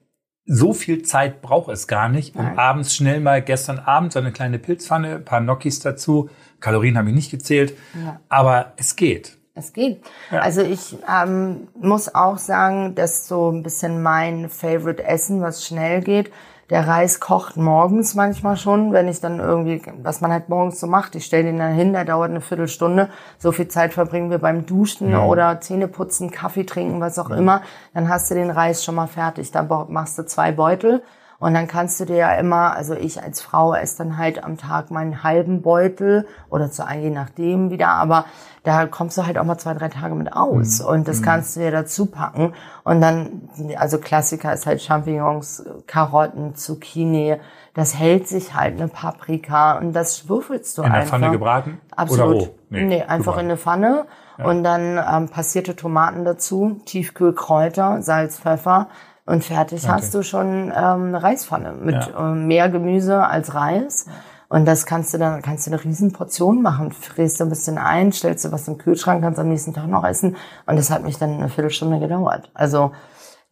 so 0.46 0.74
viel 0.74 1.04
Zeit 1.04 1.42
braucht 1.42 1.72
es 1.72 1.88
gar 1.88 2.10
nicht, 2.10 2.36
um 2.36 2.44
Nein. 2.44 2.58
abends 2.58 2.96
schnell 2.96 3.20
mal 3.20 3.42
gestern 3.42 3.80
Abend 3.80 4.12
so 4.12 4.20
eine 4.20 4.32
kleine 4.32 4.60
Pilzpfanne, 4.60 5.16
ein 5.16 5.26
paar 5.26 5.42
Gnocchis 5.42 5.80
dazu. 5.80 6.30
Kalorien 6.60 6.98
habe 6.98 7.10
ich 7.10 7.16
nicht 7.16 7.32
gezählt, 7.32 7.78
ja. 7.94 8.20
aber 8.30 8.74
es 8.78 8.96
geht. 8.96 9.38
Es 9.54 9.74
geht. 9.74 10.02
Ja. 10.32 10.40
Also 10.40 10.62
ich 10.62 10.98
ähm, 11.10 11.68
muss 11.80 12.14
auch 12.16 12.38
sagen, 12.38 12.96
dass 12.96 13.28
so 13.28 13.52
ein 13.52 13.64
bisschen 13.64 14.02
mein 14.02 14.50
Favorite 14.50 15.04
Essen, 15.04 15.42
was 15.42 15.66
schnell 15.66 16.02
geht, 16.02 16.32
der 16.72 16.88
Reis 16.88 17.20
kocht 17.20 17.58
morgens 17.58 18.16
manchmal 18.16 18.56
schon, 18.56 18.94
wenn 18.94 19.10
ich 19.10 19.20
dann 19.20 19.40
irgendwie, 19.40 19.82
was 20.02 20.22
man 20.22 20.32
halt 20.32 20.48
morgens 20.48 20.80
so 20.80 20.88
macht, 20.88 21.16
ich 21.16 21.26
stelle 21.26 21.44
den 21.44 21.58
dann 21.58 21.74
hin, 21.74 21.92
der 21.92 22.06
dauert 22.06 22.30
eine 22.30 22.40
Viertelstunde. 22.40 23.10
So 23.38 23.52
viel 23.52 23.68
Zeit 23.68 23.94
verbringen 23.94 24.32
wir 24.32 24.38
beim 24.38 24.66
Duschen 24.66 25.12
ja. 25.12 25.26
oder 25.26 25.60
Zähneputzen, 25.60 26.32
Kaffee 26.32 26.64
trinken, 26.64 27.02
was 27.02 27.20
auch 27.20 27.30
ja. 27.30 27.36
immer. 27.36 27.62
Dann 27.94 28.08
hast 28.08 28.32
du 28.32 28.36
den 28.36 28.50
Reis 28.50 28.86
schon 28.86 28.96
mal 28.96 29.08
fertig. 29.08 29.52
Da 29.52 29.64
machst 29.90 30.18
du 30.18 30.26
zwei 30.26 30.54
Beutel 30.54 31.04
und 31.42 31.56
dann 31.56 31.68
kannst 31.68 32.00
du 32.00 32.06
dir 32.06 32.18
ja 32.18 32.34
immer, 32.36 32.76
also 32.76 32.94
ich 32.94 33.24
als 33.24 33.42
Frau 33.42 33.74
esse 33.74 33.98
dann 33.98 34.18
halt 34.20 34.44
am 34.44 34.58
Tag 34.58 34.92
meinen 34.92 35.24
halben 35.24 35.64
Beutel 35.64 36.28
oder 36.52 36.70
zu 36.70 36.84
je 36.84 37.10
nachdem 37.10 37.72
wieder, 37.72 37.88
aber 37.88 38.26
da 38.64 38.86
kommst 38.86 39.18
du 39.18 39.26
halt 39.26 39.40
auch 39.40 39.44
mal 39.44 39.58
zwei, 39.58 39.74
drei 39.74 39.90
Tage 39.90 40.14
mit 40.14 40.34
aus. 40.34 40.82
Mhm. 40.82 40.86
Und 40.86 41.08
das 41.08 41.20
mhm. 41.20 41.26
kannst 41.26 41.56
du 41.56 41.62
dir 41.62 41.72
dazu 41.72 42.06
packen. 42.06 42.54
Und 42.84 43.02
dann, 43.02 43.50
also 43.76 43.98
Klassiker 43.98 44.54
ist 44.54 44.68
halt 44.68 44.84
Champignons, 44.84 45.66
Karotten, 45.88 46.54
Zucchini. 46.54 47.38
Das 47.74 47.98
hält 47.98 48.28
sich 48.28 48.54
halt 48.54 48.80
eine 48.80 48.88
Paprika 48.88 49.80
und 49.80 49.94
das 49.94 50.30
würfelst 50.30 50.78
du 50.78 50.84
in 50.84 50.92
einfach. 50.92 51.16
In 51.16 51.22
der 51.22 51.30
Pfanne 51.30 51.40
gebraten? 51.40 51.82
Absolut. 51.96 52.36
Oder 52.36 52.46
roh? 52.46 52.56
Nee, 52.70 52.84
nee 52.84 53.02
einfach 53.02 53.32
gebraten. 53.32 53.40
in 53.40 53.46
eine 53.46 53.58
Pfanne. 53.58 54.06
Ja. 54.38 54.46
Und 54.46 54.64
dann 54.64 55.00
ähm, 55.12 55.30
passierte 55.30 55.76
Tomaten 55.76 56.24
dazu, 56.24 56.82
Tiefkühlkräuter, 56.86 58.04
Salz, 58.04 58.40
Pfeffer 58.40 58.90
und 59.26 59.44
fertig 59.44 59.84
okay. 59.84 59.92
hast 59.92 60.14
du 60.14 60.24
schon 60.24 60.72
ähm, 60.76 61.08
eine 61.08 61.24
Reispfanne 61.24 61.74
mit 61.74 61.96
ja. 61.96 62.32
äh, 62.32 62.36
mehr 62.36 62.70
Gemüse 62.70 63.26
als 63.26 63.54
Reis. 63.54 64.08
Und 64.50 64.66
das 64.66 64.86
kannst 64.86 65.14
du 65.14 65.18
dann, 65.18 65.42
kannst 65.42 65.66
du 65.66 65.72
eine 65.72 65.82
riesen 65.82 66.12
Portion 66.12 66.62
machen. 66.62 66.92
Fräst 66.92 67.40
du 67.40 67.46
ein 67.46 67.50
bisschen 67.50 67.78
ein, 67.78 68.12
stellst 68.12 68.44
du 68.44 68.52
was 68.52 68.68
im 68.68 68.78
Kühlschrank, 68.78 69.24
kannst 69.24 69.40
am 69.40 69.48
nächsten 69.48 69.74
Tag 69.74 69.88
noch 69.88 70.04
essen. 70.04 70.36
Und 70.66 70.76
das 70.76 70.90
hat 70.90 71.04
mich 71.04 71.18
dann 71.18 71.38
eine 71.38 71.48
Viertelstunde 71.48 72.00
gedauert. 72.00 72.52
Also 72.54 72.92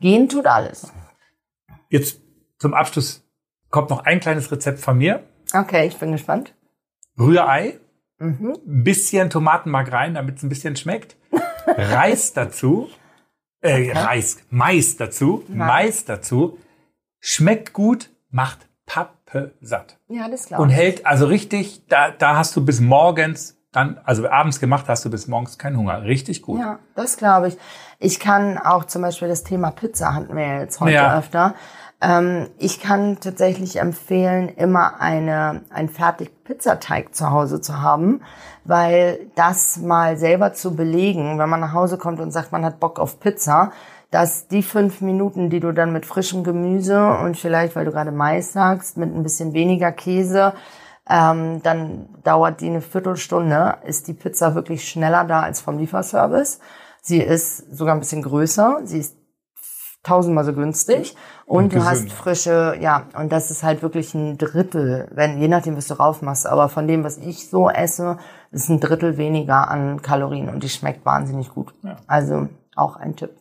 gehen 0.02 0.28
tut 0.28 0.46
alles. 0.46 0.92
Jetzt 1.88 2.20
zum 2.58 2.74
Abschluss 2.74 3.24
kommt 3.70 3.90
noch 3.90 4.04
ein 4.04 4.20
kleines 4.20 4.52
Rezept 4.52 4.80
von 4.80 4.98
mir. 4.98 5.24
Okay, 5.54 5.88
ich 5.88 5.98
bin 5.98 6.12
gespannt. 6.12 6.54
Rührei, 7.18 7.80
mhm. 8.18 8.58
bisschen 8.66 9.30
Tomatenmark 9.30 9.94
rein, 9.94 10.16
damit 10.16 10.38
es 10.38 10.44
ein 10.44 10.50
bisschen 10.50 10.76
schmeckt. 10.76 11.16
Reis 11.66 12.34
dazu 12.34 12.90
äh, 13.62 13.92
Reis, 13.92 14.40
Mais 14.50 14.98
dazu, 14.98 15.44
Nein. 15.48 15.68
Mais 15.68 16.06
dazu, 16.06 16.58
schmeckt 17.20 17.74
gut, 17.74 18.10
macht 18.30 18.68
Pappe 18.86 19.54
satt. 19.62 20.00
Ja, 20.08 20.28
das 20.30 20.48
glaube 20.48 20.64
ich. 20.64 20.70
Und 20.70 20.70
hält 20.70 21.06
also 21.06 21.26
richtig, 21.26 21.86
da, 21.88 22.12
da 22.12 22.38
hast 22.38 22.56
du 22.56 22.66
bis 22.66 22.80
morgens 22.80 23.59
dann, 23.80 24.00
also 24.04 24.28
abends 24.30 24.60
gemacht, 24.60 24.86
hast 24.88 25.06
du 25.06 25.10
bis 25.10 25.28
morgens 25.28 25.58
keinen 25.58 25.78
Hunger. 25.78 26.04
Richtig 26.04 26.42
gut. 26.42 26.60
Ja, 26.60 26.80
das 26.96 27.18
glaube 27.18 27.50
ich. 27.50 27.58
Ich 28.00 28.20
kann 28.20 28.58
auch 28.58 28.86
zum 28.86 29.02
Beispiel 29.02 29.28
das 29.28 29.44
Thema 29.44 29.72
Pizza 29.72 30.14
hatten 30.14 30.36
wir 30.36 30.60
jetzt 30.60 30.80
heute 30.80 30.94
ja. 30.94 31.18
öfter. 31.18 31.56
Ähm, 32.02 32.48
ich 32.58 32.80
kann 32.80 33.20
tatsächlich 33.20 33.80
empfehlen, 33.80 34.50
immer 34.50 35.02
eine, 35.02 35.62
ein 35.70 35.90
fertig 35.90 36.44
Pizzateig 36.44 37.14
zu 37.14 37.30
Hause 37.32 37.60
zu 37.60 37.82
haben, 37.82 38.22
weil 38.64 39.28
das 39.36 39.78
mal 39.78 40.18
selber 40.18 40.54
zu 40.54 40.76
belegen, 40.76 41.40
wenn 41.40 41.50
man 41.50 41.60
nach 41.60 41.74
Hause 41.74 41.98
kommt 41.98 42.20
und 42.20 42.32
sagt, 42.32 42.52
man 42.52 42.64
hat 42.64 42.80
Bock 42.80 43.00
auf 43.00 43.20
Pizza, 43.20 43.72
dass 44.12 44.48
die 44.48 44.64
fünf 44.64 45.02
Minuten, 45.02 45.50
die 45.50 45.60
du 45.60 45.72
dann 45.72 45.92
mit 45.92 46.06
frischem 46.06 46.44
Gemüse 46.44 47.06
und 47.06 47.38
vielleicht, 47.38 47.76
weil 47.76 47.86
du 47.86 47.92
gerade 47.92 48.12
Mais 48.12 48.54
sagst, 48.54 48.98
mit 48.98 49.14
ein 49.14 49.22
bisschen 49.22 49.54
weniger 49.54 49.92
Käse, 49.92 50.54
ähm, 51.10 51.62
dann 51.64 52.10
dauert 52.24 52.62
die 52.62 52.68
eine 52.68 52.82
Viertelstunde, 52.82 53.78
ist 53.86 54.08
die 54.08 54.14
Pizza 54.14 54.56
wirklich 54.56 54.88
schneller 54.88 55.24
da 55.24 55.42
als 55.42 55.60
vom 55.60 55.78
Lieferservice. 55.78 56.60
Sie 57.02 57.20
ist 57.20 57.76
sogar 57.76 57.96
ein 57.96 58.00
bisschen 58.00 58.22
größer, 58.22 58.82
sie 58.84 59.00
ist 59.00 59.18
tausendmal 60.04 60.46
so 60.46 60.54
günstig 60.54 61.16
und, 61.46 61.66
und 61.66 61.74
du 61.74 61.84
hast 61.84 62.12
frische, 62.12 62.78
ja, 62.80 63.08
und 63.18 63.32
das 63.32 63.52
ist 63.52 63.64
halt 63.64 63.82
wirklich 63.82 64.14
ein 64.14 64.38
Drittel, 64.38 65.10
wenn, 65.12 65.42
je 65.42 65.48
nachdem, 65.48 65.76
was 65.76 65.88
du 65.88 65.96
raufmachst, 65.96 66.48
aber 66.48 66.70
von 66.70 66.88
dem, 66.88 67.04
was 67.04 67.18
ich 67.18 67.50
so 67.50 67.70
esse, 67.70 68.18
ist 68.52 68.70
ein 68.70 68.80
Drittel 68.80 69.18
weniger 69.18 69.70
an 69.70 70.02
Kalorien 70.02 70.50
und 70.50 70.64
die 70.64 70.70
schmeckt 70.70 71.06
wahnsinnig 71.06 71.50
gut. 71.50 71.74
Ja. 71.84 71.98
Also 72.08 72.48
auch 72.76 72.96
ein 72.96 73.16
Tipp. 73.16 73.32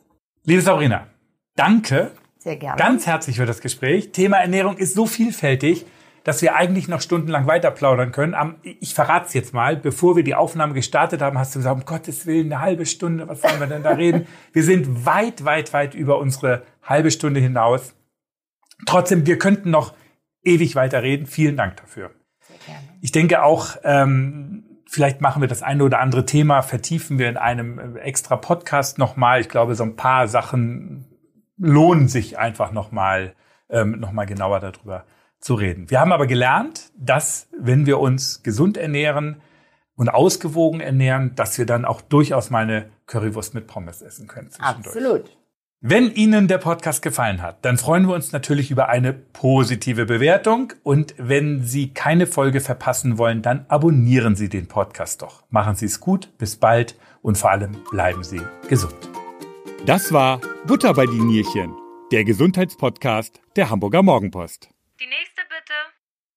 Liebe 0.43 0.61
Sabrina, 0.61 1.07
danke. 1.55 2.11
Sehr 2.39 2.57
gerne. 2.57 2.77
Ganz 2.77 3.05
herzlich 3.05 3.37
für 3.37 3.45
das 3.45 3.61
Gespräch. 3.61 4.11
Thema 4.11 4.37
Ernährung 4.37 4.77
ist 4.77 4.95
so 4.95 5.05
vielfältig 5.05 5.85
dass 6.29 6.43
wir 6.43 6.55
eigentlich 6.55 6.87
noch 6.87 7.01
stundenlang 7.01 7.47
weiter 7.47 7.71
plaudern 7.71 8.11
können. 8.11 8.35
Ich 8.61 8.93
verrate 8.93 9.25
es 9.25 9.33
jetzt 9.33 9.51
mal. 9.51 9.75
Bevor 9.75 10.15
wir 10.15 10.23
die 10.23 10.35
Aufnahme 10.35 10.75
gestartet 10.75 11.23
haben, 11.23 11.39
hast 11.39 11.55
du 11.55 11.59
gesagt, 11.59 11.75
um 11.75 11.85
Gottes 11.85 12.27
Willen, 12.27 12.53
eine 12.53 12.61
halbe 12.61 12.85
Stunde, 12.85 13.27
was 13.27 13.41
sollen 13.41 13.59
wir 13.59 13.65
denn 13.65 13.81
da 13.81 13.93
reden? 13.93 14.27
Wir 14.53 14.61
sind 14.61 15.07
weit, 15.07 15.43
weit, 15.43 15.73
weit 15.73 15.95
über 15.95 16.19
unsere 16.19 16.61
halbe 16.83 17.09
Stunde 17.09 17.39
hinaus. 17.39 17.95
Trotzdem, 18.85 19.25
wir 19.25 19.39
könnten 19.39 19.71
noch 19.71 19.95
ewig 20.43 20.75
weiter 20.75 21.01
reden. 21.01 21.25
Vielen 21.25 21.57
Dank 21.57 21.77
dafür. 21.77 22.11
Ich 23.01 23.11
denke 23.11 23.41
auch, 23.41 23.77
ähm, 23.83 24.65
vielleicht 24.87 25.21
machen 25.21 25.41
wir 25.41 25.49
das 25.49 25.63
eine 25.63 25.83
oder 25.83 25.99
andere 25.99 26.27
Thema, 26.27 26.61
vertiefen 26.61 27.17
wir 27.17 27.27
in 27.27 27.37
einem 27.37 27.95
äh, 27.95 28.01
extra 28.01 28.35
Podcast 28.35 28.99
nochmal. 28.99 29.41
Ich 29.41 29.49
glaube, 29.49 29.73
so 29.73 29.83
ein 29.83 29.95
paar 29.95 30.27
Sachen 30.27 31.07
lohnen 31.57 32.07
sich 32.07 32.37
einfach 32.37 32.71
nochmal 32.71 33.33
ähm, 33.71 33.99
noch 33.99 34.11
mal 34.11 34.27
genauer 34.27 34.59
darüber 34.59 35.05
zu 35.39 35.55
reden. 35.55 35.89
Wir 35.89 35.99
haben 35.99 36.11
aber 36.11 36.27
gelernt, 36.27 36.91
dass 36.97 37.47
wenn 37.59 37.85
wir 37.85 37.99
uns 37.99 38.43
gesund 38.43 38.77
ernähren 38.77 39.41
und 39.95 40.09
ausgewogen 40.09 40.79
ernähren, 40.79 41.35
dass 41.35 41.57
wir 41.57 41.65
dann 41.65 41.85
auch 41.85 42.01
durchaus 42.01 42.49
mal 42.49 42.63
eine 42.63 42.89
Currywurst 43.05 43.53
mit 43.53 43.67
Pommes 43.67 44.01
essen 44.01 44.27
können. 44.27 44.49
Absolut. 44.59 45.37
Wenn 45.81 46.11
Ihnen 46.13 46.49
der 46.49 46.57
Podcast 46.57 47.01
gefallen 47.01 47.41
hat, 47.41 47.63
dann 47.63 47.77
freuen 47.77 48.05
wir 48.05 48.13
uns 48.13 48.33
natürlich 48.33 48.69
über 48.69 48.89
eine 48.89 49.13
positive 49.13 50.05
Bewertung. 50.05 50.73
Und 50.83 51.15
wenn 51.17 51.63
Sie 51.63 51.93
keine 51.93 52.27
Folge 52.27 52.59
verpassen 52.59 53.17
wollen, 53.17 53.41
dann 53.41 53.65
abonnieren 53.69 54.35
Sie 54.35 54.49
den 54.49 54.67
Podcast 54.67 55.21
doch. 55.21 55.43
Machen 55.49 55.75
Sie 55.75 55.85
es 55.85 56.01
gut, 56.01 56.37
bis 56.37 56.57
bald 56.57 56.97
und 57.21 57.37
vor 57.37 57.51
allem 57.51 57.77
bleiben 57.91 58.25
Sie 58.25 58.41
gesund. 58.67 58.95
Das 59.85 60.11
war 60.11 60.41
Butter 60.67 60.93
bei 60.93 61.05
die 61.05 61.21
Nierchen, 61.21 61.73
der 62.11 62.25
Gesundheitspodcast 62.25 63.39
der 63.55 63.69
Hamburger 63.69 64.03
Morgenpost. 64.03 64.69
Die 64.99 65.07
nächste 65.07 65.48